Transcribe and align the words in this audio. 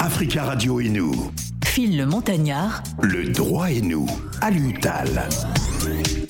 Africa 0.00 0.44
Radio 0.44 0.80
et 0.80 0.88
nous. 0.88 1.30
Phil 1.64 1.96
le 1.96 2.06
Montagnard. 2.06 2.82
Le 3.02 3.28
droit 3.28 3.70
et 3.70 3.80
nous. 3.80 4.06
À 4.40 4.50
l'UTAL. 4.50 5.28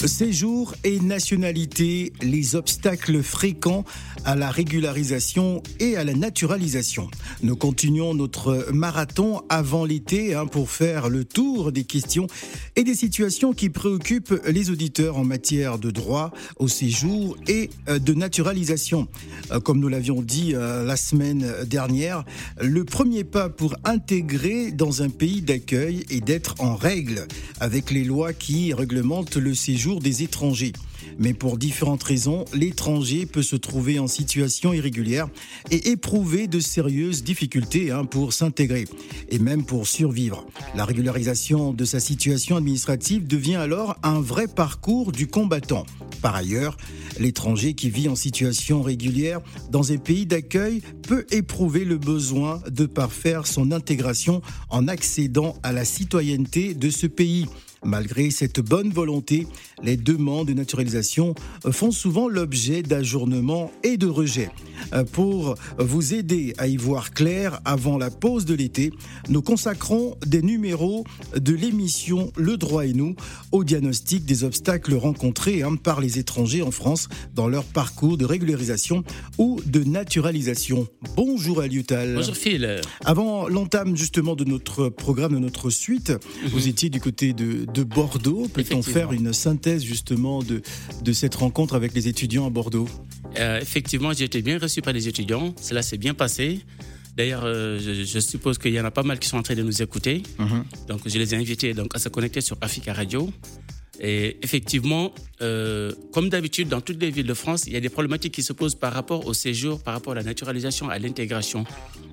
Séjour 0.07 0.75
et 0.85 1.01
nationalité, 1.01 2.13
les 2.23 2.55
obstacles 2.55 3.23
fréquents 3.23 3.85
à 4.25 4.37
la 4.37 4.51
régularisation 4.51 5.63
et 5.81 5.97
à 5.97 6.05
la 6.05 6.15
naturalisation. 6.15 7.09
Nous 7.43 7.57
continuons 7.57 8.15
notre 8.15 8.69
marathon 8.73 9.43
avant 9.49 9.85
l'été 9.85 10.35
hein, 10.35 10.47
pour 10.47 10.71
faire 10.71 11.09
le 11.09 11.25
tour 11.25 11.73
des 11.73 11.85
questions 11.85 12.27
et 12.77 12.85
des 12.85 12.95
situations 12.95 13.53
qui 13.53 13.71
préoccupent 13.71 14.41
les 14.47 14.71
auditeurs 14.71 15.17
en 15.17 15.25
matière 15.25 15.79
de 15.79 15.91
droit 15.91 16.33
au 16.57 16.69
séjour 16.69 17.37
et 17.47 17.71
euh, 17.89 17.99
de 17.99 18.15
naturalisation. 18.15 19.09
Euh, 19.51 19.61
comme 19.61 19.81
nous 19.81 19.89
l'avions 19.89 20.23
dit 20.23 20.55
euh, 20.55 20.85
la 20.85 20.97
semaine 20.97 21.47
dernière, 21.67 22.25
le 22.61 22.85
premier 22.85 23.25
pas 23.25 23.49
pour 23.49 23.75
intégrer 23.85 24.73
dans 24.73 25.03
un 25.03 25.09
pays 25.09 25.43
d'accueil 25.43 26.05
est 26.11 26.21
d'être 26.21 26.55
en 26.59 26.77
règle 26.77 27.27
avec 27.61 27.91
les 27.91 28.05
lois 28.05 28.33
qui 28.33 28.73
réglementent 28.73 29.37
le 29.37 29.48
séjour 29.55 30.01
des 30.01 30.23
étrangers. 30.23 30.73
Mais 31.19 31.35
pour 31.35 31.59
différentes 31.59 32.03
raisons, 32.03 32.45
l'étranger 32.53 33.27
peut 33.27 33.43
se 33.43 33.57
trouver 33.57 33.99
en 33.99 34.07
situation 34.07 34.73
irrégulière 34.73 35.29
et 35.71 35.91
éprouver 35.91 36.47
de 36.47 36.61
sérieuses 36.61 37.23
difficultés 37.23 37.91
hein, 37.91 38.05
pour 38.05 38.33
s'intégrer 38.33 38.87
et 39.29 39.39
même 39.39 39.65
pour 39.65 39.87
survivre. 39.87 40.47
La 40.75 40.85
régularisation 40.85 41.73
de 41.73 41.85
sa 41.85 42.01
situation 42.01 42.57
administrative 42.57 43.27
devient 43.27 43.57
alors 43.57 43.97
un 44.03 44.21
vrai 44.21 44.47
parcours 44.47 45.13
du 45.13 45.27
combattant. 45.27 45.87
Par 46.23 46.35
ailleurs, 46.35 46.77
l'étranger 47.19 47.75
qui 47.75 47.91
vit 47.91 48.09
en 48.09 48.17
situation 48.17 48.83
régulière 48.83 49.41
dans 49.71 49.93
un 49.93 49.99
pays 49.99 50.27
d'accueil 50.27 50.83
peut 51.03 51.27
éprouver 51.31 51.85
le 51.85 51.97
besoin 51.97 52.61
de 52.71 52.87
parfaire 52.87 53.47
son 53.47 53.73
intégration 53.73 54.43
en 54.69 54.89
accédant 54.89 55.57
à 55.63 55.73
la 55.73 55.85
citoyenneté 55.85 56.75
de 56.75 56.91
ce 56.91 57.07
pays. 57.07 57.47
Malgré 57.85 58.31
cette 58.31 58.61
bonne 58.61 58.91
volonté, 58.91 59.47
les 59.83 59.97
demandes 59.97 60.49
de 60.49 60.53
naturalisation 60.55 61.35
font 61.71 61.91
souvent 61.91 62.29
l'objet 62.29 62.83
d'ajournements 62.83 63.71
et 63.83 63.97
de 63.97 64.07
rejets. 64.07 64.51
Pour 65.13 65.55
vous 65.79 66.15
aider 66.15 66.55
à 66.59 66.67
y 66.69 66.77
voir 66.77 67.13
clair 67.13 67.61
avant 67.65 67.99
la 67.99 68.11
pause 68.11 68.45
de 68.45 68.55
l'été, 68.55 68.93
nous 69.29 69.43
consacrons 69.43 70.17
des 70.27 70.43
numéros 70.43 71.05
de 71.37 71.55
l'émission 71.55 72.33
Le 72.37 72.57
droit 72.57 72.87
et 72.87 72.93
nous 72.93 73.15
au 73.53 73.65
diagnostic 73.65 74.25
des 74.25 74.45
obstacles 74.45 74.95
rencontrés 74.95 75.63
hein, 75.63 75.77
par 75.77 76.01
les 76.01 76.19
étrangers 76.19 76.63
en 76.63 76.71
France 76.71 77.09
dans 77.35 77.49
leur 77.49 77.65
parcours 77.65 78.17
de 78.17 78.25
régularisation 78.25 79.05
ou 79.39 79.61
de 79.67 79.85
naturalisation. 79.85 80.87
Bonjour 81.17 81.61
Aliutal. 81.61 82.15
Bonjour 82.15 82.37
Phil. 82.37 82.81
Avant 83.05 83.49
l'entame 83.49 83.97
justement 83.97 84.35
de 84.37 84.45
notre 84.45 84.89
programme, 84.89 85.33
de 85.35 85.39
notre 85.39 85.71
suite, 85.71 86.11
Mhm. 86.11 86.49
vous 86.51 86.69
étiez 86.69 86.91
du 86.91 87.01
côté 87.01 87.33
de, 87.33 87.67
de 87.73 87.83
Bordeaux. 87.83 88.49
Peut-on 88.53 88.83
faire 88.83 89.13
une 89.13 89.33
synthèse 89.33 89.85
justement 89.85 90.43
de, 90.43 90.63
de 91.03 91.13
cette 91.13 91.35
rencontre 91.35 91.75
avec 91.75 91.95
les 91.95 92.09
étudiants 92.09 92.47
à 92.47 92.51
Bordeaux? 92.51 92.89
Euh, 93.39 93.61
effectivement, 93.61 94.13
j'ai 94.13 94.25
été 94.25 94.43
bien 94.43 94.59
reçu 94.59 94.83
par 94.83 94.93
les 94.93 95.09
étudiants. 95.09 95.55
Cela 95.61 95.83
s'est 95.83 95.99
bien 95.99 96.15
passé. 96.15 96.61
D'ailleurs, 97.17 97.43
euh, 97.45 97.79
je, 97.81 98.05
je 98.05 98.19
suppose 98.21 98.59
qu'il 98.59 98.73
y 98.73 98.81
en 98.81 98.85
a 98.85 98.91
pas 98.91 99.03
mal 99.03 99.19
qui 99.19 99.29
sont 99.29 99.39
en 99.39 99.43
train 99.43 99.57
de 99.57 99.63
nous 99.63 99.83
écouter. 99.83 100.23
Donc, 100.89 101.01
je 101.05 101.19
les 101.19 101.35
ai 101.35 101.37
invités 101.37 101.75
donc, 101.75 101.95
à 101.95 101.99
se 101.99 102.09
connecter 102.09 102.41
sur 102.41 102.57
Africa 102.61 102.93
Radio. 102.93 103.31
Et 104.01 104.37
effectivement, 104.43 105.13
euh, 105.43 105.93
comme 106.13 106.29
d'habitude, 106.29 106.69
dans 106.69 106.81
toutes 106.81 107.01
les 107.03 107.11
villes 107.11 107.27
de 107.27 107.35
France, 107.35 107.65
il 107.67 107.73
y 107.73 107.77
a 107.77 107.81
des 107.81 107.89
problématiques 107.89 108.35
qui 108.35 108.45
se 108.45 108.53
posent 108.53 108.77
par 108.77 108.93
rapport 108.93 109.27
au 109.27 109.35
séjour, 109.35 109.83
par 109.83 109.95
rapport 109.95 110.13
à 110.13 110.17
la 110.17 110.23
naturalisation, 110.23 110.89
à 110.89 111.01
l'intégration. 111.01 111.65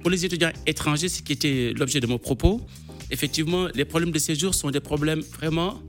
Pour 0.02 0.10
les 0.10 0.26
étudiants 0.26 0.52
étrangers, 0.66 1.10
ce 1.10 1.22
qui 1.22 1.34
était 1.34 1.74
l'objet 1.78 2.00
de 2.00 2.08
mon 2.08 2.18
propos, 2.18 2.62
effectivement, 3.12 3.68
les 3.74 3.86
problèmes 3.86 4.12
de 4.12 4.20
séjour 4.20 4.54
sont 4.54 4.72
des 4.72 4.80
problèmes 4.80 5.22
vraiment 5.22 5.82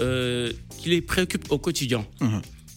euh, 0.00 0.52
qui 0.78 0.90
les 0.90 1.00
préoccupent 1.00 1.50
au 1.50 1.58
quotidien. 1.58 2.06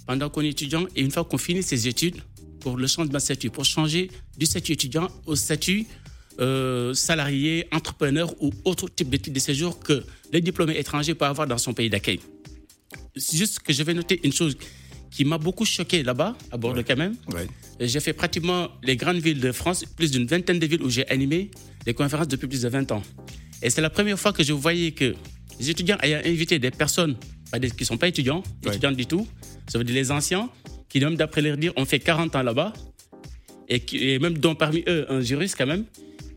Pendant 0.08 0.30
qu'on 0.30 0.42
est 0.42 0.50
étudiant 0.50 0.86
et 0.96 1.02
une 1.02 1.12
fois 1.12 1.24
qu'on 1.24 1.38
finit 1.38 1.64
ses 1.64 1.88
études, 1.88 2.22
pour 2.60 2.78
le 2.78 2.88
changement 2.88 3.14
de 3.14 3.20
statut, 3.20 3.50
pour 3.50 3.66
changer 3.66 4.10
du 4.38 4.46
statut 4.46 4.74
étudiant 4.74 5.10
au 5.26 5.36
statut 5.36 5.88
euh, 6.40 6.94
salarié, 6.94 7.68
entrepreneur 7.72 8.34
ou 8.40 8.52
autre 8.64 8.88
type 8.88 9.10
de 9.10 9.18
titre 9.18 9.34
de 9.34 9.40
séjour 9.40 9.80
que 9.80 10.04
les 10.32 10.42
diplômés 10.42 10.78
étrangers 10.78 11.14
peuvent 11.14 11.30
avoir 11.30 11.48
dans 11.48 11.58
son 11.58 11.74
pays 11.74 11.90
d'accueil. 11.90 12.20
Juste 13.16 13.60
que 13.60 13.74
je 13.74 13.84
vais 13.84 13.94
noter 13.94 14.20
une 14.24 14.32
chose 14.32 14.56
qui 15.10 15.26
m'a 15.26 15.38
beaucoup 15.38 15.66
choqué 15.66 16.04
là-bas, 16.04 16.38
à 16.52 16.58
Bordeaux 16.58 16.84
quand 16.88 16.96
même. 16.96 17.16
Ouais. 17.34 17.48
J'ai 17.82 18.00
fait 18.00 18.14
pratiquement 18.14 18.70
les 18.82 18.96
grandes 18.96 19.18
villes 19.18 19.42
de 19.42 19.52
France, 19.52 19.84
plus 19.98 20.12
d'une 20.12 20.26
vingtaine 20.26 20.58
de 20.58 20.66
villes 20.66 20.84
où 20.84 20.90
j'ai 20.90 21.08
animé 21.10 21.52
des 21.86 21.94
conférences 21.94 22.30
depuis 22.30 22.48
plus 22.48 22.62
de 22.62 22.70
20 22.70 22.92
ans. 22.94 23.04
Et 23.62 23.70
c'est 23.70 23.82
la 23.82 23.90
première 23.90 24.20
fois 24.20 24.34
que 24.34 24.44
je 24.44 24.54
voyais 24.54 24.92
que 24.92 25.16
les 25.60 25.70
étudiants 25.70 25.98
ayant 26.02 26.22
invité 26.26 26.60
des 26.60 26.72
personnes 26.72 27.16
qui 27.54 27.60
ne 27.82 27.86
sont 27.86 27.98
pas 27.98 28.08
étudiants, 28.08 28.44
Ouais. 28.64 28.70
étudiants 28.72 28.92
du 28.92 29.06
tout, 29.06 29.28
ça 29.68 29.78
veut 29.78 29.84
dire 29.84 29.96
les 29.96 30.10
anciens, 30.12 30.50
qui 30.90 31.00
même 31.00 31.16
d'après 31.16 31.42
leur 31.42 31.58
dire, 31.58 31.74
ont 31.76 31.86
fait 31.86 32.00
40 32.00 32.36
ans 32.36 32.44
là-bas, 32.44 32.74
et, 33.68 33.80
qui, 33.80 33.98
et 34.10 34.20
même 34.20 34.38
dont 34.38 34.56
parmi 34.56 34.84
eux 34.88 35.06
un 35.10 35.22
juriste 35.22 35.56
quand 35.58 35.68
même, 35.68 35.86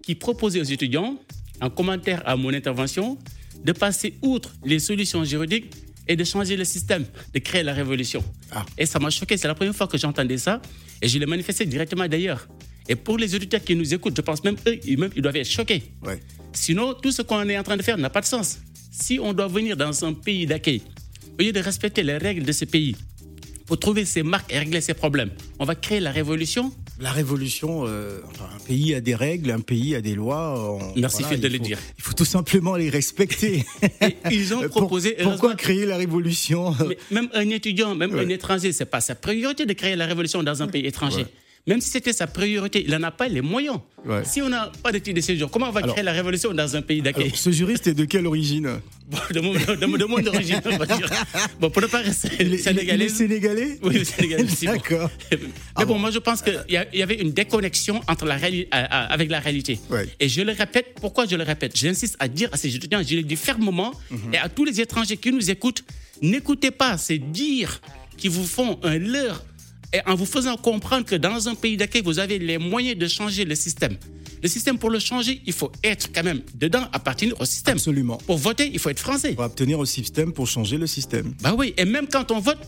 qui 0.03 0.15
proposait 0.15 0.61
aux 0.61 0.65
étudiants, 0.65 1.17
en 1.61 1.71
commentaire 1.71 2.23
à 2.27 2.37
mon 2.37 2.53
intervention, 2.53 3.17
de 3.65 3.73
passer 3.73 4.15
outre 4.23 4.53
les 4.65 4.79
solutions 4.79 5.25
juridiques 5.25 5.73
et 6.07 6.17
de 6.17 6.25
changer 6.25 6.57
le 6.57 6.65
système, 6.65 7.07
de 7.33 7.39
créer 7.39 7.63
la 7.63 7.73
révolution. 7.73 8.23
Ah. 8.53 8.67
Et 8.77 8.85
ça 8.87 8.99
m'a 8.99 9.09
choqué, 9.11 9.37
c'est 9.37 9.49
la 9.49 9.55
première 9.55 9.75
fois 9.75 9.87
que 9.87 9.97
j'entendais 9.97 10.37
ça, 10.37 10.61
et 11.01 11.09
je 11.09 11.19
l'ai 11.19 11.27
manifesté 11.27 11.65
directement 11.65 12.07
d'ailleurs. 12.07 12.47
Et 12.89 12.97
pour 12.97 13.17
les 13.19 13.35
auditeurs 13.35 13.63
qui 13.65 13.75
nous 13.77 13.95
écoutent, 13.95 14.17
je 14.17 14.21
pense 14.23 14.45
même 14.45 14.57
eux, 14.67 14.79
ils, 14.85 14.99
même, 14.99 15.11
ils 15.17 15.23
doivent 15.23 15.37
être 15.37 15.49
choqués. 15.49 15.83
Ouais. 16.05 16.21
Sinon, 16.53 16.95
tout 16.95 17.13
ce 17.13 17.23
qu'on 17.23 17.49
est 17.49 17.59
en 17.59 17.63
train 17.63 17.77
de 17.77 17.83
faire 17.83 17.97
n'a 17.99 18.11
pas 18.11 18.21
de 18.21 18.27
sens. 18.27 18.59
Si 18.91 19.19
on 19.21 19.33
doit 19.33 19.49
venir 19.49 19.77
dans 19.77 20.05
un 20.05 20.13
pays 20.13 20.47
d'accueil, 20.47 20.83
au 21.39 21.43
lieu 21.43 21.53
de 21.53 21.61
respecter 21.61 22.03
les 22.03 22.17
règles 22.19 22.45
de 22.45 22.53
ce 22.53 22.65
pays, 22.65 22.95
pour 23.67 23.79
trouver 23.79 24.05
ses 24.05 24.23
marques 24.23 24.53
et 24.53 24.59
régler 24.59 24.83
ses 24.83 24.93
problèmes, 24.93 25.31
on 25.59 25.65
va 25.65 25.75
créer 25.75 25.99
la 25.99 26.13
révolution. 26.13 26.71
La 27.01 27.11
révolution, 27.11 27.85
euh, 27.89 28.21
enfin, 28.31 28.45
un 28.55 28.59
pays 28.61 28.95
a 28.95 29.01
des 29.01 29.15
règles, 29.15 29.51
un 29.51 29.61
pays 29.61 29.95
a 29.97 30.03
des 30.03 30.15
lois. 30.15 30.79
on- 30.79 31.01
Merci, 31.01 31.25
Phil, 31.25 31.41
de 31.41 31.47
il 31.49 31.53
le 31.55 31.59
faut- 31.59 31.65
dire. 31.65 31.79
Il 31.99 32.05
faut 32.05 32.13
tout 32.13 32.27
simplement 32.27 32.77
les 32.77 32.91
respecter. 32.91 33.65
Et 34.03 34.17
ils 34.31 34.53
ont 34.55 34.59
Euh, 34.63 34.69
Pour- 34.69 34.83
proposé. 34.83 35.13
pourquoi 35.13 35.31
heureusement, 35.33 35.57
créer 35.57 35.87
la 35.87 35.97
révolution? 35.97 36.77
Mais 36.87 36.99
même 37.11 37.29
un 37.33 37.49
étudiant, 37.49 37.95
même 37.95 38.13
Ouais. 38.15 38.21
un 38.25 38.29
étranger, 38.29 38.71
c'est 38.73 38.85
pas 38.85 39.01
sa 39.01 39.15
priorité 39.15 39.65
de 39.65 39.73
créer 39.73 39.97
la 39.97 40.05
révolution 40.07 40.43
dans 40.43 40.63
un 40.63 40.69
pays 40.69 40.85
étranger. 40.87 41.23
Ouais. 41.23 41.27
Même 41.67 41.81
si 41.81 41.89
c'était 41.89 42.13
sa 42.13 42.27
priorité, 42.27 42.85
il 42.85 42.91
n'en 42.91 43.03
a 43.05 43.11
pas 43.11 43.27
les 43.27 43.41
moyens. 43.41 43.79
Ouais. 44.05 44.23
Si 44.27 44.43
on 44.43 44.51
n'a 44.51 44.71
pas 44.83 44.93
de 44.93 44.99
titre 44.99 45.17
de 45.17 45.23
séjour, 45.23 45.51
comment 45.51 45.69
on 45.69 45.73
va 45.73 45.81
Alors- 45.81 45.95
créer 45.95 46.05
la 46.05 46.13
révolution 46.13 46.53
dans 46.53 46.77
un 46.77 46.83
pays 46.83 47.01
d'accueil 47.01 47.33
Ce 47.35 47.51
juriste 47.51 47.87
est 47.87 47.95
de 47.95 48.05
quelle 48.05 48.27
origine 48.27 48.69
Bon, 49.11 49.19
de, 49.33 49.41
mon, 49.41 49.53
de, 49.55 49.75
de 49.97 50.05
mon 50.05 50.27
origine, 50.27 50.61
on 50.67 50.77
va 50.77 50.85
dire. 50.85 51.09
Bon, 51.61 51.71
pour 51.71 51.81
ne 51.81 51.87
pas 51.87 52.01
rester 52.03 52.29
il 52.41 52.59
sénégalais. 52.59 52.95
il 52.97 53.03
est 53.03 53.09
sénégalais 53.09 53.79
Oui, 53.83 53.95
le 53.99 54.05
Sénégal 54.05 54.45
aussi. 54.45 54.67
bon. 54.67 54.73
D'accord. 54.73 55.11
Mais 55.31 55.39
Ah 55.75 55.85
bon, 55.87 55.95
bon. 55.95 55.99
moi 56.01 56.11
je 56.11 56.19
pense 56.19 56.43
qu'il 56.43 56.59
y, 56.69 56.99
y 56.99 57.03
avait 57.03 57.15
une 57.21 57.31
déconnexion 57.33 58.03
entre 58.09 58.27
la 58.27 58.37
avec 59.09 59.31
la 59.31 59.41
réalité. 59.41 59.79
Ouais. 59.91 60.07
Et 60.21 60.29
je 60.29 60.43
le 60.43 60.53
répète, 60.53 60.97
pourquoi 61.01 61.25
je 61.27 61.37
le 61.37 61.45
répète? 61.45 61.75
J'insiste 61.77 62.17
à 62.19 62.29
dire 62.29 62.51
à 62.53 62.57
ces 62.59 62.75
étudiants, 62.77 63.01
je 63.07 63.17
le 63.17 63.23
dis 63.23 63.37
fermement, 63.37 63.93
Mhm. 64.11 64.35
et 64.35 64.39
à 64.39 64.49
tous 64.51 64.65
les 64.67 64.81
étrangers 64.83 65.17
qui 65.17 65.33
nous 65.33 65.51
écoutent, 65.51 65.83
n'écoutez 66.21 66.71
pas 66.71 66.99
ces 66.99 67.19
dires 67.19 67.81
qui 68.19 68.29
vous 68.29 68.45
font 68.47 68.79
un 68.83 68.99
leurre, 68.99 69.43
et 69.95 70.01
en 70.07 70.17
vous 70.17 70.27
faisant 70.27 70.57
comprendre 70.57 71.07
que 71.07 71.15
dans 71.15 71.49
un 71.49 71.55
pays 71.55 71.77
d'accueil, 71.77 72.03
vous 72.05 72.19
avez 72.19 72.41
les 72.41 72.59
moyens 72.59 72.99
de 72.99 73.07
changer 73.07 73.45
le 73.45 73.55
système. 73.55 73.97
Le 74.43 74.49
système, 74.49 74.77
pour 74.77 74.91
le 74.91 74.99
changer, 74.99 75.41
il 75.47 75.53
faut 75.53 75.71
être 75.83 76.11
quand 76.13 76.25
même 76.25 76.43
dedans, 76.55 76.87
appartenir 76.93 77.41
au 77.41 77.45
système. 77.47 77.77
Absolument. 77.77 78.19
Pour 78.27 78.37
voter, 78.37 78.69
il 78.71 78.79
faut 78.79 78.91
être 78.91 78.99
français. 78.99 79.35
Pour 79.35 79.45
obtenir 79.45 79.79
au 79.79 79.87
système 79.87 80.33
pour 80.33 80.49
changer 80.49 80.77
le 80.77 80.87
système. 80.87 81.33
Bah 81.41 81.55
oui, 81.57 81.73
et 81.77 81.85
même 81.85 82.09
quand 82.09 82.31
on 82.33 82.41
vote, 82.41 82.59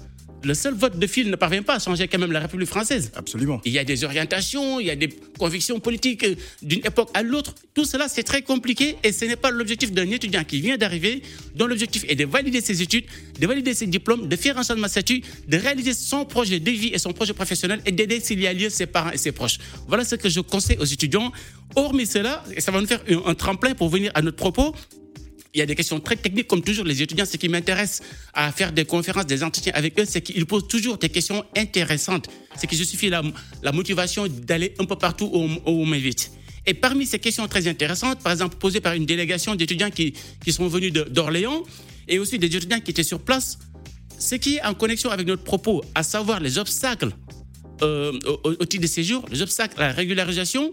le 0.43 0.55
seul 0.55 0.75
vote 0.75 0.99
de 0.99 1.07
fil 1.07 1.31
ne 1.31 1.37
parvient 1.37 1.63
pas 1.63 1.75
à 1.75 1.79
changer 1.79 2.09
quand 2.09 2.19
même 2.19 2.33
la 2.33 2.41
République 2.41 2.69
française. 2.69 3.11
Absolument. 3.15 3.61
Il 3.65 3.73
y 3.73 3.79
a 3.79 3.85
des 3.85 4.05
orientations, 4.05 4.81
il 4.81 4.87
y 4.87 4.91
a 4.91 4.97
des 4.97 5.09
convictions 5.39 5.81
politiques 5.81 6.25
euh, 6.25 6.35
d'une 6.63 6.85
époque 6.85 7.11
à 7.15 7.23
l'autre. 7.23 7.55
Tout 7.75 7.85
cela, 7.85 8.09
c'est 8.09 8.23
très 8.23 8.43
compliqué 8.43 8.97
et 9.03 9.13
ce 9.13 9.25
n'est 9.25 9.37
pas 9.37 9.51
l'objectif 9.51 9.93
d'un 9.93 10.11
étudiant 10.11 10.45
qui 10.45 10.61
vient 10.61 10.77
d'arriver, 10.77 11.23
dont 11.55 11.67
l'objectif 11.67 12.05
est 12.09 12.15
de 12.15 12.25
valider 12.25 12.61
ses 12.61 12.83
études, 12.83 13.05
de 13.39 13.47
valider 13.47 13.75
ses 13.75 13.87
diplômes, 13.87 14.29
de 14.29 14.37
faire 14.37 14.59
un 14.59 14.63
changement 14.63 14.87
de 14.87 14.91
statut, 14.91 15.23
de 15.49 15.57
réaliser 15.57 15.95
son 15.95 16.25
projet 16.25 16.61
de 16.61 16.71
vie 16.71 16.91
et 16.93 16.99
son 16.99 17.13
projet 17.13 17.33
professionnel 17.33 17.81
et 17.87 17.93
d'aider 17.93 18.21
s'il 18.21 18.41
y 18.41 18.47
a 18.47 18.53
lieu 18.53 18.71
ses 18.71 18.87
parents 18.87 19.11
et 19.11 19.19
ses 19.19 19.33
proches. 19.33 19.59
Voilà 19.89 20.05
ce 20.05 20.15
que 20.15 20.29
je 20.29 20.41
conseille 20.41 20.79
aux 20.79 20.85
étudiants. 20.85 21.33
Hormis 21.75 22.07
cela, 22.07 22.45
et 22.55 22.61
ça 22.61 22.71
va 22.71 22.81
nous 22.81 22.87
faire 22.87 23.03
un, 23.09 23.31
un 23.31 23.35
tremplin 23.35 23.75
pour 23.75 23.89
venir 23.89 24.13
à 24.15 24.23
notre 24.23 24.37
propos, 24.37 24.75
il 25.57 25.61
y 25.61 25.63
a 25.63 25.67
des 25.67 25.75
questions 25.75 25.99
très 26.01 26.17
techniques, 26.17 26.49
comme 26.49 26.63
toujours, 26.63 26.85
les 26.85 27.01
étudiants, 27.01 27.25
ce 27.25 27.39
qui 27.39 27.49
m'intéresse 27.49 28.03
à 28.35 28.53
faire 28.53 28.73
des 28.73 28.85
conférences, 28.85 29.25
des 29.27 29.43
entretiens 29.43 29.73
avec 29.75 29.99
eux, 29.99 30.05
c'est 30.07 30.21
qu'ils 30.21 30.45
posent 30.45 30.69
toujours 30.69 30.99
des 30.99 31.09
questions 31.09 31.45
intéressantes. 31.57 32.29
Ce 32.61 32.67
qui 32.67 32.77
justifie 32.77 33.09
la, 33.09 33.23
la 33.63 33.73
motivation 33.73 34.27
d'aller 34.29 34.75
un 34.79 34.85
peu 34.85 34.97
partout 34.97 35.31
où, 35.33 35.49
on- 35.65 35.87
m'invite. 35.87 36.31
Et 36.67 36.75
parmi 36.75 37.07
ces 37.07 37.19
questions 37.19 37.49
très 37.49 37.67
intéressantes, 37.69 38.23
par 38.23 38.33
exemple 38.33 38.57
posées 38.59 38.81
par 38.83 38.93
une 38.93 39.07
délégation 39.07 39.55
d'étudiants 39.55 39.91
qui, 39.91 40.13
qui 40.45 40.53
sont 40.53 40.69
venus 40.69 40.93
d'Orléans, 40.93 41.63
et 42.07 42.19
aussi 42.19 42.39
des 42.39 42.49
étudiants 42.55 42.81
qui 42.81 42.91
étaient 42.91 43.03
sur 43.03 43.21
place, 43.21 43.59
ce 44.19 44.35
qui 44.35 44.57
est 44.57 44.63
en 44.65 44.75
connexion 44.75 45.11
avec 45.11 45.27
notre 45.27 45.43
propos, 45.43 45.83
à 45.95 46.03
savoir 46.03 46.41
les 46.41 46.59
obstacles 46.59 47.13
euh, 47.83 48.13
au, 48.45 48.51
au 48.61 48.65
titre 48.67 48.83
de 48.83 48.89
séjour, 48.89 49.25
les 49.31 49.41
obstacles 49.41 49.81
à 49.81 49.87
la 49.89 49.93
régularisation, 49.93 50.71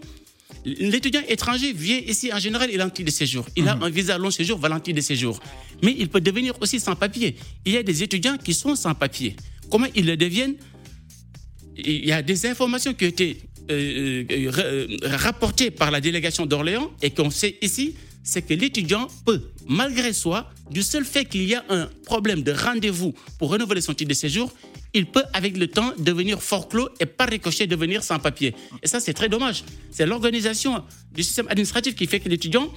L'étudiant 0.64 1.20
étranger 1.28 1.72
vient 1.72 1.98
ici, 1.98 2.32
en 2.32 2.38
général, 2.38 2.70
il 2.72 2.80
a 2.80 2.84
un 2.84 2.90
titre 2.90 3.06
de 3.06 3.14
séjour. 3.14 3.46
Il 3.54 3.68
a 3.68 3.78
un 3.80 3.90
visa 3.90 4.16
long 4.16 4.30
séjour, 4.30 4.58
titre 4.82 4.96
de 4.96 5.00
séjour. 5.02 5.38
Mais 5.82 5.94
il 5.98 6.08
peut 6.08 6.20
devenir 6.20 6.54
aussi 6.60 6.80
sans 6.80 6.96
papier. 6.96 7.36
Il 7.66 7.72
y 7.72 7.76
a 7.76 7.82
des 7.82 8.02
étudiants 8.02 8.38
qui 8.38 8.54
sont 8.54 8.74
sans 8.74 8.94
papier. 8.94 9.36
Comment 9.70 9.86
ils 9.94 10.06
le 10.06 10.16
deviennent? 10.16 10.56
Il 11.76 12.06
y 12.06 12.12
a 12.12 12.22
des 12.22 12.46
informations 12.46 12.94
qui 12.94 13.04
ont 13.04 13.08
été 13.08 13.38
euh, 13.70 14.24
euh, 14.30 14.52
euh, 14.58 14.86
rapportées 15.04 15.70
par 15.70 15.90
la 15.90 16.00
délégation 16.00 16.46
d'Orléans 16.46 16.90
et 17.02 17.10
qu'on 17.10 17.30
sait 17.30 17.56
ici, 17.60 17.94
c'est 18.22 18.42
que 18.42 18.54
l'étudiant 18.54 19.08
peut, 19.26 19.42
malgré 19.66 20.12
soi, 20.12 20.50
du 20.70 20.82
seul 20.82 21.04
fait 21.04 21.24
qu'il 21.24 21.44
y 21.44 21.54
a 21.54 21.64
un 21.68 21.88
problème 22.04 22.42
de 22.42 22.52
rendez-vous 22.52 23.14
pour 23.38 23.50
renouveler 23.50 23.80
son 23.80 23.92
titre 23.92 24.10
de 24.10 24.14
séjour, 24.14 24.52
il 24.94 25.06
peut, 25.06 25.24
avec 25.32 25.56
le 25.56 25.66
temps, 25.66 25.92
devenir 25.98 26.42
fort 26.42 26.68
clos 26.68 26.88
et 27.00 27.06
par 27.06 27.28
ricochet 27.28 27.66
devenir 27.66 28.02
sans 28.02 28.18
papier. 28.18 28.54
Et 28.82 28.86
ça, 28.86 29.00
c'est 29.00 29.12
très 29.12 29.28
dommage. 29.28 29.64
C'est 29.90 30.06
l'organisation 30.06 30.82
du 31.12 31.22
système 31.22 31.48
administratif 31.48 31.94
qui 31.94 32.06
fait 32.06 32.20
que 32.20 32.28
l'étudiant 32.28 32.72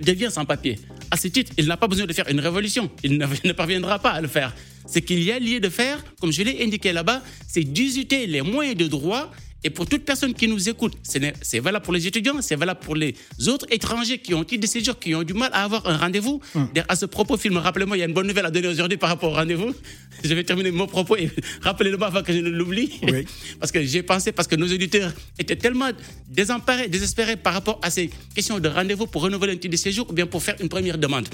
devient 0.00 0.30
sans 0.30 0.44
papier. 0.44 0.78
À 1.10 1.16
ce 1.16 1.28
titre, 1.28 1.52
il 1.56 1.66
n'a 1.66 1.76
pas 1.76 1.88
besoin 1.88 2.06
de 2.06 2.12
faire 2.12 2.28
une 2.28 2.40
révolution. 2.40 2.90
Il 3.04 3.18
ne, 3.18 3.52
parviendra 3.52 3.98
pas 3.98 4.10
à 4.10 4.20
le 4.20 4.28
faire. 4.28 4.54
Ce 4.88 4.98
qu'il 4.98 5.22
y 5.22 5.30
a 5.30 5.38
lieu 5.38 5.60
de 5.60 5.68
faire, 5.68 6.02
comme 6.20 6.32
je 6.32 6.42
l'ai 6.42 6.62
indiqué 6.62 6.92
là-bas, 6.92 7.22
c'est 7.46 7.64
d'user 7.64 8.06
les 8.26 8.42
moyens 8.42 8.76
de 8.76 8.86
droit 8.86 9.30
et 9.64 9.70
pour 9.70 9.86
toute 9.86 10.04
personne 10.04 10.34
qui 10.34 10.48
nous 10.48 10.68
écoute, 10.68 10.92
c'est 11.02 11.58
valable 11.60 11.84
pour 11.84 11.94
les 11.94 12.06
étudiants, 12.06 12.40
c'est 12.40 12.56
valable 12.56 12.80
pour 12.80 12.94
les 12.94 13.14
autres 13.48 13.66
étrangers 13.70 14.18
qui 14.18 14.34
ont 14.34 14.44
eu 14.50 14.58
des 14.58 14.66
séjours, 14.66 14.98
qui 14.98 15.14
ont 15.14 15.22
du 15.22 15.32
mal 15.34 15.50
à 15.52 15.64
avoir 15.64 15.86
un 15.88 15.96
rendez-vous. 15.96 16.40
Hum. 16.54 16.68
À 16.88 16.94
ce 16.94 17.06
propos, 17.06 17.36
film, 17.36 17.56
rappelez-moi, 17.56 17.96
il 17.96 18.00
y 18.00 18.02
a 18.02 18.06
une 18.06 18.14
bonne 18.14 18.26
nouvelle 18.26 18.46
à 18.46 18.50
donner 18.50 18.68
aujourd'hui 18.68 18.98
par 18.98 19.08
rapport 19.08 19.32
au 19.32 19.34
rendez-vous. 19.34 19.74
Je 20.24 20.32
vais 20.34 20.44
terminer 20.44 20.70
mon 20.70 20.86
propos 20.86 21.16
et 21.16 21.30
rappelez-le-moi 21.62 22.06
avant 22.06 22.22
que 22.22 22.32
je 22.32 22.38
ne 22.38 22.50
l'oublie. 22.50 23.00
parce 23.60 23.72
que 23.72 23.82
j'ai 23.82 24.02
pensé, 24.02 24.32
parce 24.32 24.48
que 24.48 24.56
nos 24.56 24.66
auditeurs 24.66 25.12
étaient 25.38 25.56
tellement 25.56 25.90
désemparés, 26.28 26.88
désespérés 26.88 27.36
par 27.36 27.52
rapport 27.54 27.80
à 27.82 27.90
ces 27.90 28.10
questions 28.34 28.58
de 28.58 28.68
rendez-vous 28.68 29.06
pour 29.06 29.22
renouveler 29.22 29.52
un 29.52 29.56
titre 29.56 29.72
de 29.72 29.76
séjour 29.76 30.08
ou 30.08 30.12
bien 30.12 30.26
pour 30.26 30.42
faire 30.42 30.56
une 30.60 30.68
première 30.68 30.98
demande. 30.98 31.28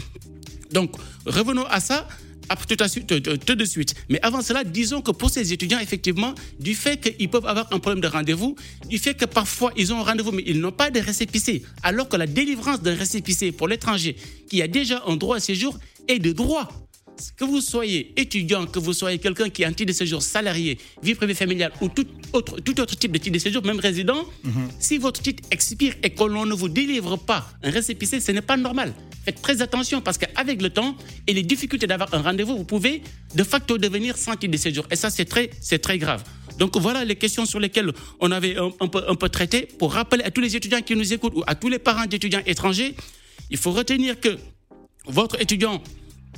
Donc, 0.72 0.92
revenons 1.26 1.66
à 1.66 1.80
ça 1.80 2.08
tout, 3.06 3.20
tout, 3.20 3.54
de 3.54 3.64
suite. 3.64 3.94
Mais 4.08 4.20
avant 4.22 4.42
cela, 4.42 4.64
disons 4.64 5.00
que 5.00 5.10
pour 5.10 5.30
ces 5.30 5.52
étudiants, 5.52 5.78
effectivement, 5.78 6.34
du 6.60 6.74
fait 6.74 6.98
qu'ils 6.98 7.28
peuvent 7.28 7.46
avoir 7.46 7.72
un 7.72 7.78
problème 7.78 8.00
de 8.00 8.08
rendez-vous, 8.08 8.56
du 8.88 8.98
fait 8.98 9.14
que 9.14 9.24
parfois 9.24 9.72
ils 9.76 9.92
ont 9.92 9.98
un 9.98 10.02
rendez-vous 10.02 10.32
mais 10.32 10.42
ils 10.46 10.60
n'ont 10.60 10.72
pas 10.72 10.90
de 10.90 11.00
récépissé, 11.00 11.62
alors 11.82 12.08
que 12.08 12.16
la 12.16 12.26
délivrance 12.26 12.82
d'un 12.82 12.94
récépissé 12.94 13.52
pour 13.52 13.68
l'étranger 13.68 14.16
qui 14.48 14.62
a 14.62 14.68
déjà 14.68 15.02
un 15.06 15.16
droit 15.16 15.36
à 15.36 15.40
séjour 15.40 15.78
est 16.08 16.18
de 16.18 16.32
droit 16.32 16.68
que 17.36 17.44
vous 17.44 17.60
soyez 17.60 18.12
étudiant, 18.16 18.66
que 18.66 18.78
vous 18.78 18.92
soyez 18.92 19.18
quelqu'un 19.18 19.48
qui 19.50 19.64
a 19.64 19.68
un 19.68 19.72
titre 19.72 19.88
de 19.88 19.96
séjour 19.96 20.22
salarié, 20.22 20.78
vie 21.02 21.14
privée 21.14 21.34
familiale 21.34 21.72
ou 21.80 21.88
tout 21.88 22.06
autre, 22.32 22.60
tout 22.60 22.80
autre 22.80 22.96
type 22.96 23.12
de 23.12 23.18
titre 23.18 23.34
de 23.34 23.38
séjour, 23.38 23.64
même 23.64 23.80
résident, 23.80 24.24
mhm. 24.44 24.68
si 24.78 24.98
votre 24.98 25.20
titre 25.22 25.42
expire 25.50 25.94
et 26.02 26.10
que 26.10 26.24
l'on 26.24 26.46
ne 26.46 26.54
vous 26.54 26.68
délivre 26.68 27.16
pas 27.16 27.48
un 27.62 27.70
récépissé, 27.70 28.20
ce 28.20 28.32
n'est 28.32 28.42
pas 28.42 28.56
normal. 28.56 28.94
Faites 29.24 29.40
très 29.40 29.62
attention 29.62 30.00
parce 30.00 30.18
qu'avec 30.18 30.60
le 30.60 30.70
temps 30.70 30.96
et 31.26 31.32
les 31.32 31.42
difficultés 31.42 31.86
d'avoir 31.86 32.12
un 32.12 32.22
rendez-vous, 32.22 32.56
vous 32.56 32.64
pouvez 32.64 33.02
de 33.34 33.44
facto 33.44 33.78
devenir 33.78 34.16
sans 34.16 34.32
titre 34.36 34.52
de 34.52 34.56
séjour. 34.56 34.86
Et 34.90 34.96
ça, 34.96 35.10
c'est 35.10 35.24
très, 35.24 35.50
c'est 35.60 35.78
très 35.78 35.98
grave. 35.98 36.24
Donc 36.58 36.76
voilà 36.76 37.04
les 37.04 37.16
questions 37.16 37.46
sur 37.46 37.60
lesquelles 37.60 37.92
on 38.20 38.30
avait 38.30 38.56
un, 38.56 38.88
peu, 38.88 39.02
un 39.08 39.14
peu 39.14 39.28
traité 39.28 39.68
pour 39.78 39.92
rappeler 39.94 40.24
à 40.24 40.30
tous 40.30 40.40
les 40.40 40.56
étudiants 40.56 40.82
qui 40.82 40.96
nous 40.96 41.12
écoutent 41.12 41.34
ou 41.36 41.42
à 41.46 41.54
tous 41.54 41.68
les 41.68 41.78
parents 41.78 42.06
d'étudiants 42.06 42.42
étrangers, 42.46 42.94
il 43.50 43.56
faut 43.56 43.70
retenir 43.72 44.18
que 44.20 44.38
votre 45.06 45.40
étudiant 45.40 45.82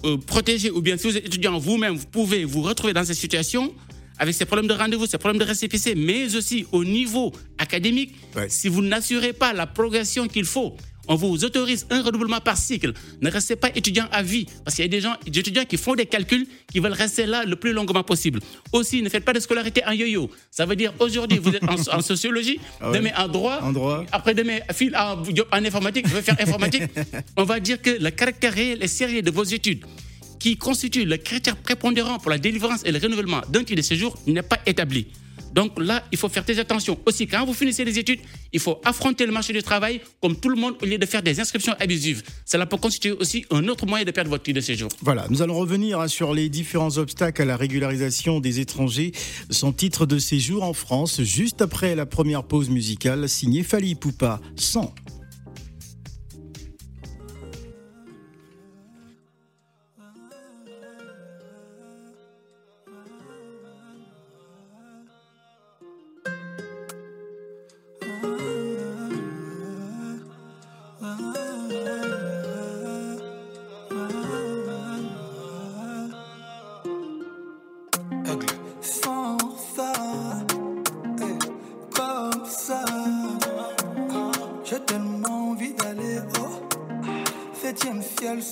euh, 0.04 0.18
protégé 0.18 0.70
ou 0.70 0.80
bien 0.82 0.96
si 0.96 1.08
vous 1.08 1.16
êtes 1.16 1.26
étudiant 1.26 1.58
vous-même, 1.58 1.94
vous 1.96 2.06
pouvez 2.06 2.44
vous 2.44 2.62
retrouver 2.62 2.92
dans 2.92 3.04
cette 3.04 3.16
situation 3.16 3.74
avec 4.18 4.34
ces 4.34 4.44
problèmes 4.44 4.68
de 4.68 4.74
rendez-vous, 4.74 5.06
ces 5.06 5.18
problèmes 5.18 5.40
de 5.40 5.46
récépissé, 5.46 5.94
mais 5.94 6.36
aussi 6.36 6.66
au 6.70 6.84
niveau 6.84 7.32
académique, 7.58 8.14
si 8.48 8.68
vous 8.68 8.82
n'assurez 8.82 9.32
pas 9.32 9.52
la 9.52 9.66
progression 9.66 10.28
qu'il 10.28 10.44
faut 10.44 10.76
on 11.08 11.14
vous 11.16 11.44
autorise 11.44 11.86
un 11.90 12.02
renouvellement 12.02 12.40
par 12.40 12.56
cycle. 12.56 12.92
Ne 13.20 13.30
restez 13.30 13.56
pas 13.56 13.68
étudiant 13.74 14.06
à 14.12 14.22
vie, 14.22 14.46
parce 14.64 14.76
qu'il 14.76 14.84
y 14.84 14.86
a 14.86 14.88
des 14.88 15.00
gens, 15.00 15.14
des 15.26 15.38
étudiants 15.38 15.64
qui 15.64 15.76
font 15.76 15.94
des 15.94 16.06
calculs, 16.06 16.46
qui 16.72 16.80
veulent 16.80 16.92
rester 16.92 17.26
là 17.26 17.44
le 17.44 17.56
plus 17.56 17.72
longuement 17.72 18.02
possible. 18.02 18.40
Aussi, 18.72 19.02
ne 19.02 19.08
faites 19.08 19.24
pas 19.24 19.32
de 19.32 19.40
scolarité 19.40 19.82
en 19.86 19.92
yo-yo. 19.92 20.30
Ça 20.50 20.66
veut 20.66 20.76
dire 20.76 20.92
aujourd'hui 20.98 21.38
vous 21.38 21.54
êtes 21.54 21.64
en, 21.64 22.00
sociologie, 22.00 22.58
ah 22.80 22.92
demain 22.92 23.10
en 23.16 23.28
droit, 23.28 23.60
après 24.12 24.34
demain 24.34 24.58
fil 24.72 24.96
en, 24.96 25.22
en 25.22 25.64
informatique, 25.64 26.08
je 26.08 26.14
vais 26.14 26.22
faire 26.22 26.36
informatique. 26.40 26.82
On 27.36 27.44
va 27.44 27.60
dire 27.60 27.80
que 27.80 27.90
le 27.90 28.10
caractère 28.10 28.52
réel 28.52 28.78
et 28.82 28.88
sérieux 28.88 29.22
de 29.22 29.30
vos 29.30 29.44
études 29.44 29.84
qui 30.38 30.58
constitue 30.58 31.06
le 31.06 31.16
critère 31.16 31.56
prépondérant 31.56 32.18
pour 32.18 32.30
la 32.30 32.36
délivrance 32.36 32.82
et 32.84 32.92
le 32.92 32.98
renouvellement 32.98 33.40
d'un 33.48 33.60
titre 33.64 33.76
de 33.76 33.82
séjour 33.82 34.14
n'est 34.26 34.42
pas 34.42 34.58
établi. 34.66 35.06
Donc 35.54 35.78
là, 35.78 36.02
il 36.10 36.18
faut 36.18 36.28
faire 36.28 36.44
très 36.44 36.58
attention. 36.58 36.98
Aussi, 37.06 37.28
quand 37.28 37.46
vous 37.46 37.54
finissez 37.54 37.84
les 37.84 37.96
études, 37.96 38.18
il 38.52 38.58
faut 38.58 38.80
affronter 38.84 39.24
le 39.24 39.30
marché 39.30 39.52
du 39.52 39.62
travail 39.62 40.00
comme 40.20 40.34
tout 40.34 40.48
le 40.48 40.56
monde 40.56 40.74
au 40.82 40.84
lieu 40.84 40.98
de 40.98 41.06
faire 41.06 41.22
des 41.22 41.38
inscriptions 41.38 41.74
abusives. 41.78 42.24
Cela 42.44 42.66
peut 42.66 42.76
constituer 42.76 43.12
aussi 43.12 43.44
un 43.52 43.68
autre 43.68 43.86
moyen 43.86 44.04
de 44.04 44.10
perdre 44.10 44.30
votre 44.30 44.42
titre 44.42 44.56
de 44.56 44.60
séjour. 44.60 44.88
Voilà, 45.00 45.26
nous 45.30 45.42
allons 45.42 45.56
revenir 45.56 46.00
hein, 46.00 46.08
sur 46.08 46.34
les 46.34 46.48
différents 46.48 46.98
obstacles 46.98 47.42
à 47.42 47.44
la 47.44 47.56
régularisation 47.56 48.40
des 48.40 48.58
étrangers 48.58 49.12
sans 49.48 49.72
titre 49.72 50.06
de 50.06 50.18
séjour 50.18 50.64
en 50.64 50.72
France, 50.72 51.22
juste 51.22 51.62
après 51.62 51.94
la 51.94 52.04
première 52.04 52.42
pause 52.42 52.68
musicale 52.68 53.28
signée 53.28 53.62
Fali 53.62 53.94
Poupa 53.94 54.40
100. 54.56 54.92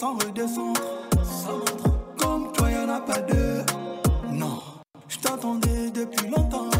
Sans 0.03 0.15
redescendre. 0.15 0.81
Comme 2.19 2.51
toi, 2.51 2.69
y'en 2.71 2.89
a 2.89 3.01
pas 3.01 3.21
deux. 3.21 3.65
Non, 4.33 4.59
je 5.07 5.17
t'attendais 5.19 5.91
depuis 5.95 6.29
longtemps. 6.29 6.71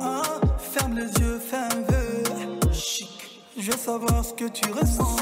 Ah, 0.00 0.22
ferme 0.58 0.94
les 0.96 1.10
yeux, 1.20 1.40
fais 1.40 1.56
un 1.56 1.80
vœu. 1.88 2.22
Chic, 2.72 3.42
je 3.58 3.72
veux 3.72 3.76
savoir 3.76 4.24
ce 4.24 4.34
que 4.34 4.44
tu 4.44 4.70
ressens. 4.70 5.21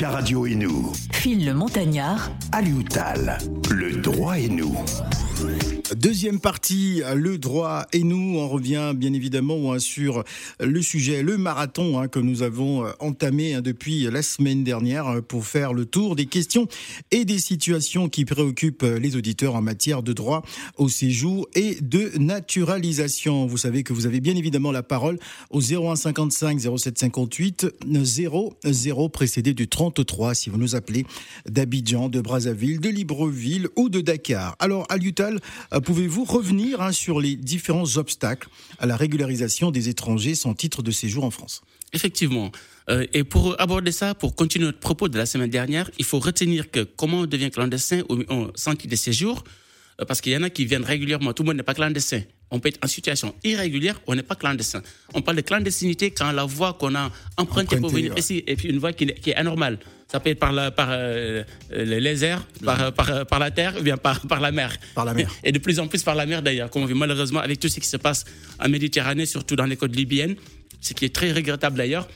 Africa 0.00 0.16
Radio 0.16 0.46
et 0.46 0.54
nous. 0.54 0.92
Phil 1.12 1.44
le 1.44 1.52
Montagnard. 1.52 2.30
Alioutal, 2.52 3.36
le 3.70 4.00
droit 4.00 4.38
et 4.38 4.48
nous. 4.48 4.74
Deuxième 5.96 6.38
partie, 6.38 7.02
le 7.16 7.36
droit 7.36 7.86
et 7.92 8.04
nous. 8.04 8.38
On 8.38 8.48
revient 8.48 8.92
bien 8.94 9.12
évidemment 9.12 9.72
hein, 9.72 9.80
sur 9.80 10.22
le 10.60 10.82
sujet, 10.82 11.22
le 11.24 11.36
marathon 11.36 11.98
hein, 11.98 12.06
que 12.06 12.20
nous 12.20 12.42
avons 12.42 12.86
euh, 12.86 12.92
entamé 13.00 13.54
hein, 13.54 13.60
depuis 13.60 14.02
la 14.02 14.22
semaine 14.22 14.62
dernière 14.62 15.08
euh, 15.08 15.20
pour 15.20 15.46
faire 15.46 15.72
le 15.72 15.86
tour 15.86 16.14
des 16.14 16.26
questions 16.26 16.68
et 17.10 17.24
des 17.24 17.40
situations 17.40 18.08
qui 18.08 18.24
préoccupent 18.24 18.84
euh, 18.84 18.98
les 19.00 19.16
auditeurs 19.16 19.56
en 19.56 19.62
matière 19.62 20.04
de 20.04 20.12
droit 20.12 20.42
au 20.76 20.88
séjour 20.88 21.48
et 21.54 21.76
de 21.80 22.12
naturalisation. 22.18 23.46
Vous 23.46 23.58
savez 23.58 23.82
que 23.82 23.92
vous 23.92 24.06
avez 24.06 24.20
bien 24.20 24.36
évidemment 24.36 24.70
la 24.70 24.84
parole 24.84 25.18
au 25.50 25.60
0155 25.60 26.60
0758 26.60 27.66
00 28.64 29.08
précédé 29.08 29.54
du 29.54 29.66
33 29.66 30.34
si 30.34 30.50
vous 30.50 30.58
nous 30.58 30.76
appelez 30.76 31.04
d'Abidjan, 31.48 32.08
de 32.08 32.20
Brazzaville, 32.20 32.78
de 32.78 32.90
Libreville 32.90 33.68
ou 33.74 33.88
de 33.88 34.00
Dakar. 34.00 34.54
Alors, 34.60 34.86
à 34.88 34.96
Lutal, 34.96 35.40
Pouvez-vous 35.80 36.24
revenir 36.24 36.80
hein, 36.80 36.92
sur 36.92 37.20
les 37.20 37.36
différents 37.36 37.96
obstacles 37.96 38.48
à 38.78 38.86
la 38.86 38.96
régularisation 38.96 39.70
des 39.70 39.88
étrangers 39.88 40.34
sans 40.34 40.54
titre 40.54 40.82
de 40.82 40.90
séjour 40.90 41.24
en 41.24 41.30
France? 41.30 41.62
Effectivement. 41.92 42.52
Euh, 42.88 43.06
et 43.12 43.24
pour 43.24 43.60
aborder 43.60 43.92
ça, 43.92 44.14
pour 44.14 44.34
continuer 44.34 44.66
notre 44.66 44.78
propos 44.80 45.08
de 45.08 45.18
la 45.18 45.26
semaine 45.26 45.50
dernière, 45.50 45.90
il 45.98 46.04
faut 46.04 46.18
retenir 46.18 46.70
que 46.70 46.80
comment 46.80 47.20
on 47.20 47.26
devient 47.26 47.50
clandestin 47.50 48.02
sans 48.54 48.74
titre 48.74 48.90
de 48.90 48.96
séjour, 48.96 49.38
euh, 49.38 49.48
parce 50.06 50.20
qu'il 50.20 50.32
y 50.32 50.36
en 50.36 50.42
a 50.42 50.50
qui 50.50 50.64
viennent 50.66 50.84
régulièrement, 50.84 51.32
tout 51.32 51.42
le 51.42 51.48
monde 51.48 51.56
n'est 51.56 51.62
pas 51.62 51.74
clandestin. 51.74 52.22
On 52.50 52.58
peut 52.58 52.68
être 52.68 52.78
en 52.82 52.88
situation 52.88 53.34
irrégulière, 53.44 54.00
on 54.06 54.14
n'est 54.14 54.22
pas 54.22 54.34
clandestin. 54.34 54.82
On 55.14 55.22
parle 55.22 55.36
de 55.36 55.42
clandestinité 55.42 56.10
quand 56.10 56.32
la 56.32 56.44
voie 56.44 56.72
qu'on 56.74 56.94
a 56.94 57.10
empruntée 57.36 57.76
pour 57.76 57.90
venir 57.90 58.16
ici, 58.16 58.42
et 58.46 58.56
puis 58.56 58.68
une 58.68 58.78
voie 58.78 58.92
qui, 58.92 59.06
qui 59.06 59.30
est 59.30 59.36
anormale. 59.36 59.78
Ça 60.10 60.18
peut 60.18 60.30
être 60.30 60.40
par, 60.40 60.52
la, 60.52 60.72
par 60.72 60.88
euh, 60.90 61.44
les 61.70 62.24
airs, 62.24 62.44
par, 62.64 62.92
par, 62.92 63.26
par, 63.26 63.38
la 63.38 63.52
terre 63.52 63.76
ou 63.78 63.82
bien 63.82 63.96
par, 63.96 64.20
par 64.26 64.40
la 64.40 64.50
mer. 64.50 64.76
Par 64.94 65.04
la 65.04 65.14
mer. 65.14 65.30
Et 65.44 65.52
de 65.52 65.58
plus 65.58 65.78
en 65.78 65.86
plus 65.86 66.02
par 66.02 66.16
la 66.16 66.26
mer 66.26 66.42
d'ailleurs, 66.42 66.68
comme 66.68 66.82
on 66.82 66.86
vit 66.86 66.94
malheureusement 66.94 67.38
avec 67.38 67.60
tout 67.60 67.68
ce 67.68 67.78
qui 67.78 67.86
se 67.86 67.96
passe 67.96 68.24
en 68.58 68.68
Méditerranée, 68.68 69.26
surtout 69.26 69.54
dans 69.54 69.66
les 69.66 69.76
côtes 69.76 69.94
libyennes, 69.94 70.34
ce 70.80 70.94
qui 70.94 71.04
est 71.04 71.14
très 71.14 71.32
regrettable 71.32 71.76
d'ailleurs 71.76 72.08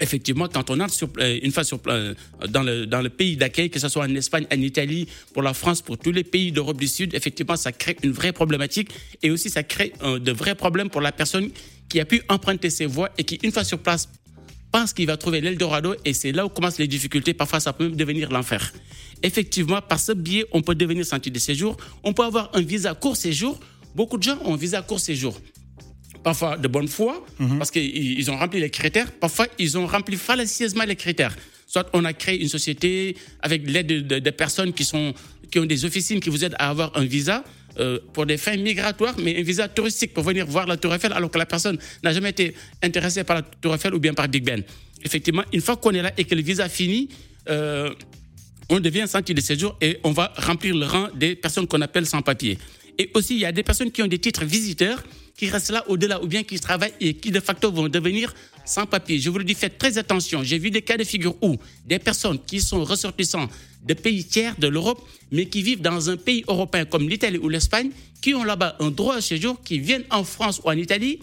effectivement, 0.00 0.48
quand 0.48 0.70
on 0.70 0.80
entre 0.80 0.94
sur, 0.94 1.08
euh, 1.18 1.38
une 1.42 1.52
fois 1.52 1.64
sur, 1.64 1.80
euh, 1.86 2.14
dans, 2.48 2.62
le, 2.62 2.86
dans 2.86 3.02
le 3.02 3.08
pays 3.08 3.36
d'accueil, 3.36 3.70
que 3.70 3.78
ce 3.78 3.88
soit 3.88 4.04
en 4.04 4.14
Espagne, 4.14 4.46
en 4.52 4.60
Italie, 4.60 5.08
pour 5.32 5.42
la 5.42 5.54
France, 5.54 5.82
pour 5.82 5.98
tous 5.98 6.12
les 6.12 6.24
pays 6.24 6.52
d'Europe 6.52 6.78
du 6.78 6.88
Sud, 6.88 7.14
effectivement, 7.14 7.56
ça 7.56 7.72
crée 7.72 7.96
une 8.02 8.12
vraie 8.12 8.32
problématique 8.32 8.90
et 9.22 9.30
aussi 9.30 9.50
ça 9.50 9.62
crée 9.62 9.92
de 10.02 10.32
vrais 10.32 10.54
problèmes 10.54 10.90
pour 10.90 11.00
la 11.00 11.12
personne 11.12 11.50
qui 11.88 12.00
a 12.00 12.04
pu 12.04 12.22
emprunter 12.28 12.70
ses 12.70 12.86
voies 12.86 13.10
et 13.18 13.24
qui, 13.24 13.38
une 13.42 13.52
fois 13.52 13.64
sur 13.64 13.78
place, 13.78 14.08
pense 14.70 14.92
qu'il 14.92 15.06
va 15.06 15.16
trouver 15.16 15.40
l'Eldorado 15.40 15.94
et 16.04 16.14
c'est 16.14 16.32
là 16.32 16.46
où 16.46 16.48
commencent 16.48 16.78
les 16.78 16.86
difficultés. 16.86 17.34
Parfois, 17.34 17.60
ça 17.60 17.72
peut 17.72 17.84
même 17.84 17.96
devenir 17.96 18.30
l'enfer. 18.30 18.72
Effectivement, 19.22 19.80
par 19.82 20.00
ce 20.00 20.12
biais, 20.12 20.46
on 20.52 20.62
peut 20.62 20.74
devenir 20.74 21.04
sentier 21.04 21.30
de 21.32 21.38
séjour. 21.38 21.76
On 22.02 22.12
peut 22.12 22.24
avoir 22.24 22.50
un 22.54 22.62
visa 22.62 22.94
court 22.94 23.16
séjour. 23.16 23.58
Beaucoup 23.94 24.16
de 24.16 24.22
gens 24.22 24.38
ont 24.44 24.54
un 24.54 24.56
visa 24.56 24.82
court 24.82 25.00
séjour. 25.00 25.38
Parfois 26.22 26.56
de 26.56 26.68
bonne 26.68 26.88
foi, 26.88 27.24
mhm. 27.38 27.58
parce 27.58 27.70
qu'ils 27.70 28.30
ont 28.30 28.36
rempli 28.36 28.60
les 28.60 28.70
critères. 28.70 29.10
Parfois, 29.12 29.46
ils 29.58 29.78
ont 29.78 29.86
rempli 29.86 30.16
fallacieusement 30.16 30.84
les 30.84 30.96
critères. 30.96 31.34
Soit 31.66 31.88
on 31.92 32.04
a 32.04 32.12
créé 32.12 32.40
une 32.40 32.48
société 32.48 33.16
avec 33.40 33.68
l'aide 33.68 34.06
de, 34.06 34.18
de, 34.18 34.30
personnes 34.30 34.72
qui, 34.72 34.84
sont, 34.84 35.14
qui 35.50 35.58
ont 35.58 35.66
des 35.66 35.84
officines 35.84 36.20
qui 36.20 36.28
vous 36.28 36.44
aident 36.44 36.56
à 36.58 36.68
avoir 36.70 36.96
un 36.96 37.04
visa. 37.04 37.44
Euh, 37.78 38.00
pour 38.12 38.26
des 38.26 38.36
fins 38.36 38.56
migratoires, 38.56 39.14
mais 39.22 39.38
un 39.38 39.42
visa 39.42 39.68
touristique 39.68 40.12
pour 40.12 40.24
venir 40.24 40.44
voir 40.44 40.66
la 40.66 40.76
Tour 40.76 40.92
Eiffel, 40.92 41.12
alors 41.12 41.30
que 41.30 41.38
la 41.38 41.46
personne 41.46 41.78
n'a 42.02 42.12
jamais 42.12 42.30
été 42.30 42.52
intéressée 42.82 43.22
par 43.22 43.36
la 43.36 43.42
Tour 43.42 43.72
Eiffel 43.72 43.94
ou 43.94 44.00
bien 44.00 44.12
par 44.12 44.26
Big 44.26 44.44
Ben. 44.44 44.64
Effectivement, 45.04 45.44
une 45.52 45.60
fois 45.60 45.76
qu'on 45.76 45.92
est 45.92 46.02
là 46.02 46.12
et 46.18 46.24
que 46.24 46.34
le 46.34 46.42
visa 46.42 46.68
finit, 46.68 47.08
euh, 47.48 47.94
on 48.70 48.80
devient 48.80 49.04
sentier 49.06 49.34
de 49.34 49.40
séjour 49.40 49.76
et 49.80 49.98
on 50.02 50.10
va 50.10 50.32
remplir 50.36 50.74
le 50.74 50.84
rang 50.84 51.08
des 51.14 51.36
personnes 51.36 51.66
qu'on 51.66 51.80
appelle 51.80 52.06
sans 52.06 52.22
papier. 52.22 52.58
Et 52.98 53.10
aussi, 53.14 53.34
il 53.34 53.40
y 53.40 53.44
a 53.44 53.52
des 53.52 53.62
personnes 53.62 53.90
qui 53.90 54.02
ont 54.02 54.06
des 54.06 54.18
titres 54.18 54.44
visiteurs 54.44 55.02
qui 55.36 55.48
restent 55.48 55.70
là 55.70 55.84
au-delà 55.88 56.22
ou 56.22 56.26
bien 56.26 56.42
qui 56.42 56.60
travaillent 56.60 56.92
et 57.00 57.14
qui 57.14 57.30
de 57.30 57.40
facto 57.40 57.72
vont 57.72 57.88
devenir 57.88 58.34
sans 58.66 58.84
papier. 58.84 59.18
Je 59.18 59.30
vous 59.30 59.38
le 59.38 59.44
dis, 59.44 59.54
faites 59.54 59.78
très 59.78 59.96
attention. 59.96 60.42
J'ai 60.42 60.58
vu 60.58 60.70
des 60.70 60.82
cas 60.82 60.98
de 60.98 61.04
figure 61.04 61.34
où 61.40 61.56
des 61.86 61.98
personnes 61.98 62.38
qui 62.46 62.60
sont 62.60 62.84
ressortissants 62.84 63.48
de 63.82 63.94
pays 63.94 64.24
tiers 64.24 64.54
de 64.58 64.68
l'Europe, 64.68 65.00
mais 65.32 65.46
qui 65.46 65.62
vivent 65.62 65.80
dans 65.80 66.10
un 66.10 66.18
pays 66.18 66.44
européen 66.46 66.84
comme 66.84 67.08
l'Italie 67.08 67.38
ou 67.38 67.48
l'Espagne, 67.48 67.90
qui 68.20 68.34
ont 68.34 68.44
là-bas 68.44 68.76
un 68.80 68.90
droit 68.90 69.16
de 69.16 69.20
séjour, 69.22 69.62
qui 69.62 69.78
viennent 69.78 70.04
en 70.10 70.24
France 70.24 70.60
ou 70.62 70.68
en 70.68 70.76
Italie 70.76 71.20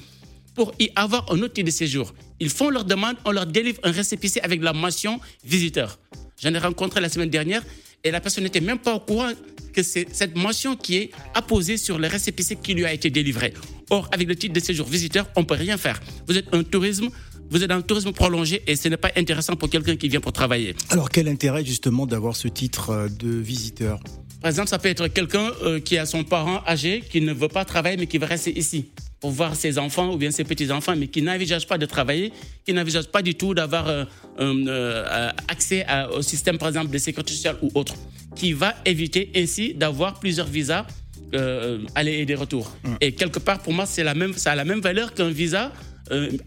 pour 0.56 0.74
y 0.80 0.90
avoir 0.96 1.32
un 1.32 1.40
autre 1.44 1.54
titre 1.54 1.68
de 1.68 1.72
séjour. 1.72 2.16
Ils 2.40 2.50
font 2.50 2.72
leur 2.72 2.86
demande, 2.86 3.18
on 3.26 3.32
leur 3.32 3.46
délivre 3.46 3.80
un 3.84 3.92
récépissé 3.92 4.40
avec 4.40 4.64
la 4.64 4.74
mention 4.74 5.20
visiteur. 5.46 6.00
J'en 6.42 6.54
ai 6.54 6.58
rencontré 6.58 7.02
la 7.02 7.10
semaine 7.10 7.30
dernière 7.30 7.64
et 8.04 8.10
la 8.10 8.20
personne 8.20 8.44
n'était 8.44 8.62
même 8.62 8.80
pas 8.80 8.96
au 8.96 9.00
courant 9.00 9.32
que 9.72 9.84
c'est 9.84 10.08
cette 10.12 10.36
mention 10.36 10.76
qui 10.76 10.98
est 10.98 11.12
apposée 11.34 11.78
sur 11.78 12.00
le 12.00 12.08
récépissé 12.08 12.56
qui 12.56 12.74
lui 12.74 12.86
a 12.86 12.94
été 12.94 13.10
délivré. 13.10 13.54
Or, 13.90 14.10
avec 14.12 14.28
le 14.28 14.36
titre 14.36 14.54
de 14.54 14.60
séjour 14.60 14.88
visiteur, 14.88 15.28
on 15.36 15.42
ne 15.42 15.46
peut 15.46 15.56
rien 15.56 15.78
faire. 15.78 16.00
Vous 16.28 16.38
êtes 16.38 16.54
un 16.54 16.64
tourisme 16.64 17.10
vous 17.50 17.64
êtes 17.64 17.70
dans 17.70 17.78
le 17.78 17.84
tourisme 17.84 18.12
prolongé 18.12 18.62
et 18.68 18.76
ce 18.76 18.90
n'est 18.90 18.98
pas 18.98 19.12
intéressant 19.16 19.56
pour 19.56 19.70
quelqu'un 19.70 19.96
qui 19.96 20.10
vient 20.10 20.20
pour 20.20 20.34
travailler. 20.34 20.76
Alors 20.90 21.10
quel 21.10 21.30
intérêt 21.30 21.64
justement 21.64 22.06
d'avoir 22.06 22.36
ce 22.36 22.50
titre 22.50 22.90
euh, 22.90 23.08
de 23.08 23.30
visiteur? 23.30 24.02
Par 24.42 24.50
exemple, 24.50 24.68
ça 24.68 24.80
peut 24.80 24.90
être 24.90 25.08
quelqu'un 25.08 25.52
euh, 25.64 25.80
qui 25.80 25.98
a 25.98 26.06
son 26.06 26.26
parent 26.26 26.62
âgé 26.68 27.02
qui 27.10 27.22
ne 27.22 27.34
veut 27.34 27.48
pas 27.48 27.64
travailler 27.64 27.96
mais 27.96 28.08
qui 28.08 28.18
veut 28.18 28.26
rester 28.26 28.58
ici 28.58 28.92
pour 29.20 29.32
voir 29.32 29.56
ses 29.56 29.78
enfants 29.78 30.14
ou 30.14 30.18
bien 30.18 30.32
ses 30.32 30.44
petits-enfants, 30.44 30.96
mais 30.96 31.08
qui 31.08 31.22
n'envisage 31.22 31.68
pas 31.68 31.78
de 31.78 31.86
travailler, 31.86 32.32
qui 32.66 32.74
n'envisage 32.74 33.08
pas 33.08 33.22
du 33.22 33.36
tout 33.36 33.54
d'avoir 33.54 33.88
euh, 33.88 34.06
euh, 34.40 35.30
accès 35.48 35.86
au 36.14 36.22
système, 36.22 36.58
par 36.58 36.68
exemple, 36.68 36.92
de 36.92 36.98
sécurité 36.98 37.34
sociale 37.34 37.58
ou 37.62 37.72
autre, 37.74 37.96
qui 38.36 38.54
va 38.54 38.76
éviter 38.86 39.32
ainsi 39.36 39.74
d'avoir 39.74 40.20
plusieurs 40.20 40.48
visas 40.48 40.86
euh, 41.34 41.80
aller 41.96 42.14
et 42.14 42.26
des 42.26 42.36
retours. 42.36 42.72
Et 43.02 43.14
quelque 43.14 43.40
part, 43.40 43.60
pour 43.60 43.74
moi, 43.74 43.86
c'est 43.86 44.04
la 44.04 44.14
même, 44.14 44.34
ça 44.34 44.52
a 44.52 44.56
la 44.56 44.66
même 44.66 44.82
valeur 44.82 45.14
qu'un 45.14 45.30
visa 45.30 45.72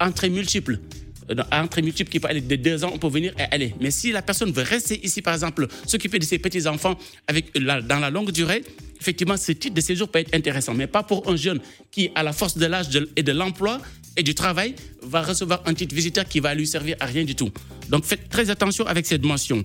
entrée 0.00 0.30
multiple. 0.30 0.78
Entrée 1.52 1.82
multiple 1.82 2.10
qui 2.10 2.18
peut 2.18 2.28
aller 2.28 2.40
de 2.40 2.56
deux 2.56 2.84
ans, 2.84 2.90
on 2.92 2.98
peut 2.98 3.08
venir 3.08 3.32
et 3.38 3.42
aller. 3.54 3.74
Mais 3.80 3.90
si 3.90 4.10
la 4.10 4.22
personne 4.22 4.50
veut 4.52 4.62
rester 4.62 5.04
ici, 5.04 5.22
par 5.22 5.34
exemple, 5.34 5.68
s'occuper 5.86 6.18
de 6.18 6.24
ses 6.24 6.38
petits-enfants 6.38 6.98
dans 7.54 7.98
la 8.00 8.10
longue 8.10 8.32
durée, 8.32 8.64
effectivement, 9.00 9.36
ce 9.36 9.52
type 9.52 9.74
de 9.74 9.80
séjour 9.80 10.08
peut 10.08 10.18
être 10.18 10.34
intéressant, 10.34 10.74
mais 10.74 10.86
pas 10.86 11.02
pour 11.02 11.28
un 11.28 11.36
jeune 11.36 11.60
qui, 11.90 12.10
à 12.14 12.22
la 12.22 12.32
force 12.32 12.58
de 12.58 12.66
l'âge 12.66 12.88
et 13.16 13.22
de 13.22 13.32
l'emploi 13.32 13.80
et 14.16 14.22
du 14.22 14.34
travail, 14.34 14.74
va 15.02 15.22
recevoir 15.22 15.62
un 15.66 15.74
titre 15.74 15.94
visiteur 15.94 16.24
qui 16.24 16.40
va 16.40 16.54
lui 16.54 16.66
servir 16.66 16.96
à 17.00 17.06
rien 17.06 17.24
du 17.24 17.34
tout. 17.34 17.50
Donc 17.88 18.04
faites 18.04 18.28
très 18.28 18.50
attention 18.50 18.86
avec 18.86 19.06
cette 19.06 19.24
mention. 19.24 19.62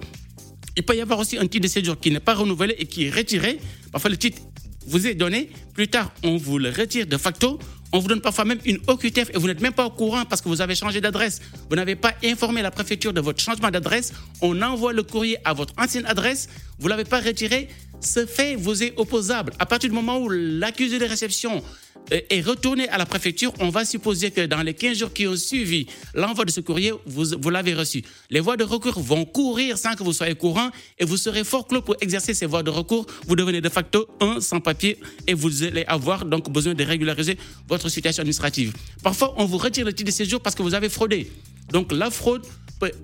Il 0.77 0.83
peut 0.83 0.95
y 0.95 1.01
avoir 1.01 1.19
aussi 1.19 1.37
un 1.37 1.47
titre 1.47 1.63
de 1.63 1.67
séjour 1.67 1.99
qui 1.99 2.11
n'est 2.11 2.19
pas 2.19 2.35
renouvelé 2.35 2.75
et 2.77 2.85
qui 2.85 3.05
est 3.05 3.09
retiré. 3.09 3.59
Parfois, 3.91 4.09
le 4.09 4.17
titre 4.17 4.41
vous 4.87 5.07
est 5.07 5.15
donné, 5.15 5.49
plus 5.73 5.87
tard, 5.87 6.13
on 6.21 6.37
vous 6.37 6.59
le 6.59 6.69
retire 6.69 7.07
de 7.07 7.17
facto. 7.17 7.59
On 7.95 7.99
vous 7.99 8.09
donne 8.09 8.19
parfois 8.19 8.43
même 8.43 8.59
une 8.65 8.77
OQTF 8.87 9.29
et 9.33 9.37
vous 9.37 9.47
n'êtes 9.47 9.61
même 9.61 9.71
pas 9.71 9.85
au 9.85 9.89
courant 9.89 10.25
parce 10.25 10.41
que 10.41 10.49
vous 10.49 10.59
avez 10.59 10.75
changé 10.75 10.99
d'adresse. 10.99 11.39
Vous 11.69 11.77
n'avez 11.77 11.95
pas 11.95 12.11
informé 12.25 12.61
la 12.61 12.69
préfecture 12.69 13.13
de 13.13 13.21
votre 13.21 13.39
changement 13.41 13.71
d'adresse. 13.71 14.11
On 14.41 14.61
envoie 14.61 14.91
le 14.91 15.01
courrier 15.01 15.37
à 15.45 15.53
votre 15.53 15.73
ancienne 15.77 16.05
adresse. 16.05 16.49
Vous 16.77 16.87
ne 16.87 16.89
l'avez 16.89 17.05
pas 17.05 17.21
retiré 17.21 17.69
ce 18.01 18.25
fait 18.25 18.55
vous 18.55 18.83
est 18.83 18.93
opposable. 18.97 19.53
À 19.59 19.65
partir 19.65 19.89
du 19.89 19.95
moment 19.95 20.19
où 20.19 20.29
l'accusé 20.29 20.99
de 20.99 21.05
réception 21.05 21.63
euh, 22.11 22.19
est 22.29 22.41
retourné 22.41 22.87
à 22.89 22.97
la 22.97 23.05
préfecture, 23.05 23.53
on 23.59 23.69
va 23.69 23.85
supposer 23.85 24.31
que 24.31 24.45
dans 24.45 24.61
les 24.61 24.73
15 24.73 24.97
jours 24.97 25.13
qui 25.13 25.27
ont 25.27 25.35
suivi 25.35 25.87
l'envoi 26.13 26.45
de 26.45 26.51
ce 26.51 26.61
courrier, 26.61 26.93
vous, 27.05 27.25
vous 27.39 27.49
l'avez 27.49 27.73
reçu. 27.73 28.03
Les 28.29 28.39
voies 28.39 28.57
de 28.57 28.63
recours 28.63 28.99
vont 28.99 29.25
courir 29.25 29.77
sans 29.77 29.95
que 29.95 30.03
vous 30.03 30.13
soyez 30.13 30.35
courant 30.35 30.69
et 30.99 31.05
vous 31.05 31.17
serez 31.17 31.43
fort 31.43 31.67
clos 31.67 31.81
pour 31.81 31.95
exercer 32.01 32.33
ces 32.33 32.45
voies 32.45 32.63
de 32.63 32.69
recours. 32.69 33.05
Vous 33.27 33.35
devenez 33.35 33.61
de 33.61 33.69
facto 33.69 34.07
un 34.19 34.39
sans 34.39 34.59
papier 34.59 34.99
et 35.27 35.33
vous 35.33 35.63
allez 35.63 35.83
avoir 35.87 36.25
donc 36.25 36.49
besoin 36.51 36.73
de 36.73 36.83
régulariser 36.83 37.37
votre 37.67 37.89
situation 37.89 38.21
administrative. 38.21 38.73
Parfois, 39.03 39.33
on 39.37 39.45
vous 39.45 39.57
retire 39.57 39.85
le 39.85 39.93
titre 39.93 40.11
de 40.11 40.15
séjour 40.15 40.41
parce 40.41 40.55
que 40.55 40.61
vous 40.61 40.73
avez 40.73 40.89
fraudé. 40.89 41.31
Donc 41.71 41.91
la 41.91 42.11
fraude 42.11 42.45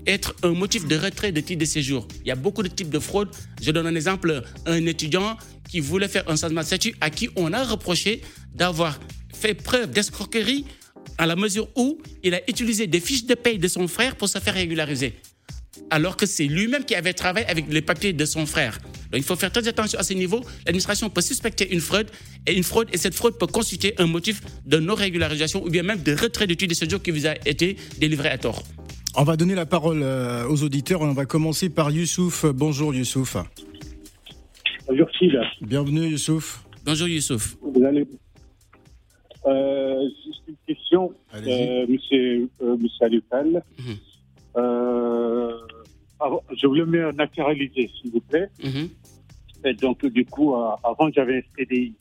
être 0.08 0.36
un 0.44 0.52
motif 0.52 0.88
de 0.88 0.96
retrait 0.96 1.32
de 1.32 1.42
titre 1.42 1.60
de 1.60 1.66
séjour. 1.66 2.08
Il 2.22 2.28
y 2.28 2.32
a 2.32 2.36
beaucoup 2.36 2.64
de 2.64 2.68
types 2.68 2.90
de 2.90 3.00
fraude. 3.00 3.30
Je 3.62 3.72
donne 3.72 3.88
un 3.88 3.96
exemple. 3.96 4.44
Un 4.66 4.86
étudiant 4.86 5.38
qui 5.70 5.80
voulait 5.80 6.08
faire 6.08 6.30
un 6.30 6.36
changement 6.36 6.62
de 6.62 6.66
statut 6.66 6.96
à 7.02 7.10
qui 7.10 7.30
on 7.36 7.54
a 7.54 7.64
reproché 7.64 8.22
d'avoir 8.54 9.00
fait 9.34 9.54
preuve 9.54 9.92
d'escroquerie 9.92 10.66
à 11.18 11.26
la 11.26 11.36
mesure 11.36 11.68
où 11.76 12.00
il 12.24 12.34
a 12.34 12.42
utilisé 12.50 12.88
des 12.88 13.00
fiches 13.00 13.26
de 13.26 13.36
paye 13.36 13.58
de 13.58 13.68
son 13.68 13.88
frère 13.88 14.16
pour 14.16 14.30
se 14.30 14.40
faire 14.40 14.54
régulariser. 14.54 15.14
Alors 15.90 16.18
que 16.18 16.26
c'est 16.26 16.46
lui-même 16.46 16.84
qui 16.84 16.96
avait 16.96 17.14
travaillé 17.14 17.46
avec 17.48 17.66
les 17.70 17.82
papiers 17.82 18.14
de 18.14 18.26
son 18.26 18.46
frère. 18.46 18.80
Donc 19.12 19.20
il 19.20 19.24
faut 19.24 19.36
faire 19.36 19.52
très 19.52 19.68
attention 19.68 20.00
à 20.00 20.04
ce 20.04 20.14
niveau. 20.14 20.42
L'administration 20.66 21.10
peut 21.10 21.22
suspecter 21.22 21.74
une 21.74 21.82
fraude 21.82 22.10
et 22.48 22.56
une 22.56 22.64
fraude 22.64 22.88
et 22.94 22.98
cette 22.98 23.14
fraude 23.14 23.38
peut 23.38 23.48
constituer 23.48 23.94
un 23.98 24.08
motif 24.08 24.42
de 24.66 24.78
non-régularisation 24.80 25.64
ou 25.64 25.70
bien 25.70 25.84
même 25.84 26.02
de 26.02 26.14
retrait 26.14 26.48
d'études 26.48 26.70
de 26.70 26.76
séjour 26.76 27.02
qui 27.02 27.12
vous 27.12 27.28
a 27.28 27.36
été 27.46 27.78
délivré 27.98 28.30
à 28.30 28.38
tort. 28.38 28.64
On 29.18 29.24
va 29.24 29.36
donner 29.36 29.56
la 29.56 29.66
parole 29.66 30.02
euh, 30.04 30.48
aux 30.48 30.64
auditeurs 30.64 31.02
et 31.02 31.06
on 31.06 31.14
va 31.14 31.26
commencer 31.26 31.70
par 31.70 31.92
Youssouf. 31.92 32.46
Bonjour 32.46 32.94
Youssouf. 32.94 33.36
Bonjour 34.88 35.08
Phil. 35.18 35.40
Bienvenue 35.62 36.08
Youssouf. 36.08 36.64
Bonjour 36.86 37.08
Youssouf. 37.08 37.58
Vous 37.62 37.84
allez 37.84 38.06
euh, 39.46 40.00
Juste 40.26 40.42
une 40.48 40.56
question, 40.68 41.14
euh, 41.36 41.86
monsieur, 41.88 42.50
euh, 42.62 42.78
monsieur 42.78 43.06
Alupal. 43.06 43.64
Mhm. 43.80 43.96
Euh, 44.58 45.58
avant- 46.20 46.44
je 46.56 46.68
voulais 46.68 46.86
me 46.86 47.12
naturaliser, 47.12 47.90
s'il 48.02 48.12
vous 48.12 48.22
plaît. 48.22 48.50
Mhm, 48.64 48.90
Et 49.66 49.74
donc, 49.74 50.06
du 50.06 50.26
coup, 50.26 50.56
avant, 50.56 51.10
j'avais 51.14 51.38
un 51.38 51.42
CDI. 51.58 51.94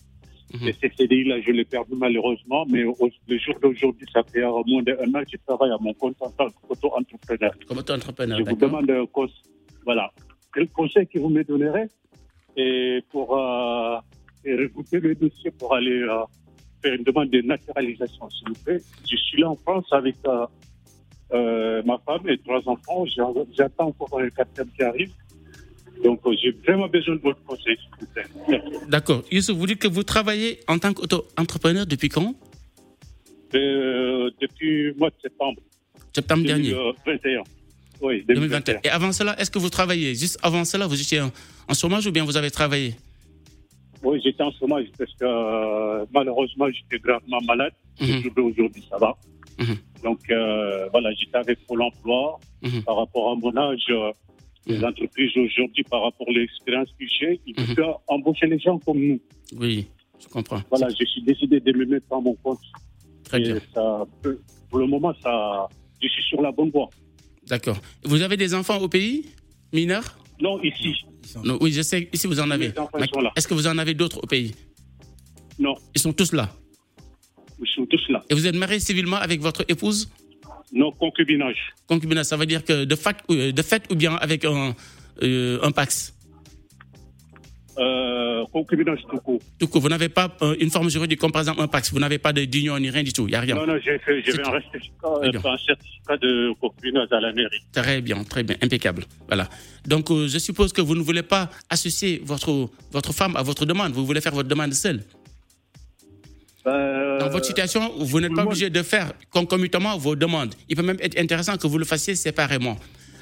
Mhm. 0.53 0.69
Et 0.69 0.73
ce 0.73 0.89
CDI-là, 0.97 1.41
je 1.43 1.53
l'ai 1.53 1.65
perdu 1.65 1.93
malheureusement, 1.97 2.65
mais 2.69 2.85
au, 2.85 2.97
le 3.29 3.39
jour 3.39 3.55
d'aujourd'hui, 3.63 4.07
ça 4.13 4.23
fait 4.25 4.43
moins 4.43 4.83
d'un 4.83 5.15
an 5.15 5.23
que 5.23 5.31
je 5.33 5.37
travaille 5.47 5.71
à 5.71 5.79
mon 5.81 5.95
compte 5.95 6.17
en 6.21 6.31
tant 6.31 6.49
qu'auto-entrepreneur. 6.51 7.53
Comme 7.69 7.79
auto-entrepreneur, 7.79 8.39
Je 8.39 8.45
vous 8.45 8.57
demande 8.57 8.91
un 8.91 9.07
conseil. 9.07 9.43
Voilà. 9.85 10.11
Quel 10.53 10.69
conseil 10.71 11.07
que 11.07 11.19
vous 11.19 11.29
me 11.29 11.45
donnerez 11.45 11.87
et 12.57 13.01
pour 13.11 13.39
euh, 13.39 13.99
et 14.45 14.55
regrouper 14.57 15.01
le 15.01 15.15
dossier 15.15 15.51
pour 15.53 15.75
aller 15.75 16.03
euh, 16.03 16.23
faire 16.83 16.95
une 16.95 17.05
demande 17.05 17.31
de 17.31 17.41
naturalisation, 17.43 18.29
s'il 18.31 18.49
vous 18.49 18.65
plaît. 18.65 18.81
Je 19.09 19.17
suis 19.17 19.41
là 19.41 19.51
en 19.51 19.57
France 19.57 19.87
avec 19.93 20.17
euh, 20.27 20.47
euh, 21.33 21.83
ma 21.85 21.99
femme 21.99 22.29
et 22.29 22.39
trois 22.39 22.61
enfants. 22.67 23.05
J'attends 23.53 23.89
encore 23.89 24.21
un 24.21 24.29
quatrième 24.31 24.71
qui 24.73 24.83
arrive. 24.83 25.13
Donc, 26.05 26.21
euh, 26.27 26.35
j'ai 26.43 26.51
vraiment 26.51 26.89
besoin 26.89 27.17
de 27.17 27.21
votre 27.21 27.43
conseil, 27.45 27.77
s'il 27.77 27.91
vous 28.01 28.07
plaît. 28.13 28.25
Merci. 28.49 28.69
D'accord. 28.89 29.23
Youssouf, 29.31 29.57
vous 29.57 29.67
dites 29.67 29.79
que 29.79 29.89
vous 29.89 30.03
travaillez 30.03 30.61
en 30.69 30.79
tant 30.79 30.93
qu'auto-entrepreneur 30.93 31.87
depuis 31.87 32.09
quand? 32.09 32.35
Euh, 33.55 34.31
depuis 34.41 34.85
le 34.85 34.95
mois 34.95 35.11
de 35.11 35.17
septembre 35.23 35.61
Septembre 36.15 36.45
dernier. 36.45 36.71
2021. 36.71 37.43
Oui, 38.01 38.25
2021. 38.27 38.35
2021. 38.35 38.81
Et 38.85 38.89
avant 38.89 39.13
cela, 39.13 39.39
est-ce 39.39 39.51
que 39.51 39.59
vous 39.59 39.71
travaillez 39.71 40.15
Juste 40.15 40.39
avant 40.43 40.65
cela, 40.65 40.87
vous 40.87 41.01
étiez 41.01 41.21
en, 41.21 41.31
en 41.69 41.75
chômage 41.75 42.07
ou 42.07 42.13
bien 42.13 42.25
vous 42.25 42.37
avez 42.37 42.51
travaillé? 42.51 42.95
Oui, 44.03 44.21
j'étais 44.25 44.43
en 44.43 44.53
chômage 44.53 44.87
parce 44.99 45.13
que 45.15 45.25
euh, 45.25 46.05
malheureusement, 46.13 46.67
j'étais 46.71 47.03
gravement 47.03 47.41
malade. 47.47 47.73
Mhm. 48.01 48.23
Aujourd'hui, 48.37 48.83
ça 48.89 48.97
va. 48.97 49.15
Mhm. 49.59 49.77
Donc, 50.03 50.21
euh, 50.31 50.89
voilà, 50.91 51.11
j'étais 51.15 51.37
avec 51.37 51.59
Pôle 51.67 51.83
emploi. 51.83 52.39
Mhm. 52.63 52.83
Par 52.85 52.97
rapport 52.97 53.33
à 53.33 53.35
mon 53.37 53.55
âge, 53.57 53.85
euh, 53.91 54.13
les 54.67 54.79
Mhm. 54.79 54.85
entreprises 54.85 55.37
aujourd'hui, 55.37 55.83
par 55.85 56.03
rapport 56.03 56.29
à 56.29 56.33
l'expérience 56.33 56.89
que 56.99 57.07
j'ai, 57.07 57.41
ils 57.47 57.59
Mhm. 57.59 57.75
peuvent 57.75 57.95
embaucher 58.09 58.47
les 58.47 58.59
gens 58.59 58.79
comme 58.79 58.99
nous. 59.01 59.21
Oui, 59.57 59.87
je 60.21 60.29
comprends. 60.29 60.63
Voilà, 60.71 60.89
je 60.91 61.05
suis 61.05 61.23
décidé 61.23 61.61
de 61.61 61.73
me 61.73 61.87
mettre 61.87 62.07
à 62.13 62.21
mon 62.21 62.35
compte. 62.35 62.61
Très 63.25 63.39
Et 63.41 63.45
bien. 63.45 63.61
ça 63.75 64.07
pour 64.71 64.79
le 64.79 64.87
moment, 64.87 65.13
ça, 65.23 65.69
je 66.03 66.09
suis 66.09 66.23
sur 66.25 66.41
la 66.43 66.53
bonne 66.53 66.71
voie. 66.71 66.89
D'accord. 67.47 67.79
Vous 68.05 68.23
avez 68.23 68.37
des 68.37 68.55
enfants 68.55 68.79
au 68.79 68.89
pays 68.89 69.27
Mineurs? 69.73 70.19
Non, 70.41 70.61
ici, 70.63 70.95
Non, 71.45 71.59
Oui, 71.61 71.71
je 71.73 71.83
sais. 71.83 72.09
Ici, 72.13 72.27
vous 72.27 72.41
en 72.41 72.51
avez. 72.51 72.73
Est-ce 73.37 73.47
que 73.47 73.55
vous 73.55 73.67
en 73.67 73.79
avez 73.79 73.95
d'autres 73.95 74.19
au 74.23 74.27
pays? 74.27 74.53
Non, 75.59 75.75
Ils 75.95 76.01
sont 76.01 76.13
tous 76.13 76.33
là. 76.33 76.49
ils 77.63 77.69
sont 77.69 77.85
tous 77.87 78.09
là. 78.09 78.25
Et 78.31 78.35
vous 78.35 78.47
êtes 78.47 78.55
marié 78.57 78.81
civilement 78.81 79.17
avec 79.19 79.41
votre 79.41 79.65
épouse? 79.69 80.11
Non, 80.73 80.93
concubinage. 80.93 81.73
Concubinage, 81.87 82.27
ça 82.27 82.37
veut 82.37 82.47
dire 82.47 82.65
que 82.65 82.85
de 82.85 82.95
fait, 82.95 83.17
euh, 83.31 83.53
de 83.53 83.63
fait 83.63 83.83
ou 83.91 83.95
bien 83.97 84.15
avec 84.15 84.45
un, 84.45 84.75
euh, 85.23 85.59
un 85.63 85.73
pax? 85.73 86.15
Euh, 87.79 88.45
concubinage 88.53 88.99
tout 89.11 89.17
court. 89.19 89.41
Tout 89.59 89.67
court, 89.69 89.81
vous 89.81 89.89
n'avez 89.89 90.09
pas 90.09 90.37
euh, 90.43 90.55
une 90.61 90.71
forme 90.71 90.91
juridique 90.91 91.19
comme 91.19 91.33
par 91.33 91.41
exemple 91.41 91.61
un 91.63 91.69
pax. 91.69 91.93
Vous 91.93 91.99
n'avez 91.99 92.19
pas 92.19 92.33
d'union 92.33 92.79
ni 92.79 92.91
rien 92.91 93.03
du 93.03 93.13
tout. 93.13 93.27
Il 93.27 93.31
n'y 93.31 93.37
a 93.37 93.41
rien. 93.41 93.55
Non, 93.55 93.67
non, 93.67 93.79
j'ai 93.83 93.99
fait, 94.01 94.19
un, 94.19 94.61
certificat, 94.61 95.09
un 95.09 95.59
certificat 95.59 96.17
de 96.19 96.53
concubinage 96.61 97.09
à 97.11 97.21
la 97.21 97.33
mairie. 97.33 97.63
Très 97.73 98.01
bien, 98.01 98.23
très 98.25 98.43
bien, 98.43 98.57
impeccable. 98.61 99.05
Voilà. 99.29 99.49
Donc, 99.87 100.11
euh, 100.11 100.29
je 100.29 100.39
suppose 100.39 100.73
que 100.73 100.83
vous 100.83 100.95
ne 100.95 101.01
voulez 101.01 101.23
pas 101.23 101.49
associer 101.71 102.21
votre, 102.25 102.69
votre 102.93 103.13
femme 103.15 103.35
à 103.37 103.43
votre 103.43 103.65
demande. 103.65 103.93
Vous 103.93 104.05
voulez 104.05 104.21
faire 104.21 104.35
votre 104.35 104.49
demande 104.49 104.75
seule? 104.75 105.01
Euh, 106.67 107.00
Dans 107.21 107.29
votre 107.29 107.47
situation, 107.47 107.93
vous 107.99 108.21
n'êtes 108.21 108.35
pas 108.35 108.43
obligé 108.45 108.71
de 108.71 108.83
faire 108.83 109.13
concomitamment 109.31 109.97
vos 109.99 110.17
demandes. 110.17 110.55
Il 110.69 110.77
peut 110.77 110.83
même 110.83 110.97
être 111.01 111.19
intéressant 111.19 111.57
que 111.57 111.67
vous 111.67 111.79
le 111.79 111.85
fassiez 111.85 112.15
séparément. 112.17 112.77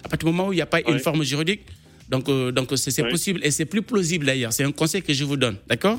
À 0.05 0.09
partir 0.09 0.29
du 0.29 0.33
moment 0.35 0.49
où 0.49 0.53
il 0.53 0.57
n'y 0.57 0.63
a 0.63 0.67
pas 0.67 0.81
une 0.81 0.99
forme 1.01 1.23
juridique, 1.25 1.63
donc 2.09 2.29
euh, 2.29 2.53
donc 2.53 2.69
c'est 2.77 2.93
possible 3.11 3.41
et 3.43 3.51
c'est 3.51 3.65
plus 3.67 3.83
plausible 3.83 4.25
d'ailleurs. 4.27 4.53
C'est 4.53 4.65
un 4.65 4.73
conseil 4.73 5.03
que 5.03 5.13
je 5.13 5.25
vous 5.25 5.37
donne, 5.37 5.57
d'accord? 5.67 5.99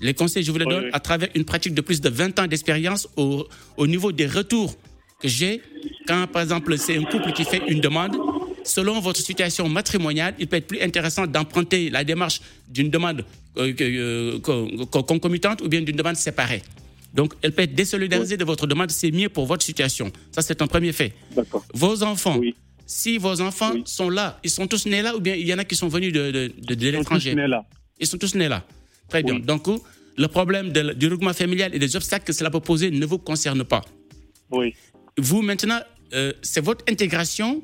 Les 0.00 0.14
conseils, 0.14 0.44
je 0.44 0.52
vous 0.52 0.58
les 0.58 0.66
donne 0.66 0.90
à 0.92 1.00
travers 1.00 1.28
une 1.34 1.44
pratique 1.44 1.74
de 1.74 1.80
plus 1.80 2.00
de 2.00 2.08
20 2.08 2.38
ans 2.38 2.46
d'expérience 2.46 3.08
au, 3.16 3.48
au 3.76 3.86
niveau 3.86 4.12
des 4.12 4.26
retours 4.26 4.76
que 5.20 5.26
j'ai. 5.26 5.60
Quand, 6.06 6.26
par 6.32 6.42
exemple, 6.42 6.76
c'est 6.78 6.96
un 6.96 7.02
couple 7.04 7.32
qui 7.32 7.44
fait 7.44 7.62
une 7.66 7.80
demande, 7.80 8.14
selon 8.62 9.00
votre 9.00 9.20
situation 9.20 9.68
matrimoniale, 9.68 10.34
il 10.38 10.46
peut 10.46 10.56
être 10.56 10.68
plus 10.68 10.80
intéressant 10.80 11.26
d'emprunter 11.26 11.90
la 11.90 12.04
démarche 12.04 12.40
d'une 12.68 12.90
demande 12.90 13.24
euh, 13.56 13.72
euh, 13.80 14.38
co- 14.40 14.68
co- 14.92 15.02
concomitante 15.02 15.62
ou 15.62 15.68
bien 15.68 15.80
d'une 15.80 15.96
demande 15.96 16.14
séparée. 16.16 16.62
Donc, 17.14 17.34
elle 17.42 17.52
peut 17.52 17.62
être 17.62 17.74
désolidarisée 17.74 18.36
de 18.36 18.44
votre 18.44 18.66
demande, 18.66 18.90
c'est 18.90 19.10
mieux 19.10 19.28
pour 19.28 19.46
votre 19.46 19.62
situation. 19.64 20.12
Ça, 20.30 20.42
c'est 20.42 20.60
un 20.62 20.66
premier 20.66 20.92
fait. 20.92 21.14
Vos 21.74 22.02
enfants, 22.02 22.36
Oui. 22.38 22.54
si 22.86 23.18
vos 23.18 23.40
enfants 23.40 23.72
Oui. 23.74 23.82
sont 23.86 24.10
là, 24.10 24.38
ils 24.44 24.50
sont 24.50 24.66
tous 24.66 24.86
nés 24.86 25.02
là 25.02 25.16
ou 25.16 25.20
bien 25.20 25.34
il 25.34 25.46
y 25.46 25.54
en 25.54 25.58
a 25.58 25.64
qui 25.64 25.74
sont 25.76 25.88
venus 25.88 26.12
de, 26.12 26.30
de, 26.30 26.52
de- 26.58 26.74
de 26.74 26.86
Ils 26.86 26.92
sont 26.92 26.98
l'étranger? 26.98 27.30
tous 27.30 27.36
nés 27.36 27.48
là. 27.48 27.64
Ils 27.98 28.06
sont 28.06 28.18
tous 28.18 28.34
nés 28.34 28.48
là. 28.48 28.64
Très 29.08 29.22
bien. 29.22 29.38
Donc, 29.38 29.66
le 30.16 30.28
problème 30.28 30.70
du 30.70 31.06
regroupement 31.06 31.32
familial 31.32 31.74
et 31.74 31.78
des 31.78 31.96
obstacles 31.96 32.26
que 32.26 32.32
cela 32.32 32.50
peut 32.50 32.60
poser 32.60 32.90
ne 32.90 33.06
vous 33.06 33.18
concerne 33.18 33.64
pas. 33.64 33.82
Oui. 34.50 34.74
Vous, 35.16 35.42
maintenant, 35.42 35.80
euh, 36.12 36.32
c'est 36.42 36.60
votre 36.62 36.84
intégration 36.88 37.62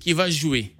qui 0.00 0.12
va 0.12 0.28
jouer. 0.28 0.72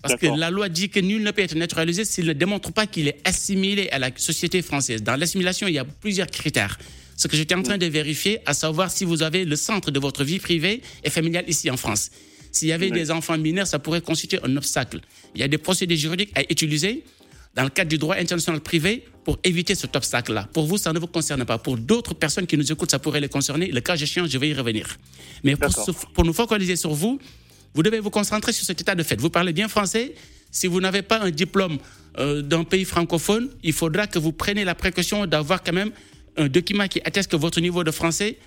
Parce 0.00 0.16
que 0.16 0.26
la 0.26 0.50
loi 0.50 0.68
dit 0.68 0.88
que 0.88 0.98
nul 1.00 1.22
ne 1.22 1.30
peut 1.30 1.42
être 1.42 1.54
naturalisé 1.54 2.04
s'il 2.04 2.26
ne 2.26 2.32
démontre 2.32 2.72
pas 2.72 2.86
qu'il 2.88 3.06
est 3.08 3.20
assimilé 3.24 3.88
à 3.90 3.98
la 4.00 4.10
société 4.16 4.60
française. 4.62 5.02
Dans 5.02 5.14
l'assimilation, 5.16 5.68
il 5.68 5.74
y 5.74 5.78
a 5.78 5.84
plusieurs 5.84 6.26
critères. 6.28 6.76
Ce 7.22 7.28
que 7.28 7.36
j'étais 7.36 7.54
en 7.54 7.62
train 7.62 7.78
de 7.78 7.86
vérifier, 7.86 8.40
à 8.46 8.52
savoir 8.52 8.90
si 8.90 9.04
vous 9.04 9.22
avez 9.22 9.44
le 9.44 9.54
centre 9.54 9.92
de 9.92 10.00
votre 10.00 10.24
vie 10.24 10.40
privée 10.40 10.82
et 11.04 11.08
familiale 11.10 11.44
ici 11.46 11.70
en 11.70 11.76
France. 11.76 12.10
S'il 12.50 12.66
y 12.66 12.72
avait 12.72 12.86
Oui. 12.90 12.98
des 12.98 13.12
enfants 13.12 13.38
mineurs, 13.38 13.68
ça 13.68 13.78
pourrait 13.78 14.00
constituer 14.00 14.40
un 14.42 14.56
obstacle. 14.56 15.00
Il 15.36 15.40
y 15.40 15.44
a 15.44 15.48
des 15.48 15.56
procédés 15.56 15.96
juridiques 15.96 16.32
à 16.34 16.42
utiliser 16.50 17.04
dans 17.54 17.62
le 17.62 17.68
cadre 17.68 17.90
du 17.90 17.96
droit 17.96 18.16
international 18.16 18.60
privé 18.60 19.04
pour 19.24 19.38
éviter 19.44 19.76
cet 19.76 19.94
obstacle-là. 19.94 20.48
Pour 20.52 20.66
vous, 20.66 20.78
ça 20.78 20.92
ne 20.92 20.98
vous 20.98 21.06
concerne 21.06 21.44
pas. 21.44 21.58
Pour 21.58 21.76
d'autres 21.76 22.12
personnes 22.12 22.48
qui 22.48 22.56
nous 22.56 22.72
écoutent, 22.72 22.90
ça 22.90 22.98
pourrait 22.98 23.20
les 23.20 23.28
concerner. 23.28 23.68
Le 23.70 23.80
cas 23.80 23.94
échéant, 23.94 24.26
je 24.26 24.36
vais 24.36 24.48
y 24.48 24.54
revenir. 24.54 24.98
Mais 25.44 25.54
pour 26.14 26.24
nous 26.24 26.32
focaliser 26.32 26.74
sur 26.74 26.92
vous, 26.92 27.20
vous 27.72 27.82
devez 27.84 28.00
vous 28.00 28.10
concentrer 28.10 28.52
sur 28.52 28.64
cet 28.64 28.80
état 28.80 28.96
de 28.96 29.04
fait. 29.04 29.20
Vous 29.20 29.30
parlez 29.30 29.52
bien 29.52 29.68
français. 29.68 30.12
Si 30.50 30.66
vous 30.66 30.80
n'avez 30.80 31.02
pas 31.02 31.20
un 31.20 31.30
diplôme 31.30 31.78
euh, 32.18 32.42
d'un 32.42 32.64
pays 32.64 32.84
francophone, 32.84 33.48
il 33.62 33.72
faudra 33.72 34.08
que 34.08 34.18
vous 34.18 34.32
preniez 34.32 34.64
la 34.64 34.74
précaution 34.74 35.24
d'avoir 35.24 35.62
quand 35.62 35.72
même 35.72 35.92
un 36.36 36.48
document 36.48 36.88
qui 36.88 37.00
atteste 37.04 37.30
que 37.30 37.36
votre 37.36 37.60
niveau 37.60 37.84
de 37.84 37.90
français 37.90 38.38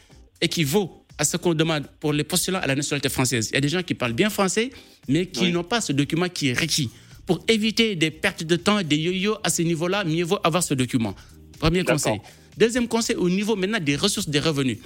équivaut 0.42 1.06
à 1.18 1.24
ce 1.24 1.38
qu'on 1.38 1.54
demande 1.54 1.88
pour 2.00 2.12
les 2.14 2.24
postulants 2.24 2.60
à 2.60 2.68
la 2.68 2.76
nationalité 2.76 3.10
française. 3.10 3.50
Il 3.52 3.56
y 3.56 3.58
a 3.58 3.62
des 3.62 3.70
gens 3.70 3.84
qui 3.84 3.94
parlent 3.94 4.14
bien 4.14 4.30
français, 4.30 4.70
mais 5.08 5.28
qui 5.28 5.42
Oui. 5.46 5.52
n'ont 5.52 5.64
pas 5.64 5.80
ce 5.82 5.94
document 5.94 6.28
qui 6.28 6.48
est 6.50 6.60
requis. 6.60 6.90
Pour 7.26 7.44
éviter 7.48 7.96
des 7.96 8.12
pertes 8.12 8.44
de 8.44 8.56
temps, 8.56 8.82
des 8.84 8.98
yo-yo 8.98 9.38
à 9.44 9.50
ce 9.50 9.62
niveau-là, 9.62 10.04
mieux 10.04 10.26
vaut 10.26 10.40
avoir 10.44 10.62
ce 10.64 10.74
document. 10.74 11.16
Premier 11.60 11.84
conseil. 11.84 12.20
Deuxième 12.58 12.88
conseil, 12.88 13.16
au 13.16 13.30
niveau 13.30 13.56
maintenant 13.56 13.80
des 13.80 13.96
ressources, 13.96 14.28
des 14.30 14.40
revenus. 14.40 14.78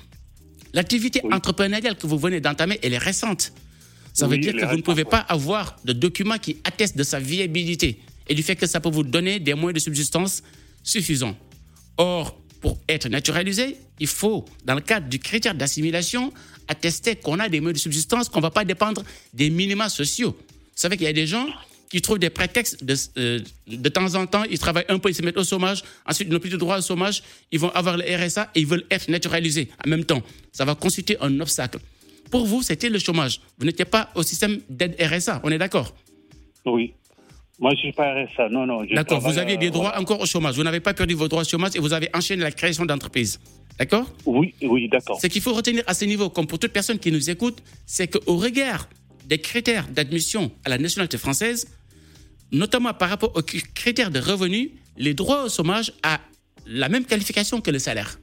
L'activité 0.74 1.22
Oui. 1.24 1.34
entrepreneuriale 1.34 1.98
que 1.98 2.06
vous 2.06 2.18
venez 2.18 2.40
d'entamer, 2.40 2.80
elle 2.84 2.94
est 2.94 2.98
récente. 3.00 3.52
Ça 4.14 4.28
veut 4.28 4.38
dire 4.38 4.54
que 4.54 4.66
vous 4.66 4.76
ne 4.78 4.82
pouvez 4.82 5.06
pas 5.06 5.20
avoir 5.20 5.78
de 5.86 5.94
document 5.94 6.38
qui 6.38 6.58
atteste 6.64 6.96
de 6.98 7.04
sa 7.04 7.20
viabilité 7.20 8.00
et 8.28 8.36
du 8.36 8.44
fait 8.44 8.56
que 8.56 8.68
ça 8.68 8.80
peut 8.80 8.90
vous 8.90 9.04
donner 9.04 9.40
des 9.40 9.54
moyens 9.56 9.74
de 9.76 9.80
subsistance 9.80 10.44
suffisants. 10.84 11.36
Or, 11.98 12.40
pour 12.62 12.78
être 12.88 13.08
naturalisé, 13.08 13.78
il 14.00 14.08
faut, 14.08 14.46
dans 14.66 14.76
le 14.76 14.82
cadre 14.82 15.08
du 15.08 15.20
critère 15.20 15.56
d'assimilation, 15.56 16.34
attester 16.68 17.16
qu'on 17.16 17.40
a 17.40 17.50
des 17.50 17.60
moyens 17.60 17.80
de 17.80 17.82
subsistance, 17.82 18.30
qu'on 18.30 18.40
ne 18.40 18.44
va 18.44 18.52
pas 18.52 18.66
dépendre 18.66 19.04
des 19.34 19.50
minima 19.50 19.90
sociaux. 19.90 20.32
Vous 20.32 20.82
savez 20.82 20.98
qu'il 20.98 21.06
y 21.06 21.10
a 21.10 21.14
des 21.14 21.28
gens 21.28 21.48
qui 21.90 22.02
trouvent 22.02 22.20
des 22.20 22.30
prétextes 22.30 22.84
de, 22.84 22.96
euh, 23.18 23.40
de 23.68 23.90
temps 23.90 24.14
en 24.16 24.28
temps, 24.28 24.44
ils 24.44 24.60
travaillent 24.60 24.86
un 24.90 25.00
peu, 25.00 25.10
ils 25.10 25.16
se 25.16 25.24
mettent 25.24 25.38
au 25.38 25.44
chômage, 25.44 25.84
ensuite 26.06 26.28
ils 26.28 26.34
n'ont 26.34 26.40
plus 26.40 26.52
de 26.52 26.58
droit 26.58 26.78
au 26.78 26.82
chômage, 26.82 27.24
ils 27.52 27.60
vont 27.60 27.72
avoir 27.72 27.98
le 27.98 28.04
RSA 28.04 28.52
et 28.54 28.60
ils 28.62 28.68
veulent 28.68 28.86
être 28.92 29.10
naturalisés 29.10 29.70
en 29.84 29.90
même 29.90 30.06
temps. 30.06 30.22
Ça 30.52 30.66
va 30.66 30.76
constituer 30.76 31.18
un 31.20 31.40
obstacle. 31.40 31.80
Pour 32.30 32.46
vous, 32.46 32.62
c'était 32.62 32.90
le 32.90 33.00
chômage. 33.00 33.42
Vous 33.58 33.66
n'étiez 33.66 33.86
pas 33.86 34.12
au 34.14 34.22
système 34.22 34.60
d'aide 34.70 34.96
RSA, 35.02 35.42
on 35.44 35.50
est 35.50 35.58
d'accord? 35.58 35.96
Oui. 36.66 36.94
Moi, 37.60 37.72
je 37.76 37.80
suis 37.80 37.92
pas 37.92 38.14
RSA. 38.14 38.50
Non, 38.50 38.66
non. 38.66 38.86
je 38.86 38.96
D'accord, 38.96 39.20
vous 39.20 39.38
aviez 39.38 39.58
des 39.58 39.70
droits 39.70 39.98
encore 40.00 40.22
au 40.22 40.26
chômage. 40.26 40.56
Vous 40.56 40.64
n'avez 40.64 40.80
pas 40.80 40.94
perdu 40.94 41.14
vos 41.14 41.28
droits 41.28 41.42
au 41.42 41.46
chômage 41.46 41.76
et 41.76 41.80
vous 41.80 41.92
avez 41.92 42.10
enchaîné 42.14 42.42
la 42.42 42.52
création 42.52 42.86
d'entreprises. 42.86 43.40
D'accord? 43.78 44.06
Oui, 44.26 44.54
oui, 44.62 44.88
d'accord. 44.88 45.20
Ce 45.22 45.28
qu'il 45.28 45.42
faut 45.42 45.54
retenir 45.54 45.84
à 45.88 45.94
ce 45.94 46.06
niveau, 46.06 46.30
comme 46.30 46.48
pour 46.48 46.60
toute 46.60 46.72
personne 46.72 47.00
qui 47.00 47.12
nous 47.12 47.30
écoute, 47.30 47.62
c'est 47.86 48.08
qu'au 48.08 48.38
regard 48.38 48.88
des 49.26 49.40
critères 49.40 49.88
d'admission 49.90 50.52
à 50.66 50.70
la 50.70 50.78
nationalité 50.78 51.18
française, 51.18 51.68
notamment 52.52 52.94
par 52.94 53.10
rapport 53.10 53.36
aux 53.36 53.42
critères 53.42 54.12
de 54.12 54.20
revenus, 54.20 54.72
les 54.98 55.14
droits 55.14 55.46
au 55.46 55.50
chômage 55.50 55.94
a 56.04 56.20
la 56.66 56.90
même 56.90 57.06
qualification 57.06 57.62
que 57.62 57.72
le 57.72 57.80
salaire. 57.80 58.20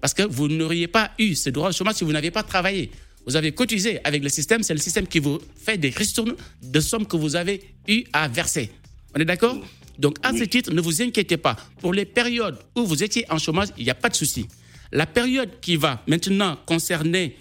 Parce 0.00 0.14
que 0.14 0.22
vous 0.22 0.48
n'auriez 0.48 0.88
pas 0.88 1.10
eu 1.18 1.34
ce 1.34 1.50
droit 1.50 1.68
au 1.68 1.72
chômage 1.72 1.96
si 1.96 2.04
vous 2.04 2.12
n'aviez 2.12 2.30
pas 2.30 2.42
travaillé. 2.42 2.90
Vous 3.26 3.36
avez 3.36 3.52
cotisé 3.52 4.00
avec 4.04 4.22
le 4.22 4.28
système, 4.28 4.62
c'est 4.62 4.74
le 4.74 4.80
système 4.80 5.06
qui 5.06 5.18
vous 5.18 5.38
fait 5.56 5.76
des 5.76 5.90
ristournes 5.90 6.34
de 6.62 6.80
sommes 6.80 7.06
que 7.06 7.16
vous 7.16 7.36
avez 7.36 7.60
eu 7.86 8.04
à 8.12 8.28
verser. 8.28 8.70
On 9.16 9.20
est 9.20 9.24
d'accord 9.24 9.56
Donc 9.98 10.16
à 10.22 10.32
ce 10.32 10.44
titre, 10.44 10.72
ne 10.72 10.80
vous 10.80 11.02
inquiétez 11.02 11.36
pas. 11.36 11.56
Pour 11.80 11.92
les 11.92 12.04
périodes 12.04 12.58
où 12.76 12.84
vous 12.84 13.02
étiez 13.02 13.24
en 13.30 13.38
chômage, 13.38 13.68
il 13.76 13.84
n'y 13.84 13.90
a 13.90 13.94
pas 13.94 14.08
de 14.08 14.14
souci. 14.16 14.46
La 14.92 15.06
période 15.06 15.60
qui 15.60 15.76
va 15.76 16.02
maintenant 16.06 16.56
concerner 16.66 17.36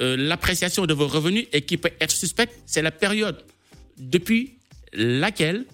euh, 0.00 0.16
l'appréciation 0.16 0.86
de 0.86 0.94
vos 0.94 1.06
revenus 1.06 1.46
et 1.52 1.62
qui 1.62 1.76
peut 1.76 1.90
être 2.00 2.10
suspecte, 2.10 2.54
c'est 2.66 2.82
la 2.82 2.90
période 2.90 3.44
depuis 3.98 4.58
laquelle 4.92 5.66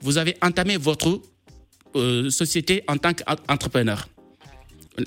vous 0.00 0.18
avez 0.18 0.36
entamé 0.42 0.76
votre 0.76 1.20
euh, 1.94 2.30
société 2.30 2.82
en 2.88 2.96
tant 2.96 3.12
qu'entrepreneur. 3.12 4.08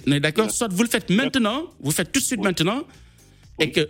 On 0.07 0.11
est 0.11 0.19
d'accord 0.19 0.51
Soit 0.51 0.67
vous 0.71 0.83
le 0.83 0.89
faites 0.89 1.09
maintenant, 1.09 1.69
vous 1.79 1.91
faites 1.91 2.11
tout 2.11 2.19
de 2.19 2.25
suite 2.25 2.41
maintenant, 2.41 2.83
et 3.59 3.71
que 3.71 3.89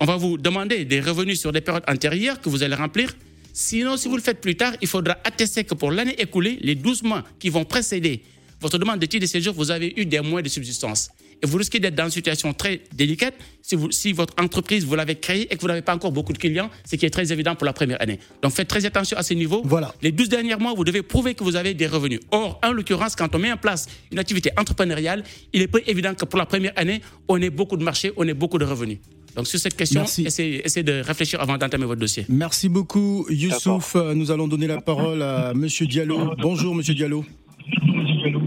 on 0.00 0.04
va 0.06 0.16
vous 0.16 0.38
demander 0.38 0.84
des 0.84 1.00
revenus 1.00 1.40
sur 1.40 1.52
des 1.52 1.60
périodes 1.60 1.84
antérieures 1.86 2.40
que 2.40 2.48
vous 2.48 2.62
allez 2.62 2.74
remplir. 2.74 3.14
Sinon, 3.56 3.96
si 3.96 4.08
vous 4.08 4.16
le 4.16 4.22
faites 4.22 4.40
plus 4.40 4.56
tard, 4.56 4.72
il 4.80 4.88
faudra 4.88 5.16
attester 5.22 5.62
que 5.62 5.74
pour 5.74 5.92
l'année 5.92 6.20
écoulée, 6.20 6.58
les 6.60 6.74
12 6.74 7.04
mois 7.04 7.22
qui 7.38 7.50
vont 7.50 7.64
précéder 7.64 8.24
votre 8.60 8.78
demande 8.78 8.98
de 8.98 9.06
titre 9.06 9.22
de 9.22 9.28
séjour, 9.28 9.54
vous 9.54 9.70
avez 9.70 9.92
eu 9.96 10.06
des 10.06 10.18
mois 10.20 10.42
de 10.42 10.48
subsistance. 10.48 11.08
Et 11.40 11.46
vous 11.46 11.58
risquez 11.58 11.78
d'être 11.78 11.94
dans 11.94 12.06
une 12.06 12.10
situation 12.10 12.52
très 12.52 12.80
délicate 12.92 13.34
si, 13.62 13.76
vous, 13.76 13.92
si 13.92 14.12
votre 14.12 14.34
entreprise, 14.42 14.84
vous 14.84 14.96
l'avez 14.96 15.14
créée 15.14 15.42
et 15.52 15.56
que 15.56 15.60
vous 15.60 15.68
n'avez 15.68 15.82
pas 15.82 15.94
encore 15.94 16.10
beaucoup 16.10 16.32
de 16.32 16.38
clients, 16.38 16.68
ce 16.84 16.96
qui 16.96 17.06
est 17.06 17.10
très 17.10 17.30
évident 17.32 17.54
pour 17.54 17.64
la 17.66 17.72
première 17.72 18.00
année. 18.02 18.18
Donc 18.42 18.52
faites 18.52 18.66
très 18.66 18.84
attention 18.86 19.16
à 19.16 19.22
ce 19.22 19.34
niveau. 19.34 19.62
Voilà. 19.64 19.94
Les 20.02 20.10
12 20.10 20.30
derniers 20.30 20.56
mois, 20.56 20.74
vous 20.74 20.84
devez 20.84 21.02
prouver 21.02 21.34
que 21.34 21.44
vous 21.44 21.54
avez 21.54 21.74
des 21.74 21.86
revenus. 21.86 22.20
Or, 22.32 22.58
en 22.64 22.72
l'occurrence, 22.72 23.14
quand 23.14 23.32
on 23.34 23.38
met 23.38 23.52
en 23.52 23.56
place 23.56 23.86
une 24.10 24.18
activité 24.18 24.50
entrepreneuriale, 24.56 25.22
il 25.52 25.62
est 25.62 25.68
peu 25.68 25.82
évident 25.86 26.14
que 26.14 26.24
pour 26.24 26.38
la 26.40 26.46
première 26.46 26.72
année, 26.74 27.02
on 27.28 27.40
ait 27.40 27.50
beaucoup 27.50 27.76
de 27.76 27.84
marchés, 27.84 28.12
on 28.16 28.26
ait 28.26 28.34
beaucoup 28.34 28.58
de 28.58 28.64
revenus. 28.64 28.98
Donc 29.36 29.46
sur 29.46 29.58
cette 29.58 29.76
question, 29.76 30.02
essayez, 30.02 30.64
essayez, 30.64 30.84
de 30.84 31.00
réfléchir 31.02 31.40
avant 31.40 31.56
d'entamer 31.58 31.86
votre 31.86 32.00
dossier. 32.00 32.24
Merci 32.28 32.68
beaucoup, 32.68 33.26
Youssouf. 33.28 33.96
Nous 34.14 34.30
allons 34.30 34.46
donner 34.48 34.66
la 34.68 34.80
parole 34.80 35.22
à 35.22 35.52
Monsieur 35.54 35.86
Diallo. 35.86 36.34
Bonjour, 36.40 36.74
Monsieur 36.74 36.94
Diallo. 36.94 37.24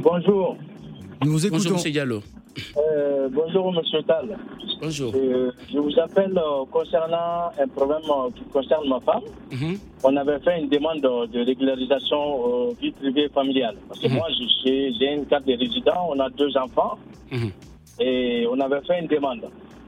Bonjour. 0.02 0.58
Nous 1.26 1.32
vous 1.32 1.46
écoutons. 1.46 1.58
Bonjour, 1.64 1.74
Monsieur 1.78 1.92
Diallo. 1.92 2.22
Euh, 2.78 3.28
bonjour, 3.32 3.72
Monsieur 3.74 4.02
Tal. 4.08 4.38
Bonjour. 4.82 5.12
Euh, 5.16 5.52
je 5.72 5.78
vous 5.78 5.92
appelle 6.00 6.38
euh, 6.38 6.64
concernant 6.72 7.50
un 7.60 7.68
problème 7.68 8.02
euh, 8.10 8.30
qui 8.36 8.44
concerne 8.52 8.88
ma 8.88 9.00
femme. 9.02 9.24
Mhm. 9.52 9.78
On 10.04 10.16
avait 10.16 10.40
fait 10.40 10.60
une 10.62 10.70
demande 10.70 11.02
de 11.02 11.46
régularisation 11.46 12.70
vie 12.82 12.92
privée 12.92 13.28
familiale. 13.34 13.76
Parce 13.88 14.00
que 14.00 14.08
Mhm. 14.08 14.14
moi, 14.14 14.28
je- 14.30 14.92
j'ai 15.00 15.14
une 15.14 15.26
carte 15.26 15.46
de 15.48 15.54
résident, 15.54 16.10
on 16.10 16.20
a 16.20 16.30
deux 16.30 16.56
enfants 16.58 16.98
Mhm. 17.32 17.50
et 18.00 18.46
on 18.52 18.60
avait 18.60 18.82
fait 18.88 19.00
une 19.02 19.08
demande. 19.08 19.42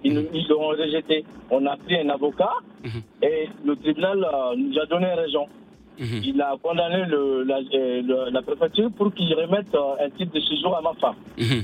Ils, 0.04 0.14
nous- 0.14 0.28
ils 0.34 0.48
l'ont 0.48 0.68
rejeté. 0.68 1.26
On 1.52 1.66
a 1.66 1.76
pris 1.78 1.98
un 2.00 2.10
avocat 2.10 2.54
Mhm. 2.84 3.02
et 3.24 3.50
le 3.66 3.76
tribunal 3.76 4.24
euh, 4.24 4.56
nous 4.58 4.78
a 4.80 4.86
donné 4.86 5.08
raison. 5.14 5.46
Mhm. 6.00 6.22
Il 6.24 6.42
a 6.42 6.56
condamné 6.62 7.04
le- 7.08 7.44
la, 7.44 7.58
euh, 7.58 8.02
le- 8.02 8.32
la 8.32 8.42
préfecture 8.42 8.90
pour 8.98 9.14
qu'il 9.14 9.34
remette 9.34 9.74
euh, 9.76 10.06
un 10.06 10.10
titre 10.12 10.34
de 10.34 10.40
séjour 10.40 10.76
à 10.78 10.82
ma 10.82 10.94
femme. 10.94 11.16
Mhm. 11.38 11.64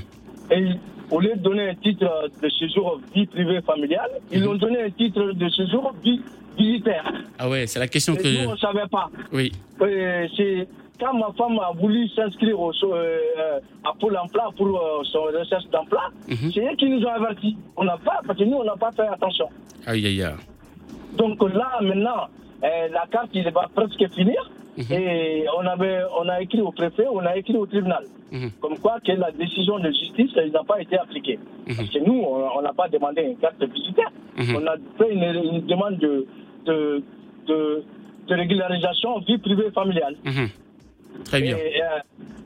Et 0.50 0.64
au 1.10 1.20
lieu 1.20 1.34
de 1.36 1.40
donner 1.40 1.70
un 1.70 1.74
titre 1.74 2.28
de 2.42 2.48
séjour 2.50 3.00
vie 3.14 3.26
privée 3.26 3.60
familiale, 3.62 4.10
ils 4.30 4.42
Mhm. 4.42 4.48
ont 4.48 4.54
donné 4.56 4.82
un 4.82 4.90
titre 4.90 5.32
de 5.32 5.48
séjour 5.48 5.92
vie 6.04 6.20
visitaire. 6.58 7.10
Ah 7.38 7.48
ouais, 7.48 7.66
c'est 7.66 7.78
la 7.78 7.88
question 7.88 8.14
Et 8.14 8.18
que... 8.18 8.28
nous, 8.44 8.48
on 8.50 8.52
ne 8.52 8.56
savait 8.58 8.88
pas. 8.90 9.08
Oui. 9.32 9.52
Et 9.86 10.26
c'est 10.36 10.68
quand 11.00 11.14
ma 11.14 11.30
femme 11.36 11.58
a 11.58 11.72
voulu 11.72 12.08
s'inscrire 12.10 12.58
au, 12.60 12.72
euh, 12.84 13.60
à 13.84 13.92
Pôle 13.98 14.16
emploi 14.16 14.50
pour 14.56 14.66
euh, 14.68 15.02
son 15.04 15.22
recherche 15.22 15.66
d'emploi, 15.72 16.02
Mhm. 16.28 16.50
c'est 16.52 16.60
eux 16.64 16.76
qui 16.76 16.88
nous 16.88 17.02
ont 17.04 17.08
avertis. 17.12 17.56
On 17.76 17.84
n'a 17.84 17.96
pas, 17.98 18.20
parce 18.26 18.38
que 18.38 18.44
nous, 18.44 18.56
on 18.56 18.64
n'a 18.64 18.76
pas 18.76 18.92
fait 18.92 19.06
attention. 19.06 19.48
Aïe, 19.86 20.06
aïe, 20.06 20.22
aïe. 20.22 20.32
Donc 21.16 21.40
là, 21.52 21.78
maintenant, 21.80 22.28
euh, 22.64 22.88
la 22.92 23.06
carte, 23.10 23.30
il 23.34 23.48
va 23.50 23.68
presque 23.74 24.08
finir. 24.14 24.50
Mhm. 24.76 24.92
Et 24.92 25.46
on, 25.56 25.66
avait, 25.66 26.00
on 26.20 26.28
a 26.28 26.40
écrit 26.42 26.60
au 26.60 26.70
préfet, 26.70 27.06
on 27.10 27.20
a 27.20 27.34
écrit 27.36 27.56
au 27.56 27.64
tribunal. 27.66 28.04
Mhm. 28.30 28.50
Comme 28.60 28.78
quoi 28.78 28.98
que 29.00 29.12
la 29.12 29.30
décision 29.30 29.78
de 29.78 29.88
justice 29.90 30.34
n'a 30.52 30.64
pas 30.64 30.80
été 30.82 30.98
appliquée. 30.98 31.38
Parce 31.66 31.88
que 31.88 31.98
nous, 32.00 32.22
on 32.56 32.60
n'a 32.60 32.72
pas 32.74 32.88
demandé 32.88 33.22
une 33.22 33.36
carte 33.38 33.62
visitaire. 33.62 34.10
On 34.38 34.66
a 34.66 34.74
fait 34.98 35.14
une, 35.14 35.22
une 35.22 35.66
demande 35.66 35.96
de, 35.96 36.26
de, 36.66 37.02
de, 37.46 37.84
de 38.28 38.34
régularisation 38.34 39.20
vie 39.20 39.38
privée 39.38 39.70
familiale. 39.70 40.16
Très 41.24 41.40
bien. 41.40 41.56
Et, 41.56 41.82
euh, 41.82 41.86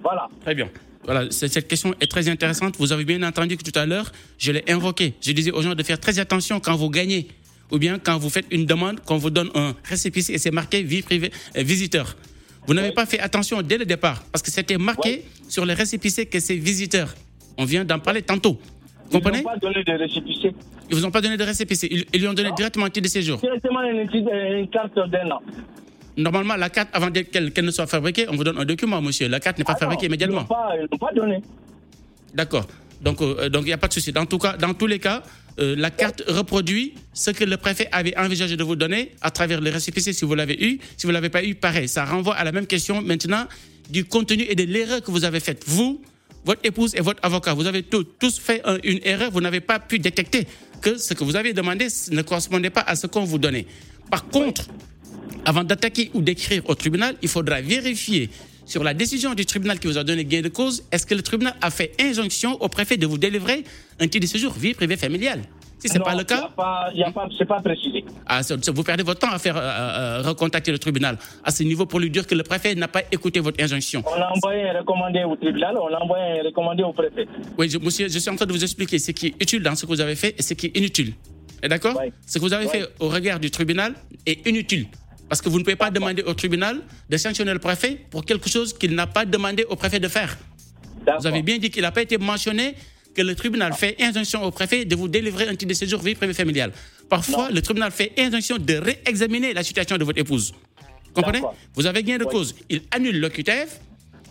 voilà. 0.02 0.28
Très 0.42 0.54
bien. 0.54 0.68
Voilà, 1.04 1.30
cette 1.30 1.66
question 1.66 1.94
est 2.00 2.10
très 2.10 2.28
intéressante. 2.28 2.76
Vous 2.78 2.92
avez 2.92 3.04
bien 3.04 3.22
entendu 3.22 3.56
que 3.56 3.62
tout 3.62 3.76
à 3.78 3.86
l'heure, 3.86 4.12
je 4.38 4.52
l'ai 4.52 4.70
invoqué. 4.70 5.14
Je 5.22 5.32
disais 5.32 5.50
aux 5.50 5.62
gens 5.62 5.74
de 5.74 5.82
faire 5.82 5.98
très 5.98 6.18
attention 6.18 6.60
quand 6.60 6.76
vous 6.76 6.90
gagnez 6.90 7.28
ou 7.70 7.78
bien 7.78 7.98
quand 7.98 8.18
vous 8.18 8.28
faites 8.30 8.46
une 8.50 8.66
demande, 8.66 9.00
qu'on 9.00 9.16
vous 9.16 9.30
donne 9.30 9.48
un 9.54 9.74
récépissé 9.84 10.34
et 10.34 10.38
c'est 10.38 10.50
marqué 10.50 10.82
vie 10.82 11.02
privée 11.02 11.30
euh, 11.56 11.62
visiteur. 11.62 12.16
Vous 12.66 12.74
n'avez 12.74 12.92
pas 12.92 13.06
fait 13.06 13.18
attention 13.20 13.62
dès 13.62 13.78
le 13.78 13.86
départ 13.86 14.22
parce 14.30 14.42
que 14.42 14.50
c'était 14.50 14.76
marqué 14.76 15.24
sur 15.48 15.64
le 15.64 15.72
récépissé 15.72 16.26
que 16.26 16.38
c'est 16.40 16.56
visiteur. 16.56 17.14
On 17.56 17.64
vient 17.64 17.84
d'en 17.84 17.98
parler 17.98 18.22
tantôt. 18.22 18.54
Vous 18.54 19.18
Ils 19.18 19.22
comprenez? 19.22 19.38
n'ont 19.38 19.44
pas 19.50 19.56
donné 19.56 19.82
de 19.82 19.92
récépissé. 19.92 20.52
Ils 20.90 20.96
vous 20.96 21.04
ont 21.06 21.10
pas 21.10 21.20
donné 21.20 21.36
de 21.36 21.42
récépissé. 21.44 21.88
Ils, 21.90 22.04
ils 22.12 22.20
lui 22.20 22.28
ont 22.28 22.34
donné 22.34 22.50
directement 22.56 22.86
un 22.86 22.90
titre 22.90 23.04
de 23.04 23.10
séjour. 23.10 23.38
Directement 23.40 23.82
une, 23.82 24.00
une 24.58 24.68
carte 24.68 24.94
d'un 25.08 25.30
an. 25.30 25.40
Normalement, 26.20 26.56
la 26.56 26.70
carte, 26.70 26.88
avant 26.92 27.10
qu'elle 27.10 27.52
ne 27.64 27.70
soit 27.70 27.86
fabriquée, 27.86 28.26
on 28.28 28.36
vous 28.36 28.44
donne 28.44 28.58
un 28.58 28.64
document, 28.64 29.00
monsieur. 29.02 29.28
La 29.28 29.40
carte 29.40 29.58
n'est 29.58 29.64
pas 29.64 29.72
Ah 29.72 29.76
non, 29.76 29.80
fabriquée 29.80 30.06
immédiatement. 30.06 30.46
Ils 30.50 30.80
ils 30.82 30.88
n'ont 30.92 30.98
pas 30.98 31.12
donné. 31.14 31.42
D'accord. 32.34 32.66
Donc, 33.02 33.20
euh, 33.22 33.48
donc 33.48 33.62
il 33.62 33.66
n'y 33.66 33.72
a 33.72 33.78
pas 33.78 33.88
de 33.88 33.92
souci. 33.94 34.12
Dans, 34.12 34.26
tout 34.26 34.38
cas, 34.38 34.56
dans 34.56 34.74
tous 34.74 34.86
les 34.86 34.98
cas, 34.98 35.22
euh, 35.58 35.74
la 35.76 35.90
carte 35.90 36.22
reproduit 36.28 36.94
ce 37.14 37.30
que 37.30 37.44
le 37.44 37.56
préfet 37.56 37.88
avait 37.92 38.16
envisagé 38.18 38.56
de 38.56 38.62
vous 38.64 38.76
donner 38.76 39.12
à 39.22 39.30
travers 39.30 39.60
le 39.60 39.70
récépissé 39.70 40.12
si 40.12 40.24
vous 40.24 40.34
l'avez 40.34 40.62
eu. 40.62 40.78
Si 40.96 41.06
vous 41.06 41.08
ne 41.08 41.14
l'avez 41.14 41.30
pas 41.30 41.42
eu, 41.42 41.54
pareil. 41.54 41.88
Ça 41.88 42.04
renvoie 42.04 42.34
à 42.36 42.44
la 42.44 42.52
même 42.52 42.66
question 42.66 43.00
maintenant 43.02 43.46
du 43.88 44.04
contenu 44.04 44.44
et 44.48 44.54
de 44.54 44.64
l'erreur 44.64 45.02
que 45.02 45.10
vous 45.10 45.24
avez 45.24 45.40
faite. 45.40 45.64
Vous, 45.66 46.02
votre 46.44 46.60
épouse 46.64 46.94
et 46.94 47.00
votre 47.00 47.20
avocat, 47.24 47.54
vous 47.54 47.66
avez 47.66 47.82
tous, 47.82 48.04
tous 48.18 48.38
fait 48.38 48.60
un- 48.64 48.78
une 48.84 49.00
erreur. 49.04 49.30
Vous 49.30 49.40
n'avez 49.40 49.60
pas 49.60 49.78
pu 49.78 49.98
détecter 49.98 50.46
que 50.82 50.96
ce 50.98 51.14
que 51.14 51.24
vous 51.24 51.36
avez 51.36 51.52
demandé 51.52 51.88
ne 52.10 52.22
correspondait 52.22 52.70
pas 52.70 52.82
à 52.82 52.96
ce 52.96 53.06
qu'on 53.06 53.24
vous 53.24 53.38
donnait. 53.38 53.66
Par 54.10 54.26
contre, 54.28 54.66
avant 55.44 55.64
d'attaquer 55.64 56.10
ou 56.14 56.20
d'écrire 56.22 56.62
au 56.66 56.74
tribunal, 56.74 57.14
il 57.22 57.28
faudra 57.28 57.60
vérifier 57.60 58.30
sur 58.66 58.84
la 58.84 58.94
décision 58.94 59.34
du 59.34 59.44
tribunal 59.46 59.80
qui 59.80 59.88
vous 59.88 59.98
a 59.98 60.04
donné 60.04 60.24
gain 60.24 60.42
de 60.42 60.48
cause, 60.48 60.84
est-ce 60.92 61.04
que 61.04 61.14
le 61.14 61.22
tribunal 61.22 61.54
a 61.60 61.70
fait 61.70 61.92
injonction 62.00 62.52
au 62.62 62.68
préfet 62.68 62.96
de 62.96 63.06
vous 63.06 63.18
délivrer 63.18 63.64
un 63.98 64.06
titre 64.06 64.20
de 64.26 64.30
séjour 64.30 64.52
vie 64.52 64.74
privée 64.74 64.96
familiale? 64.96 65.40
Si 65.80 65.88
ce 65.88 65.94
n'est 65.94 66.00
pas 66.04 66.14
le 66.14 66.24
cas, 66.24 66.50
y 66.94 67.02
a 67.02 67.10
pas- 67.10 67.26
C'est 67.38 67.46
pas 67.46 67.58
précisé. 67.60 68.04
ah, 68.26 68.42
vous 68.74 68.82
perdez 68.84 69.02
votre 69.02 69.18
temps 69.20 69.30
à 69.32 69.38
faire 69.38 69.56
euh, 69.56 69.60
euh, 69.62 70.22
recontacter 70.22 70.70
le 70.72 70.78
tribunal 70.78 71.16
à 71.42 71.50
ce 71.50 71.62
niveau 71.62 71.86
pour 71.86 71.98
lui 72.00 72.10
dire 72.10 72.26
que 72.26 72.34
le 72.34 72.42
préfet 72.42 72.74
n'a 72.74 72.86
pas 72.86 73.00
écouté 73.10 73.40
votre 73.40 73.64
injonction. 73.64 74.04
On 74.06 74.20
a 74.20 74.28
envoyé 74.30 74.68
un 74.68 74.78
recommandé 74.80 75.24
au 75.24 75.34
tribunal, 75.36 75.74
on 75.78 75.88
a 75.92 75.98
envoyé 75.98 76.40
un 76.40 76.42
recommandé 76.44 76.82
au 76.82 76.92
préfet. 76.92 77.26
Oui, 77.56 77.70
je, 77.70 77.78
monsieur, 77.78 78.08
je 78.10 78.18
suis 78.18 78.28
en 78.30 78.36
train 78.36 78.44
de 78.46 78.52
vous 78.52 78.62
expliquer 78.62 78.98
ce 78.98 79.10
qui 79.12 79.28
est 79.28 79.34
utile 79.42 79.62
dans 79.62 79.74
ce 79.74 79.82
que 79.86 79.86
vous 79.90 80.02
avez 80.02 80.16
fait 80.16 80.34
et 80.38 80.42
ce 80.42 80.52
qui 80.52 80.66
est 80.66 80.76
inutile. 80.76 81.14
Et 81.62 81.68
D'accord? 81.68 81.98
Oui. 82.00 82.12
Ce 82.26 82.34
que 82.38 82.42
vous 82.44 82.52
avez 82.52 82.66
Oui. 82.66 82.70
fait 82.72 82.86
au 83.00 83.08
regard 83.08 83.40
du 83.40 83.50
tribunal 83.50 83.94
est 84.26 84.46
inutile. 84.46 84.86
Parce 85.30 85.40
que 85.40 85.48
vous 85.48 85.58
ne 85.60 85.62
pouvez 85.62 85.76
pas 85.76 85.92
demander 85.92 86.22
au 86.24 86.34
tribunal 86.34 86.80
de 87.08 87.16
sanctionner 87.16 87.52
le 87.52 87.60
préfet 87.60 88.04
pour 88.10 88.24
quelque 88.24 88.50
chose 88.50 88.76
qu'il 88.76 88.96
n'a 88.96 89.06
pas 89.06 89.24
demandé 89.24 89.64
au 89.68 89.76
préfet 89.76 90.00
de 90.00 90.08
faire. 90.08 90.36
Vous 91.20 91.26
avez 91.26 91.42
bien 91.42 91.56
dit 91.56 91.70
qu'il 91.70 91.82
n'a 91.82 91.92
pas 91.92 92.02
été 92.02 92.18
mentionné 92.18 92.74
que 93.14 93.22
le 93.22 93.36
tribunal 93.36 93.72
fait 93.74 93.94
injonction 94.00 94.42
au 94.42 94.50
préfet 94.50 94.84
de 94.84 94.96
vous 94.96 95.06
délivrer 95.06 95.44
un 95.46 95.54
titre 95.54 95.68
de 95.68 95.74
séjour 95.74 96.00
vie 96.02 96.16
privée 96.16 96.34
familiale. 96.34 96.72
Parfois, 97.08 97.48
le 97.52 97.62
tribunal 97.62 97.92
fait 97.92 98.12
injonction 98.18 98.58
de 98.58 98.74
réexaminer 98.74 99.54
la 99.54 99.62
situation 99.62 99.96
de 99.96 100.02
votre 100.02 100.18
épouse. 100.18 100.52
Comprenez? 101.14 101.42
Vous 101.74 101.86
avez 101.86 102.02
gain 102.02 102.18
de 102.18 102.24
Oui. 102.24 102.30
cause. 102.32 102.56
Il 102.68 102.82
annule 102.90 103.20
l'OQTF, 103.20 103.78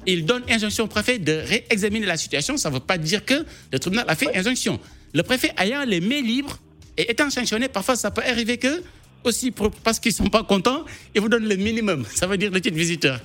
il 0.06 0.26
donne 0.26 0.44
injonction 0.50 0.84
au 0.84 0.88
préfet 0.88 1.18
de 1.18 1.32
réexaminer 1.32 2.08
la 2.08 2.18
situation. 2.18 2.58
Ça 2.58 2.70
ne 2.70 2.74
veut 2.74 2.80
pas 2.82 2.98
dire 2.98 3.24
que 3.24 3.46
le 3.72 3.80
tribunal 3.80 4.04
a 4.10 4.16
fait 4.16 4.36
injonction. 4.38 4.78
Le 5.14 5.24
préfet 5.24 5.54
ayant 5.58 5.86
les 5.86 6.02
mains 6.02 6.22
libres 6.22 6.60
et 6.98 7.10
étant 7.10 7.30
sanctionné, 7.30 7.70
parfois 7.70 7.96
ça 7.96 8.12
peut 8.12 8.24
arriver 8.26 8.58
que, 8.58 8.82
aussi 9.24 9.52
pour- 9.52 9.72
parce 9.72 10.00
qu'ils 10.00 10.12
ne 10.12 10.16
sont 10.18 10.30
pas 10.30 10.44
contents, 10.44 10.84
ils 11.16 11.22
vous 11.22 11.30
donnent 11.30 11.48
le 11.48 11.56
minimum. 11.56 12.06
Ça 12.14 12.28
veut 12.28 12.38
dire 12.38 12.52
le 12.52 12.62
titre 12.62 12.78
visiteur, 12.78 13.20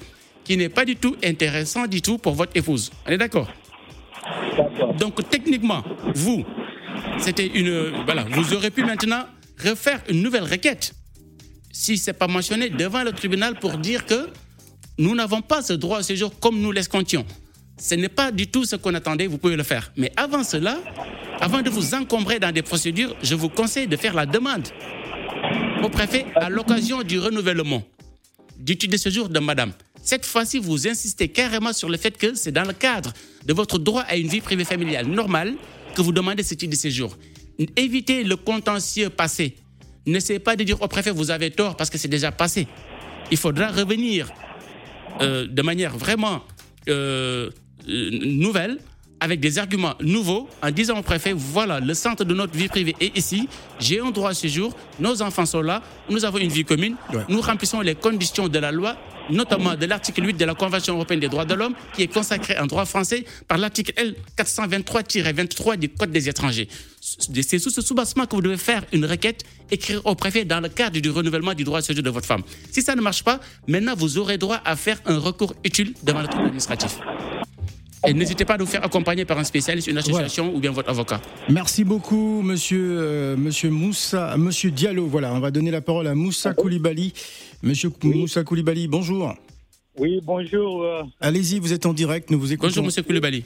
qui 0.45 0.57
n'est 0.57 0.69
pas 0.69 0.85
du 0.85 0.97
tout 0.97 1.17
intéressant 1.25 1.87
du 1.87 2.03
tout 2.03 2.19
pour 2.19 2.35
votre 2.35 2.57
épouse. 2.57 2.91
On 3.07 3.11
est 3.11 3.19
d'accord? 3.19 3.51
Donc 4.99 5.29
techniquement, 5.29 5.83
vous, 6.15 6.45
c'était 7.19 7.47
une, 7.47 7.93
voilà, 8.05 8.25
vous 8.31 8.55
aurez 8.55 8.71
pu 8.71 8.85
maintenant 8.85 9.25
refaire 9.63 10.01
une 10.09 10.23
nouvelle 10.23 10.45
requête, 10.45 10.95
si 11.71 11.97
c'est 11.99 12.13
pas 12.15 12.27
mentionné 12.29 12.71
devant 12.71 13.03
le 13.03 13.13
tribunal 13.13 13.59
pour 13.59 13.77
dire 13.79 14.07
que 14.07 14.29
nous 14.99 15.15
n'avons 15.15 15.43
pas 15.43 15.61
ce 15.63 15.73
droit 15.73 15.99
au 15.99 16.03
séjour 16.03 16.39
comme 16.39 16.61
nous 16.61 16.73
l'escomptions. 16.73 17.27
Ce 17.77 17.97
n'est 17.97 18.09
pas 18.09 18.31
du 18.31 18.47
tout 18.47 18.65
ce 18.65 18.77
qu'on 18.77 18.95
attendait. 18.95 19.27
Vous 19.27 19.39
pouvez 19.39 19.57
le 19.57 19.65
faire. 19.65 19.93
Mais 19.97 20.13
avant 20.17 20.45
cela, 20.45 20.79
Avant 21.41 21.63
de 21.63 21.69
vous 21.69 21.95
encombrer 21.95 22.39
dans 22.39 22.53
des 22.53 22.63
procédures, 22.63 23.17
je 23.21 23.35
vous 23.35 23.49
conseille 23.49 23.89
de 23.89 23.97
faire 23.97 24.15
la 24.15 24.25
demande 24.25 24.69
au 25.85 25.91
préfet 25.91 26.25
à 26.37 26.49
l'occasion 26.49 27.03
du 27.03 27.19
renouvellement 27.19 27.83
du 28.59 28.79
titre 28.79 28.93
de 28.93 28.97
séjour 28.97 29.29
de 29.29 29.39
madame. 29.39 29.73
Cette 30.03 30.25
fois-ci, 30.25 30.59
vous 30.59 30.89
insistez 30.89 31.29
carrément 31.29 31.75
sur 31.75 31.91
le 31.91 31.99
fait 31.99 32.17
que 32.17 32.35
c'est 32.35 32.53
dans 32.53 32.65
le 32.65 32.73
cadre 32.73 33.13
de 33.45 33.53
votre 33.53 33.79
droit 33.79 34.01
à 34.03 34.17
une 34.17 34.29
vie 34.29 34.41
privée 34.41 34.65
familiale 34.65 35.07
normale 35.07 35.55
que 35.95 36.01
vous 36.01 36.13
demandez 36.13 36.43
ce 36.43 36.55
titre 36.55 36.71
de 36.71 36.77
séjour. 36.77 37.19
Évitez 37.77 38.25
le 38.25 38.37
contentieux 38.37 39.11
passé. 39.11 39.57
N'essayez 40.07 40.39
pas 40.39 40.57
de 40.57 40.65
dire 40.65 40.81
au 40.81 40.89
préfet 40.89 41.11
vous 41.11 41.31
avez 41.31 41.51
tort 41.51 41.77
parce 41.77 41.91
que 41.91 41.99
c'est 41.99 42.09
déjà 42.09 42.33
passé. 42.33 42.67
Il 43.31 43.37
faudra 43.37 43.69
revenir 43.69 44.31
euh, 45.21 45.47
de 45.47 45.63
manière 45.63 45.97
vraiment 45.99 46.45
euh, 46.89 47.51
nouvelle 47.87 48.79
avec 49.25 49.41
des 49.41 49.59
arguments 49.59 49.95
nouveaux 50.01 50.51
en 50.63 50.71
disant 50.71 50.99
au 50.99 51.03
préfet, 51.03 51.33
voilà, 51.35 51.81
le 51.81 51.95
centre 51.95 52.25
de 52.25 52.35
notre 52.35 52.55
vie 52.55 52.69
privée 52.69 52.95
est 53.01 53.17
ici, 53.17 53.49
j'ai 53.81 53.99
un 53.99 54.11
droit 54.11 54.31
à 54.31 54.35
séjour, 54.35 54.77
nos 55.01 55.23
enfants 55.23 55.47
sont 55.47 55.63
là, 55.63 55.83
nous 56.11 56.27
avons 56.27 56.37
une 56.37 56.51
vie 56.51 56.65
commune, 56.65 56.97
nous 57.31 57.41
remplissons 57.41 57.81
les 57.81 57.95
conditions 57.95 58.49
de 58.49 58.59
la 58.59 58.71
loi, 58.71 58.99
notamment 59.31 59.77
de 59.77 59.87
l'article 59.87 60.27
8 60.27 60.35
de 60.35 60.45
la 60.45 60.55
Convention 60.55 60.93
européenne 60.97 61.21
des 61.21 61.29
droits 61.29 61.47
de 61.47 61.55
l'homme, 61.55 61.73
qui 61.95 62.03
est 62.03 62.13
consacré 62.13 62.59
en 62.59 62.67
droit 62.67 62.85
français 62.85 63.25
par 63.49 63.57
l'article 63.57 63.95
L 63.97 64.15
423-23 64.37 65.79
du 65.79 65.89
Code 65.89 66.11
des 66.11 66.29
étrangers. 66.29 66.69
C'est 67.01 67.59
sous 67.59 67.71
ce 67.71 67.81
soubassement 67.81 68.27
que 68.27 68.37
vous 68.37 68.43
devez 68.43 68.59
faire 68.59 68.85
une 68.93 69.07
requête, 69.07 69.43
écrire 69.71 70.05
au 70.05 70.15
préfet 70.15 70.45
dans 70.45 70.61
le 70.61 70.69
cadre 70.69 71.01
du 71.01 71.09
renouvellement 71.09 71.55
du 71.55 71.65
droit 71.65 71.79
à 71.79 71.83
séjour 71.83 72.03
de 72.03 72.11
votre 72.11 72.27
femme. 72.27 72.43
Si 72.71 72.83
ça 72.83 72.95
ne 72.95 73.01
marche 73.01 73.25
pas, 73.25 73.41
maintenant 73.67 73.95
vous 73.97 74.19
aurez 74.19 74.37
droit 74.37 74.61
à 74.67 74.77
faire 74.77 75.01
un 75.07 75.17
recours 75.17 75.55
utile 75.65 75.95
devant 76.03 76.21
le 76.21 76.27
tribunal 76.27 76.49
administratif. 76.49 76.99
Et 78.07 78.15
n'hésitez 78.15 78.45
pas 78.45 78.55
à 78.55 78.59
nous 78.59 78.67
faire 78.67 78.85
accompagner 78.85 79.25
par 79.25 79.39
un 79.39 79.45
spécialiste, 79.45 79.87
une 79.89 79.99
association 79.99 80.55
ou 80.55 80.61
bien 80.61 80.71
votre 80.71 80.89
avocat. 80.91 81.21
Merci 81.49 81.85
beaucoup, 81.85 82.43
monsieur, 82.43 82.99
euh, 83.01 83.37
monsieur 83.37 83.71
Moussa, 83.71 84.37
monsieur 84.37 84.71
Diallo. 84.71 85.07
Voilà, 85.07 85.33
on 85.35 85.41
va 85.41 85.51
donner 85.51 85.71
la 85.71 85.81
parole 85.81 86.07
à 86.07 86.15
Moussa 86.15 86.53
Koulibaly. 86.55 87.13
Monsieur 87.63 87.91
Moussa 88.03 88.45
Koulibaly, 88.45 88.89
bonjour. 88.89 89.35
Oui, 89.99 90.21
bonjour. 90.23 90.83
euh, 90.83 91.03
Allez-y, 91.21 91.59
vous 91.61 91.73
êtes 91.73 91.87
en 91.87 91.93
direct, 91.95 92.31
nous 92.31 92.39
vous 92.41 92.53
écoutons. 92.53 92.69
Bonjour, 92.69 92.85
monsieur 92.85 93.03
Koulibaly. 93.03 93.45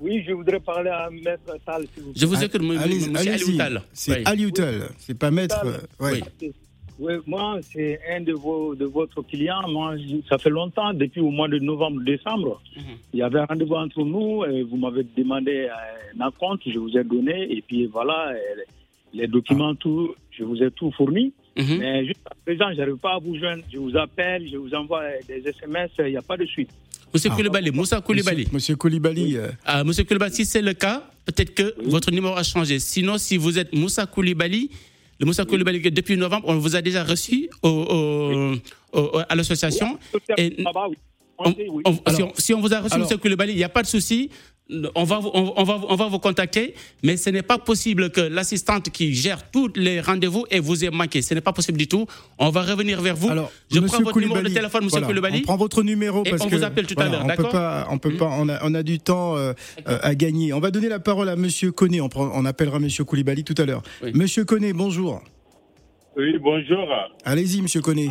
oui, 0.00 0.22
je 0.26 0.32
voudrais 0.32 0.60
parler 0.60 0.88
à 0.90 1.10
Maître 1.10 1.56
Tal, 1.66 1.84
s'il 1.94 2.04
vous. 2.04 2.12
Je 2.16 2.26
vous 2.26 2.42
écoute. 2.42 2.62
Alioutal. 3.16 3.82
C'est. 3.92 4.26
Alioutal, 4.26 4.88
c'est 4.98 5.18
pas 5.18 5.30
maître. 5.30 5.60
euh. 5.64 5.78
Oui. 6.00 6.22
Oui, 7.00 7.14
moi, 7.26 7.58
c'est 7.62 7.98
un 8.14 8.20
de, 8.20 8.32
vos, 8.34 8.74
de 8.74 8.84
votre 8.84 9.22
clients. 9.22 9.66
Moi, 9.68 9.94
ça 10.28 10.36
fait 10.36 10.50
longtemps, 10.50 10.92
depuis 10.92 11.20
au 11.22 11.30
mois 11.30 11.48
de 11.48 11.58
novembre-décembre. 11.58 12.60
Mhm. 12.76 12.82
Il 13.14 13.18
y 13.20 13.22
avait 13.22 13.38
un 13.40 13.46
rendez-vous 13.46 13.74
entre 13.74 14.02
nous 14.04 14.44
et 14.44 14.62
vous 14.62 14.76
m'avez 14.76 15.04
demandé 15.16 15.68
euh, 15.70 16.22
un 16.24 16.30
compte, 16.30 16.60
je 16.66 16.78
vous 16.78 16.96
ai 16.98 17.02
donné. 17.04 17.50
Et 17.56 17.62
puis 17.66 17.86
voilà, 17.86 18.28
euh, 18.32 18.36
les 19.14 19.26
documents, 19.26 19.74
tout, 19.74 20.14
je 20.30 20.44
vous 20.44 20.62
ai 20.62 20.70
tout 20.70 20.90
fourni. 20.92 21.32
Mhm. 21.56 21.78
Mais 21.78 22.04
jusqu'à 22.06 22.30
présent, 22.44 22.66
je 22.72 22.76
n'arrive 22.78 22.96
pas 22.96 23.14
à 23.14 23.18
vous 23.18 23.34
joindre. 23.38 23.62
Je 23.72 23.78
vous 23.78 23.96
appelle, 23.96 24.46
je 24.52 24.58
vous 24.58 24.74
envoie 24.74 25.02
des 25.26 25.42
SMS, 25.48 25.90
il 26.00 26.04
n'y 26.06 26.16
a 26.18 26.22
pas 26.22 26.36
de 26.36 26.44
suite. 26.44 26.70
Monsieur 27.14 27.30
Ah. 27.32 27.36
Koulibaly, 27.36 27.70
Moussa 27.72 28.00
Koulibaly. 28.00 28.42
Monsieur, 28.42 28.54
monsieur 28.54 28.76
Koulibaly, 28.76 29.36
euh, 29.36 29.48
Ah, 29.64 29.82
monsieur 29.84 30.04
Koulibaly, 30.04 30.32
si 30.34 30.44
c'est 30.44 30.62
le 30.62 30.74
cas, 30.74 31.02
peut-être 31.24 31.54
que 31.54 31.74
votre 31.88 32.10
numéro 32.12 32.34
a 32.36 32.42
changé. 32.44 32.78
Sinon, 32.78 33.18
si 33.18 33.36
vous 33.36 33.58
êtes 33.58 33.72
Moussa 33.74 34.06
Koulibaly, 34.06 34.70
le 35.20 35.26
Moussa 35.26 35.44
Koulibaly 35.44 35.80
depuis 35.90 36.16
novembre, 36.16 36.46
on 36.48 36.56
vous 36.58 36.74
a 36.76 36.82
déjà 36.82 37.04
reçu 37.04 37.48
au- 37.62 37.68
au- 37.68 38.98
au- 38.98 39.18
à 39.28 39.34
l'association. 39.34 39.98
Et 40.38 40.54
oui. 40.58 40.64
on- 41.38 41.48
Oui. 41.50 41.82
on- 41.86 42.10
si, 42.14 42.22
on, 42.22 42.32
si 42.36 42.54
on 42.54 42.60
vous 42.60 42.72
a 42.74 42.80
reçu, 42.80 42.94
alors- 42.94 43.04
monsieur 43.06 43.18
Koulibaly, 43.18 43.52
il 43.52 43.56
n'y 43.56 43.64
a 43.64 43.68
pas 43.68 43.82
de 43.82 43.86
souci. 43.86 44.30
On 44.94 45.04
va, 45.04 45.18
vous- 45.18 45.30
on, 45.34 45.52
on 45.56 45.64
va, 45.64 45.80
on 45.88 45.96
va 45.96 46.06
vous 46.06 46.18
contacter, 46.20 46.74
mais 47.02 47.16
ce 47.16 47.28
n'est 47.30 47.42
pas 47.42 47.58
possible 47.58 48.10
que 48.10 48.20
l'assistante 48.20 48.90
qui 48.90 49.12
gère 49.14 49.50
tous 49.50 49.70
les 49.74 50.00
rendez-vous 50.00 50.46
et 50.50 50.60
vous 50.60 50.84
ait 50.84 50.90
manqué. 50.90 51.22
Ce 51.22 51.34
n'est 51.34 51.40
pas 51.40 51.52
possible 51.52 51.76
du 51.78 51.88
tout. 51.88 52.06
On 52.38 52.50
va 52.50 52.62
revenir 52.62 53.00
vers 53.00 53.16
vous. 53.16 53.30
alors, 53.30 53.50
Je 53.72 53.80
monsieur 53.80 53.96
prends 53.98 54.04
votre 54.04 54.20
numéro 54.20 54.40
de 54.40 54.48
téléphone, 54.48 54.84
monsieur 54.84 55.00
voilà, 55.00 55.06
Koulibaly. 55.08 55.40
On 55.40 55.42
prend 55.42 55.56
votre 55.56 55.82
numéro 55.82 56.22
Et 56.24 56.30
parce 56.30 56.42
on 56.42 56.48
que 56.48 56.54
vous 56.56 56.62
appelle 56.64 56.86
tout 56.86 56.94
à 57.00 57.08
l'heure, 57.08 57.22
on 57.24 57.28
peut 57.28 57.36
d'accord 57.36 57.50
pas, 57.50 57.88
on 57.90 57.98
peut 57.98 58.10
Hmm. 58.10 58.16
pas, 58.18 58.30
on 58.38 58.48
a, 58.48 58.58
on 58.64 58.74
a 58.74 58.82
du 58.82 58.98
temps 59.00 59.36
euh, 59.36 59.52
euh, 59.88 59.98
à 60.02 60.14
gagner. 60.14 60.52
On 60.52 60.60
va 60.60 60.70
donner 60.70 60.88
la 60.88 61.00
parole 61.00 61.28
à 61.28 61.36
monsieur 61.36 61.72
Koné. 61.72 62.00
On, 62.00 62.08
prend- 62.08 62.30
on 62.32 62.44
appellera 62.44 62.78
monsieur 62.78 63.04
Koulibaly 63.04 63.42
tout 63.44 63.54
à 63.58 63.64
l'heure. 63.66 63.82
Oui. 64.02 64.12
Monsieur 64.14 64.44
Koné, 64.44 64.72
bonjour. 64.72 65.20
Oui, 66.16 66.36
bonjour. 66.40 66.86
Allez-y, 67.24 67.62
monsieur 67.62 67.80
Koné. 67.80 68.08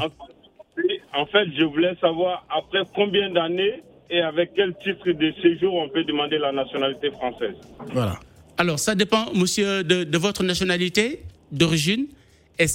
En 1.13 1.25
fait, 1.25 1.45
je 1.57 1.63
voulais 1.63 1.95
savoir 1.99 2.45
après 2.49 2.79
combien 2.95 3.29
d'années 3.31 3.81
et 4.09 4.21
avec 4.21 4.51
quel 4.55 4.73
titre 4.83 5.11
de 5.11 5.33
séjour 5.41 5.73
on 5.75 5.89
peut 5.89 6.03
demander 6.03 6.37
la 6.37 6.51
nationalité 6.51 7.11
française. 7.11 7.55
Voilà. 7.91 8.19
Alors, 8.57 8.79
ça 8.79 8.95
dépend, 8.95 9.31
monsieur, 9.33 9.83
de, 9.83 10.03
de 10.03 10.17
votre 10.17 10.43
nationalité 10.43 11.21
d'origine. 11.51 12.07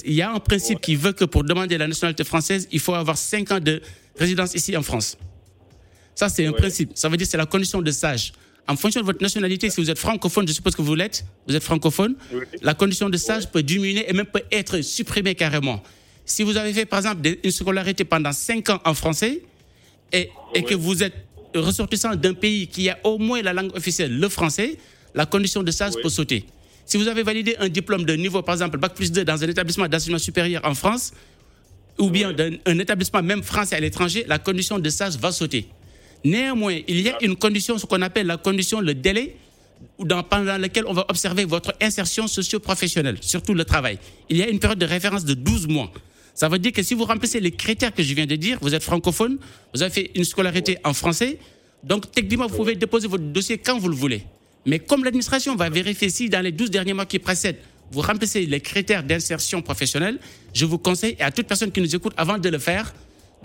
Il 0.05 0.13
y 0.13 0.21
a 0.23 0.31
un 0.31 0.39
principe 0.39 0.81
qui 0.81 0.95
veut 0.95 1.11
que 1.11 1.25
pour 1.25 1.43
demander 1.43 1.77
la 1.77 1.87
nationalité 1.87 2.23
française, 2.23 2.67
il 2.71 2.79
faut 2.79 2.95
avoir 2.95 3.17
5 3.17 3.51
ans 3.51 3.59
de 3.59 3.81
résidence 4.17 4.55
ici 4.55 4.75
en 4.75 4.81
France? 4.81 5.17
Ça, 6.15 6.27
c'est 6.29 6.45
un 6.45 6.51
Ouais. 6.51 6.57
principe. 6.57 6.91
Ça 6.95 7.07
veut 7.09 7.17
dire 7.17 7.27
que 7.27 7.31
c'est 7.31 7.37
la 7.37 7.45
condition 7.45 7.81
de 7.81 7.91
sage. 7.91 8.33
En 8.67 8.75
fonction 8.77 9.01
de 9.01 9.05
votre 9.05 9.21
nationalité, 9.21 9.69
si 9.69 9.79
vous 9.79 9.91
êtes 9.91 9.99
francophone, 9.99 10.47
je 10.47 10.53
suppose 10.53 10.75
que 10.75 10.81
vous 10.81 10.95
l'êtes, 10.95 11.23
vous 11.47 11.55
êtes 11.55 11.61
francophone, 11.63 12.15
Oui. 12.33 12.39
la 12.63 12.73
condition 12.73 13.09
de 13.09 13.17
sage 13.17 13.51
peut 13.51 13.61
diminuer 13.61 14.09
et 14.09 14.13
même 14.13 14.25
peut 14.25 14.41
être 14.51 14.81
supprimée 14.81 15.35
carrément. 15.35 15.83
Si 16.25 16.41
vous 16.41 16.57
avez 16.57 16.73
fait, 16.73 16.85
par 16.85 16.99
exemple, 16.99 17.21
une 17.43 17.51
scolarité 17.51 18.05
pendant 18.05 18.31
5 18.31 18.69
ans 18.71 18.79
en 18.85 18.95
français 18.95 19.43
et, 20.15 20.29
et 20.53 20.63
que 20.63 20.73
vous 20.75 21.03
êtes 21.03 21.13
ressortissant 21.53 22.15
d'un 22.15 22.33
pays 22.33 22.67
qui 22.67 22.89
a 22.89 22.97
au 23.03 23.17
moins 23.17 23.41
la 23.41 23.53
langue 23.53 23.75
officielle, 23.75 24.17
le 24.17 24.29
français, 24.29 24.77
la 25.13 25.25
condition 25.25 25.63
de 25.63 25.71
sage 25.71 25.93
Oui. 25.95 26.01
peut 26.03 26.09
sauter. 26.09 26.45
Si 26.85 26.97
vous 26.97 27.07
avez 27.07 27.23
validé 27.23 27.55
un 27.59 27.69
diplôme 27.69 28.05
de 28.05 28.13
niveau, 28.13 28.41
par 28.41 28.55
exemple, 28.55 28.77
Bac 28.77 28.93
plus 28.93 29.11
2 29.11 29.23
dans 29.25 29.43
un 29.43 29.47
établissement 29.47 29.87
d'enseignement 29.87 30.19
supérieur 30.19 30.61
en 30.65 30.75
France, 30.75 31.11
ou 31.97 32.09
bien 32.09 32.33
d'un 32.33 32.51
un 32.65 32.77
établissement 32.79 33.23
même 33.23 33.41
français 33.41 33.75
à 33.75 33.79
l'étranger, 33.79 34.25
la 34.27 34.37
condition 34.37 34.79
de 34.79 34.89
sage 34.89 35.15
va 35.17 35.31
sauter. 35.31 35.67
Néanmoins, 36.23 36.79
il 36.87 37.01
y 37.01 37.09
a 37.09 37.17
une 37.23 37.35
condition, 37.35 37.77
ce 37.77 37.85
qu'on 37.85 38.01
appelle 38.01 38.27
la 38.27 38.37
condition, 38.37 38.81
le 38.81 38.93
délai, 38.93 39.35
dans, 39.99 40.23
pendant 40.23 40.57
lequel 40.57 40.85
on 40.87 40.93
va 40.93 41.05
observer 41.09 41.45
votre 41.45 41.73
insertion 41.81 42.27
socio-professionnelle, 42.27 43.17
surtout 43.21 43.53
le 43.53 43.65
travail. 43.65 43.97
Il 44.29 44.37
y 44.37 44.43
a 44.43 44.47
une 44.49 44.59
période 44.59 44.79
de 44.79 44.85
référence 44.85 45.25
de 45.25 45.33
12 45.33 45.67
mois. 45.67 45.91
Ça 46.35 46.47
veut 46.49 46.59
dire 46.59 46.71
que 46.73 46.83
si 46.83 46.93
vous 46.93 47.05
remplissez 47.05 47.39
les 47.39 47.51
critères 47.51 47.93
que 47.93 48.03
je 48.03 48.13
viens 48.13 48.25
de 48.27 48.35
dire, 48.35 48.57
vous 48.61 48.75
êtes 48.75 48.83
francophone, 48.83 49.37
vous 49.73 49.81
avez 49.81 49.91
fait 49.91 50.11
une 50.15 50.23
scolarité 50.25 50.77
en 50.83 50.93
français, 50.93 51.39
donc 51.83 52.11
techniquement, 52.11 52.45
vous 52.47 52.57
pouvez 52.57 52.75
déposer 52.75 53.07
votre 53.07 53.23
dossier 53.23 53.57
quand 53.57 53.79
vous 53.79 53.87
le 53.87 53.95
voulez. 53.95 54.23
Mais 54.65 54.79
comme 54.79 55.03
l'administration 55.03 55.55
va 55.55 55.69
vérifier 55.69 56.09
si 56.09 56.29
dans 56.29 56.41
les 56.41 56.51
12 56.51 56.69
derniers 56.71 56.93
mois 56.93 57.05
qui 57.05 57.19
précèdent, 57.19 57.59
vous 57.91 58.01
remplissez 58.01 58.45
les 58.47 58.59
critères 58.59 59.03
d'insertion 59.03 59.61
professionnelle, 59.61 60.19
je 60.53 60.65
vous 60.65 60.77
conseille, 60.77 61.15
et 61.19 61.23
à 61.23 61.31
toute 61.31 61.47
personne 61.47 61.71
qui 61.71 61.79
nous 61.81 61.95
écoute 61.95 62.13
avant 62.17 62.37
de 62.37 62.49
le 62.49 62.59
faire, 62.59 62.93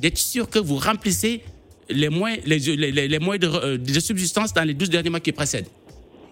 d'être 0.01 0.19
sûr 0.19 0.49
que 0.51 0.59
vous 0.59 0.77
remplissez 0.77 1.43
les 1.91 2.09
moyens, 2.09 2.43
les, 2.47 2.59
les- 2.59 2.91
les- 2.93 3.09
les 3.09 3.19
moyens 3.19 3.41
de, 3.53 3.57
euh, 3.59 3.79
de 3.79 4.01
subsistance 4.01 4.53
dans 4.55 4.65
les 4.65 4.75
12 4.75 4.89
derniers 4.91 5.11
mois 5.11 5.21
qui 5.21 5.33
précèdent. 5.33 5.67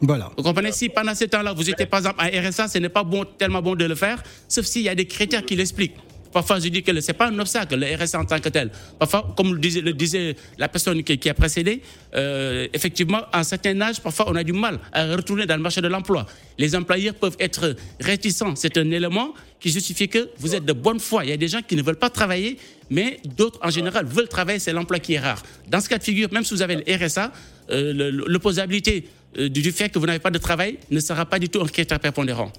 Voilà. 0.01 0.31
Vous 0.37 0.43
comprenez? 0.43 0.73
Si 0.73 0.89
pendant 0.89 1.15
ce 1.15 1.25
temps-là, 1.25 1.53
vous 1.53 1.69
étiez 1.69 1.85
par 1.87 1.99
exemple 2.01 2.17
à 2.21 2.29
RSA, 2.29 2.69
ce 2.69 2.79
n'est 2.79 2.89
pas 2.89 3.03
bon, 3.05 3.25
tellement 3.37 3.61
bon 3.61 3.75
de 3.75 3.85
le 3.85 3.95
faire, 3.95 4.23
sauf 4.49 4.65
s'il 4.65 4.83
y 4.83 4.89
a 4.89 4.95
des 4.95 5.07
critères 5.07 5.45
qui 5.45 5.55
l'expliquent. 5.57 5.97
Parfois, 6.33 6.61
je 6.61 6.69
dis 6.69 6.83
que 6.83 7.01
ce 7.01 7.07
n'est 7.07 7.17
pas 7.17 7.29
un 7.29 7.39
obstacle, 7.39 7.77
le 7.77 7.97
RSA 7.97 8.21
en 8.21 8.25
tant 8.25 8.39
que 8.39 8.49
tel. 8.49 8.71
Parfois, 8.99 9.33
comme 9.37 9.55
le 9.55 9.93
disait, 9.93 10.37
la 10.59 10.69
personne 10.69 11.03
qui, 11.03 11.29
a 11.29 11.35
précédé, 11.35 11.83
euh, 12.15 12.67
effectivement, 12.73 13.23
à 13.33 13.41
un 13.41 13.45
certain 13.45 13.81
âge, 13.81 14.01
parfois, 14.01 14.27
on 14.29 14.37
a 14.37 14.45
du 14.45 14.53
mal 14.53 14.79
à 14.93 15.17
retourner 15.17 15.47
dans 15.47 15.57
le 15.57 15.63
marché 15.63 15.81
de 15.81 15.89
l'emploi. 15.89 16.27
Les 16.59 16.75
employeurs 16.77 17.15
peuvent 17.15 17.37
être 17.39 17.77
réticents. 18.01 18.55
C'est 18.57 18.77
un 18.77 18.91
élément 18.91 19.35
qui 19.61 19.71
justifie 19.71 20.09
que 20.09 20.29
vous 20.39 20.55
êtes 20.55 20.65
de 20.65 20.73
bonne 20.73 21.01
foi. 21.01 21.25
Il 21.25 21.31
y 21.31 21.33
a 21.33 21.37
des 21.37 21.49
gens 21.49 21.63
qui 21.67 21.77
ne 21.77 21.83
veulent 21.83 21.97
pas 21.97 22.11
travailler, 22.11 22.59
mais 22.91 23.21
d'autres, 23.37 23.59
en 23.63 23.71
général, 23.71 24.07
veulent 24.07 24.29
travailler. 24.29 24.59
C'est 24.59 24.73
l'emploi 24.73 24.99
qui 24.99 25.15
est 25.15 25.21
rare. 25.21 25.43
Dans 25.69 25.81
ce 25.81 25.89
cas 25.89 25.99
de 25.99 26.05
figure, 26.05 26.29
même 26.33 26.45
si 26.45 26.55
vous 26.55 26.63
avez 26.63 26.77
le 26.77 27.07
RSA, 27.07 27.33
euh, 27.71 28.11
l'opposabilité 28.27 29.09
euh, 29.39 29.49
du 29.49 29.73
fait 29.73 29.89
que 29.89 29.99
vous 29.99 30.07
n'avez 30.07 30.19
pas 30.19 30.31
de 30.31 30.39
travail 30.39 30.79
ne 30.91 31.01
sera 31.01 31.27
pas 31.27 31.39
du 31.39 31.49
tout 31.49 31.61
un 31.61 31.67
critère 31.67 32.01
prépondérant. 32.01 32.53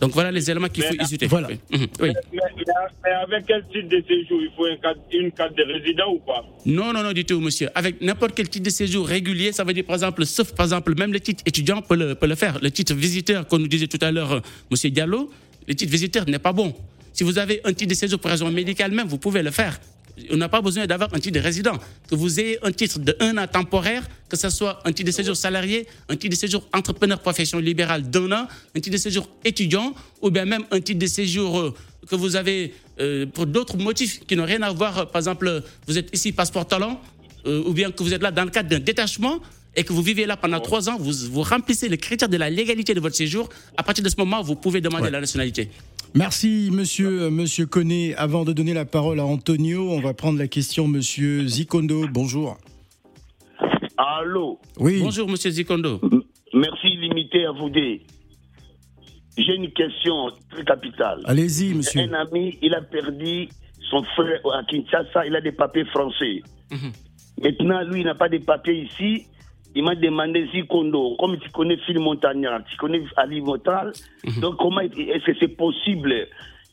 Donc 0.00 0.12
voilà 0.12 0.30
les 0.30 0.50
éléments 0.50 0.68
qu'il 0.68 0.84
faut 0.84 0.94
hésiter. 1.00 1.26
Voilà. 1.26 1.48
Oui. 1.48 1.58
Mhm. 1.70 1.86
Oui. 2.00 2.08
Mais, 2.32 2.38
mais- 2.56 2.64
mais 3.04 3.10
avec 3.10 3.46
quel 3.46 3.62
titre 3.72 3.88
de 3.88 4.02
séjour? 4.06 4.40
Il 4.42 4.50
faut 4.56 4.64
carte- 4.82 4.98
une 5.12 5.32
carte 5.32 5.56
de 5.56 5.62
résident 5.62 6.10
ou 6.12 6.18
pas? 6.18 6.44
Non, 6.66 6.92
non, 6.92 7.02
non, 7.02 7.12
du 7.12 7.24
tout, 7.24 7.40
monsieur. 7.40 7.68
Avec 7.74 8.00
n'importe 8.00 8.34
quel 8.34 8.48
titre 8.48 8.64
de 8.64 8.70
séjour 8.70 9.06
régulier, 9.06 9.52
ça 9.52 9.64
veut 9.64 9.72
dire, 9.72 9.84
par 9.84 9.94
exemple, 9.96 10.24
sauf, 10.26 10.52
par 10.54 10.66
exemple, 10.66 10.94
même 10.98 11.12
le 11.12 11.20
titre 11.20 11.42
étudiant 11.46 11.80
peut 11.82 11.96
le, 11.96 12.14
peut 12.14 12.26
le 12.26 12.34
faire. 12.34 12.58
Le 12.60 12.70
titre 12.70 12.94
visiteur, 12.94 13.46
comme 13.46 13.62
nous 13.62 13.68
disait 13.68 13.86
tout 13.86 13.98
à 14.02 14.10
l'heure 14.10 14.32
euh, 14.32 14.40
monsieur 14.70 14.90
Diallo, 14.90 15.30
le 15.66 15.74
titre 15.74 15.90
visiteur 15.92 16.26
n'est 16.28 16.38
pas 16.38 16.52
bon. 16.52 16.74
Si 17.12 17.24
vous 17.24 17.38
avez 17.38 17.60
un 17.64 17.72
titre 17.72 17.90
de 17.90 17.94
séjour 17.94 18.18
pour 18.20 18.30
raison 18.30 18.50
médicale 18.50 18.92
même, 18.92 19.06
vous 19.08 19.18
pouvez 19.18 19.42
le 19.42 19.50
faire. 19.50 19.80
On 20.30 20.36
n'a 20.36 20.48
pas 20.48 20.62
besoin 20.62 20.86
d'avoir 20.86 21.12
un 21.14 21.18
titre 21.18 21.38
de 21.38 21.44
résident. 21.44 21.78
Que 22.08 22.14
vous 22.14 22.40
ayez 22.40 22.58
un 22.64 22.72
titre 22.72 22.98
de 22.98 23.14
un 23.20 23.36
an 23.38 23.46
temporaire, 23.46 24.08
que 24.28 24.36
ce 24.36 24.48
soit 24.48 24.80
un 24.84 24.92
titre 24.92 25.08
de 25.08 25.12
séjour 25.12 25.36
salarié, 25.36 25.86
un 26.08 26.16
titre 26.16 26.34
de 26.34 26.38
séjour 26.38 26.66
entrepreneur 26.72 27.20
profession 27.20 27.58
libérale 27.58 28.10
d'un 28.10 28.32
an, 28.32 28.48
un 28.74 28.80
titre 28.80 28.92
de 28.92 29.00
séjour 29.00 29.28
étudiant, 29.44 29.94
ou 30.22 30.30
bien 30.30 30.44
même 30.44 30.64
un 30.70 30.80
titre 30.80 30.98
de 30.98 31.06
séjour 31.06 31.58
euh, 31.58 31.74
que 32.08 32.16
vous 32.16 32.36
avez 32.36 32.74
euh, 33.00 33.26
pour 33.26 33.46
d'autres 33.46 33.76
motifs 33.76 34.24
qui 34.26 34.36
n'ont 34.36 34.46
rien 34.46 34.62
à 34.62 34.72
voir. 34.72 35.10
Par 35.10 35.20
exemple, 35.20 35.62
vous 35.86 35.98
êtes 35.98 36.14
ici 36.14 36.32
passeport 36.32 36.66
talent, 36.66 37.00
euh, 37.46 37.62
ou 37.66 37.72
bien 37.72 37.90
que 37.90 38.02
vous 38.02 38.14
êtes 38.14 38.22
là 38.22 38.30
dans 38.30 38.44
le 38.44 38.50
cadre 38.50 38.70
d'un 38.70 38.80
détachement, 38.80 39.40
et 39.76 39.84
que 39.84 39.92
vous 39.92 40.02
vivez 40.02 40.24
là 40.24 40.38
pendant 40.38 40.58
trois 40.60 40.88
ans, 40.88 40.96
vous, 40.98 41.12
vous 41.30 41.42
remplissez 41.42 41.88
les 41.88 41.98
critères 41.98 42.30
de 42.30 42.38
la 42.38 42.48
légalité 42.48 42.94
de 42.94 43.00
votre 43.00 43.14
séjour. 43.14 43.50
À 43.76 43.82
partir 43.82 44.02
de 44.02 44.08
ce 44.08 44.16
moment, 44.16 44.42
vous 44.42 44.56
pouvez 44.56 44.80
demander 44.80 45.10
la 45.10 45.20
nationalité. 45.20 45.68
Merci, 46.14 46.70
monsieur, 46.72 47.30
monsieur 47.30 47.66
Koné. 47.66 48.14
Avant 48.16 48.44
de 48.44 48.52
donner 48.52 48.72
la 48.74 48.84
parole 48.84 49.20
à 49.20 49.24
Antonio, 49.24 49.90
on 49.90 50.00
va 50.00 50.14
prendre 50.14 50.38
la 50.38 50.48
question, 50.48 50.88
monsieur 50.88 51.46
Zikondo. 51.46 52.06
Bonjour. 52.08 52.56
Allô 53.98 54.58
Oui. 54.78 55.00
Bonjour, 55.02 55.28
monsieur 55.28 55.50
Zikondo. 55.50 56.00
Merci, 56.54 56.88
limité 56.96 57.44
à 57.44 57.52
vous 57.52 57.68
deux. 57.68 57.98
J'ai 59.36 59.54
une 59.54 59.70
question 59.72 60.30
très 60.50 60.64
capitale. 60.64 61.20
Allez-y, 61.26 61.74
monsieur. 61.74 62.00
Un 62.00 62.12
ami, 62.14 62.58
il 62.62 62.74
a 62.74 62.80
perdu 62.80 63.48
son 63.90 64.02
frère 64.14 64.40
à 64.54 64.64
Kinshasa, 64.64 65.26
il 65.26 65.36
a 65.36 65.40
des 65.42 65.52
papiers 65.52 65.84
français. 65.86 66.40
Mhm. 66.70 66.92
Maintenant, 67.42 67.82
lui, 67.82 68.00
il 68.00 68.06
n'a 68.06 68.14
pas 68.14 68.30
de 68.30 68.38
papiers 68.38 68.84
ici. 68.90 69.26
Il 69.76 69.84
m'a 69.84 69.94
demandé 69.94 70.48
Zikondo, 70.52 71.16
comme 71.20 71.38
tu 71.38 71.50
connais 71.50 71.76
Phil 71.86 71.98
Montagnard, 72.00 72.60
tu 72.68 72.76
connais 72.78 73.02
Ali 73.16 73.40
Motral, 73.42 73.92
Mhm. 74.24 74.40
donc 74.40 74.56
comment 74.56 74.80
est-ce 74.80 75.24
que 75.26 75.32
c'est 75.38 75.54
possible 75.56 76.12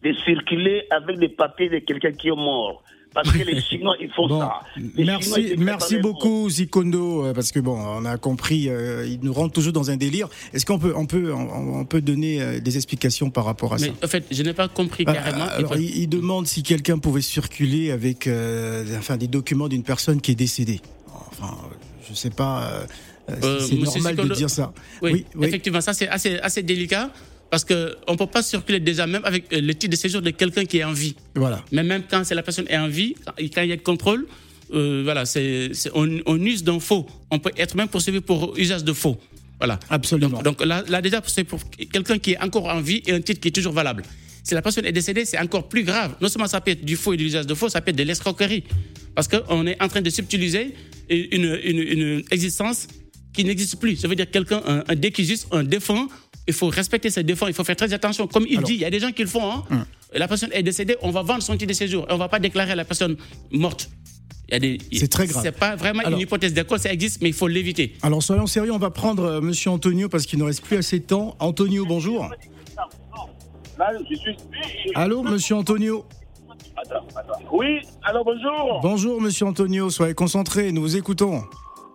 de 0.03 0.13
circuler 0.25 0.83
avec 0.89 1.19
des 1.19 1.29
papiers 1.29 1.69
de 1.69 1.79
quelqu'un 1.79 2.13
qui 2.13 2.29
est 2.29 2.35
mort? 2.35 2.81
Parce 3.13 3.31
que 3.31 3.43
les 3.43 3.59
Chinois, 3.67 3.95
ils 4.01 4.09
font 4.09 4.27
Bon, 4.27 4.39
ça. 4.39 4.61
Les 4.95 5.03
merci, 5.57 5.97
beaucoup 5.99 6.49
Zikondo, 6.49 7.25
euh, 7.25 7.33
parce 7.33 7.51
que 7.51 7.59
bon, 7.59 7.77
on 7.77 8.05
a 8.05 8.17
compris, 8.17 8.69
euh, 8.69 9.05
il 9.05 9.19
nous 9.21 9.33
rentre 9.33 9.53
toujours 9.53 9.71
dans 9.73 9.91
un 9.91 9.97
délire. 9.97 10.27
Est-ce 10.51 10.65
qu'on 10.65 10.79
peut, 10.79 10.93
on 10.95 11.05
peut, 11.05 11.31
on, 11.31 11.81
on 11.81 11.85
peut 11.85 12.01
donner 12.01 12.41
euh, 12.41 12.59
des 12.59 12.75
explications 12.75 13.29
par 13.29 13.45
rapport 13.45 13.73
à 13.73 13.77
ça? 13.77 13.85
Mais 13.85 13.93
en 14.03 14.07
fait, 14.07 14.25
je 14.31 14.41
n'ai 14.41 14.53
pas 14.53 14.67
compris 14.67 15.03
Bah, 15.03 15.13
carrément. 15.13 15.45
alors, 15.45 15.77
il, 15.77 15.95
il 15.95 16.07
demande 16.07 16.47
si 16.47 16.63
quelqu'un 16.63 16.97
pouvait 16.97 17.21
circuler 17.21 17.91
avec, 17.91 18.25
euh, 18.25 18.83
enfin, 18.97 19.15
des 19.17 19.27
documents 19.27 19.67
d'une 19.67 19.83
personne 19.83 20.19
qui 20.19 20.31
est 20.31 20.35
décédée. 20.35 20.79
Enfin, 21.29 21.53
euh, 21.65 21.75
je 22.07 22.13
sais 22.13 22.29
pas. 22.29 22.63
euh, 22.63 22.85
euh, 23.31 23.59
si 23.59 23.75
Euh, 23.81 23.85
c'est 23.85 23.99
normal 23.99 24.15
de 24.15 24.33
dire 24.35 24.49
ça. 24.49 24.73
Oui, 25.01 25.11
Oui, 25.13 25.25
oui. 25.35 25.47
effectivement, 25.47 25.81
ça 25.81 25.93
c'est 25.93 26.07
assez, 26.09 26.37
assez 26.39 26.61
délicat 26.63 27.09
parce 27.49 27.63
qu'on 27.63 27.73
ne 28.13 28.17
peut 28.17 28.25
pas 28.27 28.41
circuler 28.43 28.79
déjà 28.79 29.05
même 29.07 29.23
avec 29.25 29.45
le 29.51 29.73
titre 29.73 29.91
de 29.91 29.95
séjour 29.95 30.21
de 30.21 30.31
quelqu'un 30.31 30.65
qui 30.65 30.79
est 30.79 30.83
en 30.83 30.91
vie. 30.93 31.15
Voilà. 31.35 31.63
Mais 31.71 31.83
même 31.83 32.03
quand 32.09 32.23
c'est 32.23 32.35
la 32.35 32.43
personne 32.43 32.65
est 32.67 32.77
en 32.77 32.87
vie, 32.87 33.15
quand 33.53 33.61
il 33.61 33.69
y 33.69 33.71
a 33.73 33.77
contrôle, 33.77 34.25
euh, 34.73 35.01
voilà, 35.03 35.25
c'est, 35.25 35.69
c'est- 35.73 35.91
on, 35.93 36.07
on 36.25 36.41
use 36.41 36.63
d'un 36.63 36.79
faux. 36.79 37.05
On 37.31 37.39
peut 37.39 37.51
être 37.57 37.75
même 37.75 37.87
poursuivi 37.87 38.21
pour 38.21 38.57
usage 38.57 38.83
de 38.83 38.91
faux. 38.93 39.17
Voilà. 39.59 39.79
Absolument. 39.89 40.41
Donc, 40.41 40.57
donc 40.59 40.65
là, 40.65 40.83
là, 40.89 41.01
déjà, 41.01 41.21
c'est 41.27 41.43
pour 41.45 41.59
quelqu'un 41.91 42.17
qui 42.17 42.31
est 42.31 42.41
encore 42.43 42.65
en 42.67 42.81
vie 42.81 43.01
et 43.05 43.13
un 43.13 43.21
titre 43.21 43.39
qui 43.39 43.47
est 43.49 43.51
toujours 43.51 43.73
valable. 43.73 44.03
Si 44.43 44.53
la 44.53 44.61
personne 44.61 44.85
est 44.85 44.91
décédée, 44.91 45.23
c'est 45.25 45.39
encore 45.39 45.69
plus 45.69 45.83
grave. 45.83 46.15
Non 46.21 46.27
seulement 46.27 46.47
ça 46.47 46.59
peut 46.61 46.71
être 46.71 46.83
du 46.83 46.95
faux 46.97 47.13
et 47.13 47.17
de 47.17 47.23
l'usage 47.23 47.47
de 47.47 47.53
faux, 47.53 47.69
ça 47.69 47.79
peut 47.81 47.91
être 47.91 47.95
de 47.97 48.03
l'escroquerie. 48.03 48.63
Parce 49.15 49.27
qu'on 49.27 49.65
est 49.67 49.81
en 49.81 49.87
train 49.87 50.01
de 50.01 50.09
subtiliser 50.09 50.73
une, 51.09 51.59
une, 51.63 51.79
une 51.79 52.23
existence 52.31 52.87
qui 53.33 53.45
n'existe 53.45 53.77
plus. 53.79 53.95
Ça 53.95 54.07
veut 54.07 54.15
dire 54.15 54.29
quelqu'un, 54.29 54.61
un, 54.67 54.83
un 54.87 54.95
déquisiste, 54.95 55.47
un 55.51 55.63
défunt, 55.63 56.07
il 56.47 56.53
faut 56.53 56.67
respecter 56.67 57.09
ses 57.09 57.23
défunts, 57.23 57.47
il 57.47 57.53
faut 57.53 57.63
faire 57.63 57.75
très 57.77 57.93
attention. 57.93 58.27
Comme 58.27 58.45
il 58.49 58.57
Alors- 58.57 58.67
dit, 58.67 58.73
il 58.75 58.81
y 58.81 58.85
a 58.85 58.89
des 58.89 58.99
gens 58.99 59.11
qui 59.11 59.21
le 59.21 59.29
font. 59.29 59.49
hein. 59.49 59.85
La 60.13 60.27
personne 60.27 60.49
est 60.51 60.61
décédée, 60.61 60.95
on 61.01 61.09
va 61.11 61.21
vendre 61.23 61.41
son 61.41 61.53
titre 61.53 61.69
de 61.69 61.73
séjour. 61.73 62.05
On 62.09 62.13
ne 62.13 62.19
va 62.19 62.27
pas 62.27 62.39
déclarer 62.39 62.75
la 62.75 62.85
personne 62.85 63.15
morte. 63.51 63.89
C'est 64.91 65.07
très 65.07 65.25
grave. 65.25 65.41
C'est 65.43 65.51
pas 65.57 65.75
vraiment 65.75 66.01
Alors- 66.01 66.13
une 66.13 66.19
hypothèse 66.19 66.53
d'école, 66.53 66.79
ça 66.79 66.91
existe, 66.93 67.21
mais 67.21 67.29
il 67.29 67.33
faut 67.33 67.47
l'éviter. 67.47 67.93
Alors 68.03 68.21
soyons 68.21 68.45
sérieux, 68.45 68.71
on 68.73 68.77
va 68.77 68.91
prendre 68.91 69.23
euh, 69.23 69.41
Monsieur 69.41 69.71
Antonio 69.71 70.09
parce 70.09 70.25
qu'il 70.27 70.37
ne 70.37 70.43
reste 70.43 70.61
plus 70.61 70.77
assez 70.77 70.99
de 70.99 71.05
temps. 71.05 71.35
Antonio, 71.39 71.85
bonjour. 71.87 72.29
Là, 73.77 73.91
je 74.09 74.15
suis. 74.15 74.37
Allô, 74.95 75.23
Monsieur 75.23 75.55
Antonio. 75.55 76.05
Attends, 76.77 77.05
attends. 77.15 77.39
Oui, 77.51 77.81
alors 78.03 78.23
bonjour. 78.25 78.79
Bonjour, 78.81 79.21
Monsieur 79.21 79.45
Antonio. 79.45 79.89
Soyez 79.89 80.13
concentré, 80.13 80.71
nous 80.71 80.81
vous 80.81 80.97
écoutons. 80.97 81.41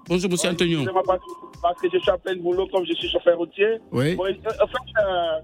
Bonjour, 0.09 0.31
monsieur 0.31 0.51
Antonio. 0.51 0.81
Parce, 1.07 1.21
parce 1.61 1.81
que 1.81 1.89
je 1.93 1.99
suis 1.99 2.11
à 2.11 2.17
plein 2.17 2.35
de 2.35 2.41
boulot 2.41 2.67
comme 2.73 2.85
je 2.87 2.95
suis 2.95 3.09
chauffeur 3.11 3.37
routier. 3.37 3.79
Oui. 3.93 4.15
Bon, 4.17 4.25
euh, 4.25 4.33
en 4.63 4.67
fait, 4.67 5.03
euh, 5.03 5.41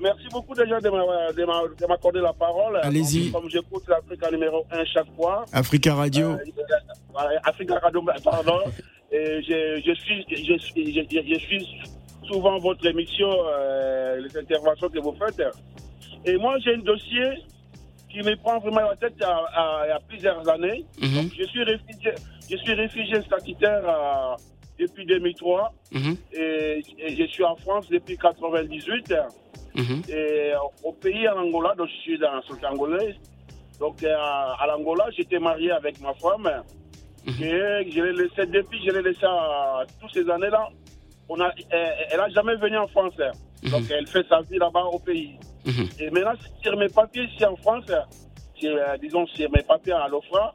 merci 0.00 0.24
beaucoup 0.32 0.54
déjà 0.54 0.80
de 0.80 0.88
m'a- 0.88 1.32
de 1.32 1.44
m'a- 1.44 1.62
de 1.78 1.86
m'accorder 1.86 2.20
la 2.20 2.32
parole. 2.32 2.78
Allez-y. 2.82 3.30
Comme, 3.30 3.42
comme 3.42 3.50
j'écoute 3.50 3.82
l'Afrique 3.88 4.26
en 4.26 4.30
numéro 4.32 4.64
1 4.70 4.84
chaque 4.86 5.14
fois. 5.16 5.44
Africa 5.52 5.94
Radio. 5.94 6.30
Euh, 6.32 6.38
Africa 7.44 7.78
Radio, 7.82 8.02
pardon. 8.24 8.58
Et 9.12 9.42
je, 9.42 9.82
je, 9.84 9.94
suis, 9.94 10.24
je, 10.30 10.58
suis- 10.58 10.94
je, 10.94 11.00
je- 11.10 11.34
je 11.34 11.38
suis 11.40 11.66
souvent 12.26 12.58
votre 12.58 12.86
émission, 12.86 13.28
euh, 13.46 14.20
les 14.20 14.36
interventions 14.36 14.88
que 14.88 14.98
vous 15.00 15.14
faites. 15.18 15.42
Et 16.24 16.36
moi, 16.36 16.56
j'ai 16.60 16.74
un 16.74 16.78
dossier 16.78 17.30
qui 18.10 18.18
me 18.18 18.34
prend 18.36 18.58
vraiment 18.60 18.82
la 18.88 18.96
tête 18.96 19.14
il 19.16 19.22
y 19.22 19.24
a, 19.24 19.36
à- 19.54 19.86
y 19.88 19.90
a 19.90 20.00
plusieurs 20.08 20.48
années. 20.48 20.84
Mhm. 21.00 21.14
Donc, 21.14 21.32
je 21.38 21.44
suis 21.44 21.64
réfugié, 21.64 22.12
je 22.50 22.56
suis 22.56 22.74
réfugié 22.74 23.22
statutaire 23.22 23.82
euh, 23.88 24.36
depuis 24.78 25.04
2003 25.06 25.72
Mhm, 25.92 26.16
et, 26.32 26.82
et 26.98 27.16
je 27.16 27.24
suis 27.30 27.44
en 27.44 27.56
France 27.56 27.88
depuis 27.90 28.16
98. 28.16 29.14
mhm. 29.74 30.02
Et 30.08 30.52
au 30.84 30.92
pays 30.92 31.28
en 31.28 31.38
Angola, 31.38 31.74
donc 31.76 31.88
je 31.88 32.00
suis 32.02 32.18
dans 32.18 32.34
la 32.34 32.42
société 32.42 32.66
angolaise. 32.66 33.14
Donc 33.80 34.02
euh, 34.04 34.14
à 34.14 34.64
l'Angola, 34.68 35.06
j'étais 35.16 35.38
marié 35.38 35.70
avec 35.72 36.00
ma 36.00 36.14
femme. 36.14 36.48
Et 37.26 37.90
je 37.90 38.02
l'ai 38.02 38.12
laissé 38.12 38.46
depuis, 38.46 38.80
je 38.84 38.90
l'ai 38.92 39.02
laissé 39.02 39.24
à, 39.24 39.84
toutes 40.00 40.12
ces 40.12 40.28
années-là. 40.28 40.68
On 41.28 41.40
a, 41.40 41.52
elle, 41.70 41.94
elle 42.10 42.20
a 42.20 42.28
jamais 42.30 42.56
venu 42.56 42.76
en 42.78 42.88
France. 42.88 43.14
Donc 43.70 43.84
elle 43.90 44.06
fait 44.06 44.26
sa 44.28 44.40
vie 44.42 44.58
là-bas 44.58 44.84
au 44.84 44.98
pays. 44.98 45.38
Mhm. 45.64 45.88
Et 46.00 46.10
maintenant, 46.10 46.32
sur 46.62 46.76
mes 46.76 46.88
papiers 46.88 47.24
ici 47.24 47.44
en 47.44 47.56
France, 47.56 47.84
sur, 48.56 48.70
euh, 48.74 48.96
disons 49.00 49.26
sur 49.28 49.50
mes 49.50 49.62
papiers 49.62 49.92
à 49.92 50.08
l'OFRA, 50.08 50.54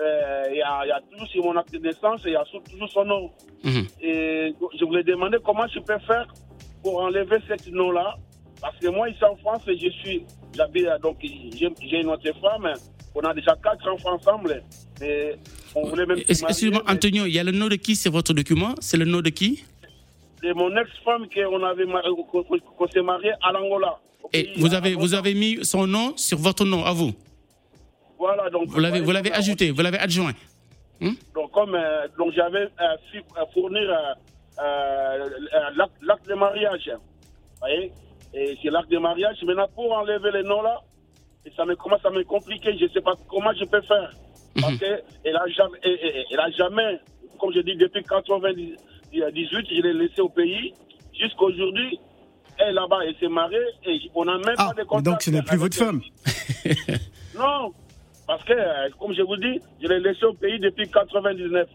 euh, 0.00 0.44
il 0.50 0.56
y, 0.56 0.62
a, 0.62 0.80
il 0.84 0.88
y 0.88 0.92
a 0.92 1.00
toujours 1.10 1.28
sur 1.28 1.44
mon 1.44 1.56
acte 1.56 1.72
de 1.72 1.78
naissance, 1.78 2.22
il 2.24 2.32
y 2.32 2.36
a 2.36 2.44
toujours 2.70 2.90
son 2.90 3.04
nom. 3.04 3.30
Mhm. 3.64 3.86
Et 4.02 4.54
je 4.78 4.84
voulais 4.84 5.04
demander 5.04 5.38
comment 5.44 5.66
je 5.68 5.78
peux 5.80 5.98
faire 6.00 6.26
pour 6.82 7.00
enlever 7.00 7.38
ce 7.46 7.70
nom-là. 7.70 8.16
Parce 8.60 8.76
que 8.78 8.88
moi, 8.88 9.08
ici 9.08 9.24
en 9.24 9.36
France, 9.36 9.62
je 9.66 9.90
suis, 9.90 10.24
j'habite, 10.56 10.86
donc 11.02 11.18
j'ai 11.22 12.00
une 12.00 12.08
autre 12.08 12.30
femme. 12.40 12.72
On 13.14 13.20
a 13.20 13.34
déjà 13.34 13.56
quatre 13.62 13.88
enfants 13.88 14.14
ensemble. 14.14 14.62
Et 15.02 15.34
on 15.74 15.86
voulait 15.86 16.06
même 16.06 16.18
Excusez-moi, 16.28 16.82
Antonio, 16.88 17.26
il 17.26 17.32
y 17.34 17.38
a 17.38 17.44
le 17.44 17.52
nom 17.52 17.68
de 17.68 17.76
qui 17.76 17.96
sur 17.96 18.12
votre 18.12 18.32
document? 18.34 18.74
C'est 18.80 18.96
le 18.96 19.04
nom 19.04 19.20
de 19.20 19.30
qui? 19.30 19.64
C'est 20.42 20.54
mon 20.54 20.74
ex-femme 20.76 21.26
qu'on 21.28 21.62
avait 21.64 21.84
qu'on 21.86 22.88
s'est 22.88 23.02
marié 23.02 23.32
à 23.42 23.52
l'Angola. 23.52 23.98
Et 24.32 24.50
vous 24.56 24.74
avez, 24.74 24.94
vous 24.94 25.14
avez 25.14 25.34
mis 25.34 25.64
son 25.64 25.86
nom 25.86 26.16
sur 26.16 26.38
votre 26.38 26.64
nom, 26.64 26.84
à 26.84 26.92
vous 26.92 27.12
Voilà, 28.18 28.48
donc. 28.50 28.68
Vous 28.68 28.80
l'avez, 28.80 29.00
vous 29.00 29.10
l'avez 29.10 29.32
ajouté, 29.32 29.70
vous 29.70 29.82
l'avez 29.82 29.98
adjoint 29.98 30.32
Donc, 31.34 31.50
comme 31.52 31.74
euh, 31.74 32.06
donc 32.18 32.32
j'avais 32.34 32.64
euh, 32.64 32.96
euh, 33.14 33.44
fournir 33.54 33.90
euh, 34.62 35.28
l'acte 36.02 36.28
de 36.28 36.34
mariage. 36.34 36.90
Vous 36.94 37.58
voyez? 37.60 37.92
Et 38.34 38.56
c'est 38.62 38.70
l'acte 38.70 38.90
de 38.90 38.98
mariage. 38.98 39.36
Maintenant, 39.42 39.68
pour 39.74 39.92
enlever 39.92 40.30
les 40.32 40.42
noms 40.42 40.62
là, 40.62 40.80
et 41.44 41.50
ça 41.56 41.64
me 41.64 41.74
commence 41.74 42.04
à 42.04 42.10
me 42.10 42.22
compliquer. 42.24 42.76
Je 42.78 42.84
ne 42.84 42.90
sais 42.90 43.00
pas 43.00 43.14
comment 43.28 43.52
je 43.58 43.64
peux 43.64 43.80
faire. 43.82 44.12
Parce 44.60 44.76
qu'elle 44.78 45.36
a 45.36 45.46
jamais, 45.48 45.78
elle, 45.82 45.98
elle- 46.02 46.24
elle 46.30 46.40
a 46.40 46.50
jamais, 46.50 47.00
comme 47.38 47.52
je 47.54 47.60
dis, 47.60 47.76
depuis 47.76 48.02
98, 49.12 49.66
je 49.76 49.82
l'ai 49.82 49.92
laissé 49.94 50.20
au 50.20 50.28
pays. 50.28 50.72
Jusqu'à 51.18 51.42
aujourd'hui, 51.44 51.98
elle 52.58 52.74
là-bas, 52.74 52.98
elle 53.06 53.14
s'est 53.20 53.28
mariée 53.28 53.58
et 53.86 54.00
on 54.14 54.24
n'a 54.24 54.36
même 54.38 54.54
Ah, 54.58 54.70
pas 54.74 54.82
de 54.82 54.86
contact. 54.86 55.04
donc 55.06 55.22
ce 55.22 55.30
n'est 55.30 55.42
plus 55.42 55.56
votre 55.58 55.76
femme. 55.76 56.00
Non, 57.36 57.72
parce 58.26 58.42
que, 58.44 58.52
euh, 58.52 58.88
comme 58.98 59.14
je 59.14 59.22
vous 59.22 59.36
dis, 59.36 59.60
je 59.82 59.88
l'ai 59.88 60.00
laissé 60.00 60.24
au 60.24 60.34
pays 60.34 60.58
depuis 60.58 60.88
99. 60.88 61.68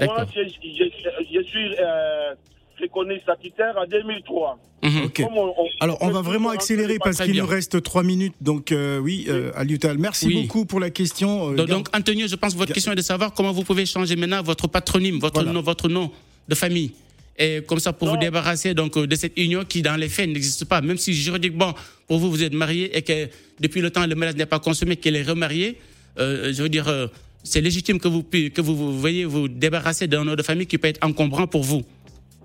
Moi, 0.00 0.26
je, 0.34 0.42
je- 0.42 1.24
je 1.34 1.42
suis 1.44 1.74
euh, 1.80 2.34
reconnu 2.80 3.18
statutaire 3.20 3.74
en 3.78 3.86
2003. 3.86 4.58
Mhm. 4.82 5.04
Ok. 5.06 5.22
Comme 5.24 5.36
on- 5.38 5.54
on- 5.56 5.68
Alors, 5.80 5.98
on 6.00 6.10
va 6.10 6.20
vraiment 6.20 6.50
accélérer 6.50 6.98
parce 6.98 7.18
qu'il 7.22 7.36
nous 7.36 7.46
reste 7.46 7.82
trois 7.82 8.02
minutes. 8.02 8.34
Donc, 8.40 8.70
euh, 8.70 8.98
oui, 8.98 9.26
euh, 9.28 9.50
Aliutal, 9.56 9.98
merci 9.98 10.26
Oui. 10.26 10.42
beaucoup 10.42 10.66
pour 10.66 10.78
la 10.80 10.90
question. 10.90 11.52
Euh, 11.52 11.56
donc, 11.56 11.68
donc, 11.68 11.88
Antonio, 11.96 12.26
je 12.28 12.36
pense 12.36 12.52
que 12.54 12.58
votre 12.58 12.72
question 12.74 12.92
est 12.92 12.96
de 12.96 13.00
savoir 13.02 13.32
comment 13.32 13.52
vous 13.52 13.64
pouvez 13.64 13.86
changer 13.86 14.14
maintenant 14.16 14.42
votre 14.42 14.68
patronyme, 14.68 15.18
votre, 15.18 15.34
Voilà. 15.36 15.52
nom, 15.52 15.62
votre 15.62 15.88
nom 15.88 16.10
de 16.48 16.54
famille. 16.54 16.92
Et 17.40 17.62
comme 17.66 17.78
ça, 17.78 17.92
pour 17.92 18.08
vous 18.08 18.16
débarrasser 18.16 18.74
donc, 18.74 18.98
de 18.98 19.14
cette 19.16 19.38
union 19.38 19.64
qui, 19.64 19.80
dans 19.82 19.94
les 19.96 20.08
faits, 20.08 20.28
n'existe 20.28 20.64
pas. 20.64 20.80
Même 20.80 20.98
si 20.98 21.14
juridiquement, 21.14 21.74
pour 22.08 22.18
vous, 22.18 22.30
vous 22.30 22.42
êtes 22.42 22.52
marié 22.52 22.96
et 22.96 23.02
que 23.02 23.28
depuis 23.60 23.80
le 23.80 23.90
temps, 23.90 24.04
le 24.06 24.14
mariage 24.16 24.36
n'est 24.36 24.46
pas 24.46 24.58
consommé, 24.58 24.96
qu'elle 24.96 25.14
est 25.14 25.22
remariée, 25.22 25.78
euh, 26.18 26.52
je 26.52 26.62
veux 26.62 26.68
dire, 26.68 26.88
euh, 26.88 27.06
c'est 27.44 27.60
légitime 27.60 28.00
que 28.00 28.08
vous, 28.08 28.24
que 28.24 28.60
vous, 28.60 28.76
vous 28.76 29.00
veuillez 29.00 29.24
vous 29.24 29.46
débarrasser 29.46 30.08
d'un 30.08 30.24
nom 30.24 30.34
de 30.34 30.42
famille 30.42 30.66
qui 30.66 30.78
peut 30.78 30.88
être 30.88 31.04
encombrant 31.06 31.46
pour 31.46 31.62
vous. 31.62 31.84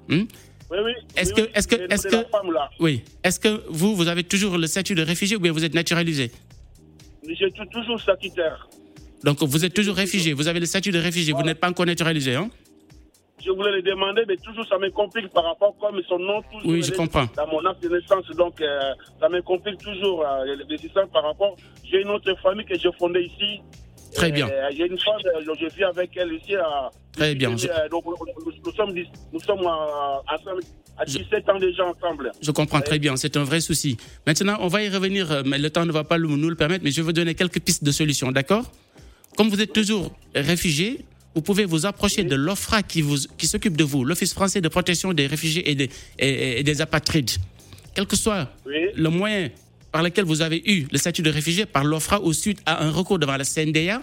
Hmm? 0.10 0.26
Oui, 0.70 0.78
oui. 0.86 0.92
Est-ce 1.16 1.34
oui, 1.34 1.42
que- 1.42 1.58
est-ce 1.58 1.68
que- 1.68 1.94
est-ce 1.94 2.08
que-. 2.08 2.26
Oui. 2.80 3.02
Est-ce 3.24 3.40
que 3.40 3.64
vous, 3.70 3.96
vous 3.96 4.08
avez 4.08 4.24
toujours 4.24 4.58
le 4.60 4.68
statut 4.68 4.94
de 4.96 5.02
réfugié 5.02 5.36
ou 5.38 5.40
bien 5.40 5.52
vous 5.52 5.64
êtes 5.66 5.74
naturalisé? 5.74 6.32
Je 7.28 7.34
suis 7.34 7.52
toujours 7.72 8.00
statutaire. 8.00 8.70
Donc, 9.24 9.42
vous 9.42 9.66
êtes 9.66 9.74
toujours 9.74 9.96
réfugié. 9.96 10.34
Vous 10.34 10.48
avez 10.48 10.60
le 10.60 10.66
statut 10.66 10.92
de 10.92 11.00
réfugié. 11.00 11.34
Vous 11.34 11.42
n'êtes 11.44 11.60
pas 11.60 11.70
encore 11.70 11.86
naturalisé, 11.86 12.36
hein? 12.36 12.50
Je 13.46 13.52
voulais 13.52 13.72
le 13.72 13.82
demander, 13.82 14.24
mais 14.28 14.38
toujours 14.38 14.66
ça 14.68 14.78
me 14.78 14.90
complique 14.90 15.30
par 15.30 15.44
rapport 15.44 15.76
comme 15.80 16.02
son 16.08 16.20
nom 16.20 16.42
toujours 16.52 16.72
Oui, 16.72 16.82
je 16.84 16.92
comprends. 16.92 17.28
dans 17.36 17.48
mon 17.48 17.66
acte 17.66 17.84
de 17.84 17.90
naissance. 17.90 18.26
Donc, 18.38 18.62
euh, 18.62 18.80
ça 19.20 19.28
me 19.30 19.42
complique 19.42 19.80
toujours 19.80 20.26
euh, 20.26 20.56
les 20.56 20.66
décisions 20.66 21.08
par 21.12 21.24
rapport. 21.24 21.56
J'ai 21.84 22.02
une 22.02 22.10
autre 22.10 22.34
famille 22.42 22.66
que 22.66 22.78
j'ai 22.78 22.90
fondée 22.98 23.22
ici. 23.24 23.62
Très 24.16 24.32
bien. 24.32 24.48
Euh, 24.48 24.70
J'ai 24.78 24.86
une 24.86 25.00
femme, 25.00 25.20
je 25.24 25.76
vis 25.76 25.84
avec 25.84 26.12
elle 26.16 26.32
ici 26.34 26.56
à, 26.56 26.90
Très 27.14 27.34
bien. 27.36 27.58
Je, 27.58 27.68
donc, 27.90 28.06
nous, 28.06 28.72
sommes, 28.74 28.94
nous 29.34 29.40
sommes 29.40 29.66
ensemble 29.66 30.62
à 30.98 31.04
17 31.06 31.50
ans 31.50 31.58
déjà 31.60 31.84
ensemble. 31.86 32.32
je 32.40 32.52
comprends 32.52 32.82
très 32.82 33.00
bien, 33.00 33.16
c'est 33.16 33.36
un 33.38 33.44
vrai 33.44 33.60
souci. 33.60 33.98
Maintenant, 34.28 34.58
on 34.60 34.68
va 34.68 34.84
y 34.84 34.90
revenir, 34.90 35.42
mais 35.46 35.58
le 35.58 35.70
temps 35.72 35.86
ne 35.86 35.92
va 35.92 36.04
pas 36.04 36.20
nous 36.20 36.38
nous 36.38 36.50
le 36.50 36.56
permettre, 36.56 36.84
mais 36.84 36.92
je 36.92 36.98
vais 36.98 37.02
vous 37.06 37.14
donner 37.14 37.34
quelques 37.34 37.60
pistes 37.60 37.84
de 37.84 37.92
solutions, 37.92 38.32
d'accord? 38.32 38.66
Comme 39.36 39.50
vous 39.50 39.60
êtes 39.62 39.74
toujours 39.74 40.12
réfugié, 40.36 41.06
vous 41.36 41.42
pouvez 41.42 41.66
vous 41.66 41.86
approcher 41.86 42.24
de 42.24 42.36
l'OFRA 42.36 42.84
qui, 42.84 43.02
vous, 43.02 43.18
qui 43.38 43.48
s'occupe 43.48 43.76
de 43.78 43.84
vous, 43.84 44.04
l'Office 44.06 44.34
français 44.34 44.62
de 44.62 44.68
protection 44.68 45.14
des 45.14 45.26
réfugiés 45.28 45.70
et 45.70 45.76
des, 45.76 45.90
et- 46.20 46.60
et 46.60 46.64
des 46.64 46.82
apatrides. 46.82 47.32
Quel 47.96 48.06
que 48.06 48.16
soit 48.16 48.50
Oui. 48.66 48.74
le 48.96 49.10
moyen 49.10 49.50
par 49.92 50.02
lequel 50.04 50.26
vous 50.26 50.42
avez 50.42 50.62
eu 50.66 50.88
le 50.92 50.98
statut 50.98 51.22
de 51.22 51.30
réfugié, 51.30 51.66
par 51.66 51.84
l'OFRA 51.84 52.22
ou 52.22 52.34
suite 52.34 52.60
à 52.66 52.84
un 52.84 52.90
recours 52.92 53.20
devant 53.20 53.38
la 53.38 53.44
CNDA, 53.46 54.02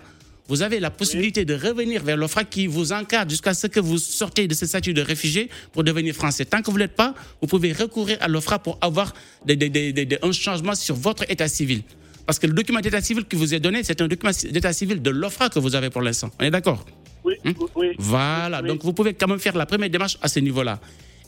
vous 0.48 0.62
avez 0.62 0.80
la 0.80 0.90
possibilité 0.90 1.44
de 1.44 1.54
revenir 1.54 2.02
vers 2.02 2.16
l'OFRA 2.16 2.42
qui 2.44 2.66
vous 2.66 2.92
encadre 2.92 3.30
jusqu'à 3.30 3.54
ce 3.54 3.68
que 3.68 3.78
vous 3.78 3.98
sortez 3.98 4.48
de 4.48 4.54
ce 4.54 4.66
statut 4.66 4.92
de 4.94 5.00
réfugié 5.02 5.48
pour 5.72 5.84
devenir 5.84 6.12
français. 6.14 6.44
Tant 6.44 6.60
que 6.62 6.66
vous 6.70 6.76
ne 6.76 6.82
l'êtes 6.82 6.96
pas, 6.96 7.14
vous 7.40 7.46
pouvez 7.46 7.72
recourir 7.72 8.18
à 8.20 8.26
l'OFRA 8.28 8.58
pour 8.58 8.76
avoir 8.80 9.14
des- 9.46 9.54
des- 9.54 9.68
des- 9.92 10.18
un 10.22 10.32
changement 10.32 10.74
sur 10.74 10.96
votre 10.96 11.24
état 11.30 11.46
civil. 11.46 11.82
Parce 12.26 12.38
que 12.40 12.46
le 12.48 12.52
document 12.52 12.80
d'état 12.80 13.00
civil 13.00 13.24
qui 13.24 13.36
vous 13.36 13.54
est 13.54 13.60
donné, 13.60 13.82
c'est 13.84 14.00
un 14.00 14.08
document 14.08 14.32
d'état 14.50 14.72
civil 14.72 15.00
de 15.02 15.10
l'OFRA 15.10 15.48
que 15.48 15.58
vous 15.60 15.74
avez 15.76 15.90
pour 15.90 16.02
l'instant. 16.02 16.30
On 16.40 16.44
est 16.44 16.50
d'accord? 16.50 16.84
Oui, 17.24 17.34
oui, 17.44 17.54
oui. 17.74 17.86
voilà, 17.98 18.60
Oui. 18.62 18.68
donc 18.68 18.82
vous 18.82 18.92
pouvez 18.92 19.14
quand 19.14 19.28
même 19.28 19.38
faire 19.38 19.56
la 19.56 19.66
première 19.66 19.90
démarche 19.90 20.16
à 20.22 20.28
ce 20.28 20.40
niveau-là. 20.40 20.80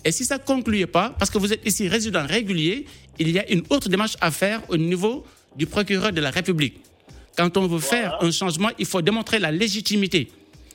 Et 0.04 0.10
si 0.10 0.24
ça 0.24 0.38
ne 0.38 0.42
concluait 0.42 0.86
pas, 0.86 1.14
parce 1.18 1.30
que 1.30 1.38
vous 1.38 1.52
êtes 1.52 1.64
ici 1.66 1.86
résident 1.88 2.26
régulier, 2.26 2.86
il 3.18 3.30
y 3.30 3.38
a 3.38 3.48
une 3.50 3.62
autre 3.70 3.88
démarche 3.88 4.16
à 4.20 4.30
faire 4.30 4.60
au 4.68 4.76
niveau 4.76 5.24
du 5.56 5.66
procureur 5.66 6.12
de 6.12 6.20
la 6.20 6.30
République. 6.30 6.80
Quand 7.36 7.56
on 7.56 7.66
veut 7.66 7.78
faire 7.78 8.18
un 8.22 8.30
changement, 8.30 8.70
il 8.78 8.86
faut 8.86 9.00
démontrer 9.02 9.38
la 9.38 9.52
légitimité. 9.52 10.28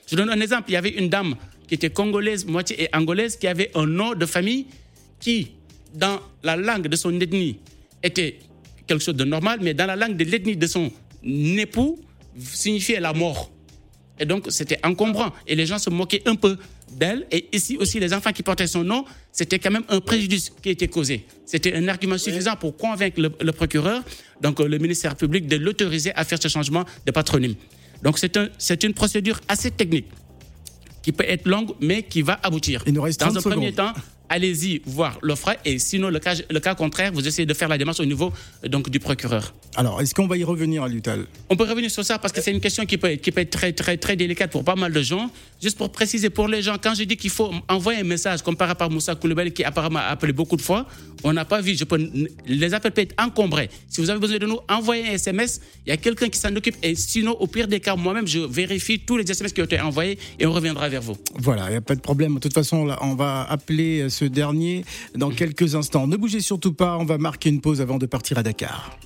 Je 0.09 0.15
donne 0.15 0.29
un 0.29 0.39
exemple. 0.39 0.69
Il 0.69 0.73
y 0.73 0.77
avait 0.77 0.89
une 0.97 1.09
dame 1.09 1.35
qui 1.67 1.75
était 1.75 1.89
congolaise, 1.89 2.45
moitié 2.45 2.83
et 2.83 2.95
angolaise, 2.95 3.35
qui 3.37 3.47
avait 3.47 3.71
un 3.75 3.85
nom 3.85 4.13
de 4.15 4.25
famille 4.25 4.65
qui, 5.19 5.51
dans 5.93 6.19
la 6.43 6.55
langue 6.55 6.87
de 6.87 6.95
son 6.95 7.19
ethnie, 7.19 7.57
était 8.01 8.39
quelque 8.87 9.03
chose 9.03 9.15
de 9.15 9.25
normal, 9.25 9.59
mais 9.61 9.73
dans 9.73 9.85
la 9.85 9.95
langue 9.97 10.15
de 10.15 10.23
l'ethnie 10.23 10.55
de 10.55 10.67
son 10.67 10.89
époux, 11.23 11.99
signifiait 12.39 12.99
la 13.01 13.11
mort. 13.13 13.51
Et 14.19 14.25
donc, 14.25 14.45
c'était 14.49 14.79
encombrant. 14.83 15.31
Et 15.45 15.55
les 15.55 15.65
gens 15.65 15.77
se 15.77 15.89
moquaient 15.89 16.23
un 16.25 16.35
peu 16.35 16.57
d'elle. 16.91 17.27
Et 17.31 17.47
ici 17.53 17.77
aussi, 17.77 17.99
les 17.99 18.13
enfants 18.13 18.31
qui 18.31 18.43
portaient 18.43 18.67
son 18.67 18.83
nom, 18.83 19.05
c'était 19.31 19.59
quand 19.59 19.71
même 19.71 19.83
un 19.89 19.99
préjudice 19.99 20.51
qui 20.61 20.69
était 20.69 20.87
causé. 20.87 21.25
C'était 21.45 21.73
un 21.73 21.87
argument 21.87 22.17
suffisant 22.17 22.55
pour 22.55 22.75
convaincre 22.75 23.21
le, 23.21 23.31
le 23.39 23.51
procureur, 23.51 24.03
donc 24.41 24.59
euh, 24.59 24.67
le 24.67 24.77
ministère 24.79 25.15
public, 25.15 25.47
de 25.47 25.57
l'autoriser 25.57 26.13
à 26.15 26.23
faire 26.23 26.41
ce 26.41 26.47
changement 26.47 26.85
de 27.05 27.11
patronyme. 27.11 27.55
Donc, 28.03 28.19
c'est 28.19 28.37
un, 28.37 28.49
une 28.83 28.93
procédure 28.93 29.39
assez 29.47 29.71
technique 29.71 30.07
qui 31.01 31.11
peut 31.11 31.25
être 31.27 31.47
longue, 31.47 31.71
mais 31.79 32.03
qui 32.03 32.21
va 32.21 32.39
aboutir. 32.43 32.83
Il 32.85 32.93
nous 32.93 33.01
reste 33.01 33.19
Dans 33.21 33.27
30 33.27 33.37
un 33.37 33.49
premier 33.49 33.71
temps, 33.73 33.93
allez-y 34.29 34.81
voir 34.85 35.17
l'OFRA. 35.21 35.55
Et 35.65 35.79
sinon, 35.79 36.09
le 36.09 36.19
cas, 36.19 36.35
le 36.49 36.59
cas 36.59 36.75
contraire, 36.75 37.11
vous 37.13 37.27
essayez 37.27 37.45
de 37.45 37.53
faire 37.53 37.67
la 37.67 37.77
démarche 37.77 37.99
au 37.99 38.05
niveau 38.05 38.31
euh, 38.63 38.67
donc, 38.67 38.89
du 38.89 38.99
procureur. 38.99 39.53
Alors, 39.75 40.01
est-ce 40.01 40.13
qu'on 40.15 40.27
va 40.27 40.37
y 40.37 40.43
revenir 40.43 40.83
à 40.83 40.87
l'UTAL 40.87 41.25
On 41.49 41.55
peut 41.55 41.65
revenir 41.65 41.91
sur 41.91 42.03
ça 42.03 42.19
parce 42.19 42.33
que 42.33 42.41
c'est 42.41 42.51
une 42.51 42.59
question 42.59 42.85
qui 42.85 42.97
peut, 42.97 43.11
qui 43.11 43.31
peut 43.31 43.41
être 43.41 43.51
très, 43.51 43.73
très, 43.73 43.97
très 43.97 44.15
délicate 44.15 44.51
pour 44.51 44.63
pas 44.63 44.75
mal 44.75 44.91
de 44.91 45.01
gens. 45.01 45.29
Juste 45.61 45.77
pour 45.77 45.91
préciser 45.91 46.29
pour 46.29 46.47
les 46.47 46.61
gens, 46.61 46.77
quand 46.81 46.93
je 46.93 47.03
dis 47.03 47.17
qu'il 47.17 47.29
faut 47.29 47.51
envoyer 47.67 48.01
un 48.01 48.03
message, 48.03 48.41
comme 48.41 48.55
par 48.55 48.67
rapport 48.67 48.87
à 48.87 48.89
Moussa 48.89 49.15
Koulibaly 49.15 49.51
qui 49.51 49.63
apparemment 49.63 49.99
a 49.99 50.03
appelé 50.09 50.33
beaucoup 50.33 50.55
de 50.55 50.61
fois, 50.61 50.87
on 51.23 51.33
n'a 51.33 51.45
pas 51.45 51.61
vu. 51.61 51.75
Je 51.75 51.83
peux, 51.83 52.09
les 52.45 52.73
appels 52.73 52.91
peuvent 52.91 53.05
être 53.05 53.21
encombrés. 53.21 53.69
Si 53.89 54.01
vous 54.01 54.09
avez 54.09 54.19
besoin 54.19 54.37
de 54.37 54.45
nous, 54.45 54.59
envoyez 54.69 55.07
un 55.07 55.13
SMS. 55.13 55.61
Il 55.85 55.89
y 55.89 55.93
a 55.93 55.97
quelqu'un 55.97 56.29
qui 56.29 56.39
s'en 56.39 56.55
occupe. 56.55 56.75
Et 56.83 56.95
sinon, 56.95 57.31
au 57.39 57.47
pire 57.47 57.67
des 57.67 57.79
cas, 57.79 57.95
moi-même, 57.95 58.27
je 58.27 58.39
vérifie 58.39 58.99
tous 58.99 59.17
les 59.17 59.29
SMS 59.29 59.53
qui 59.53 59.61
ont 59.61 59.65
été 59.65 59.79
envoyés 59.79 60.17
et 60.39 60.45
on 60.45 60.51
reviendra 60.53 60.89
vers 60.89 61.01
vous. 61.01 61.17
Voilà, 61.35 61.65
il 61.67 61.71
n'y 61.71 61.77
a 61.77 61.81
pas 61.81 61.95
de 61.95 62.01
problème. 62.01 62.35
De 62.35 62.39
toute 62.39 62.53
façon, 62.53 62.85
là, 62.85 62.99
on 63.01 63.15
va 63.15 63.43
appeler 63.49 64.01
euh, 64.01 64.09
ce 64.17 64.25
dernier 64.25 64.83
dans 65.15 65.29
quelques 65.29 65.75
instants. 65.75 66.07
Ne 66.07 66.17
bougez 66.17 66.41
surtout 66.41 66.73
pas, 66.73 66.97
on 66.97 67.05
va 67.05 67.17
marquer 67.17 67.49
une 67.49 67.61
pause 67.61 67.81
avant 67.81 67.97
de 67.97 68.05
partir 68.05 68.37
à 68.37 68.43
Dakar. 68.43 68.97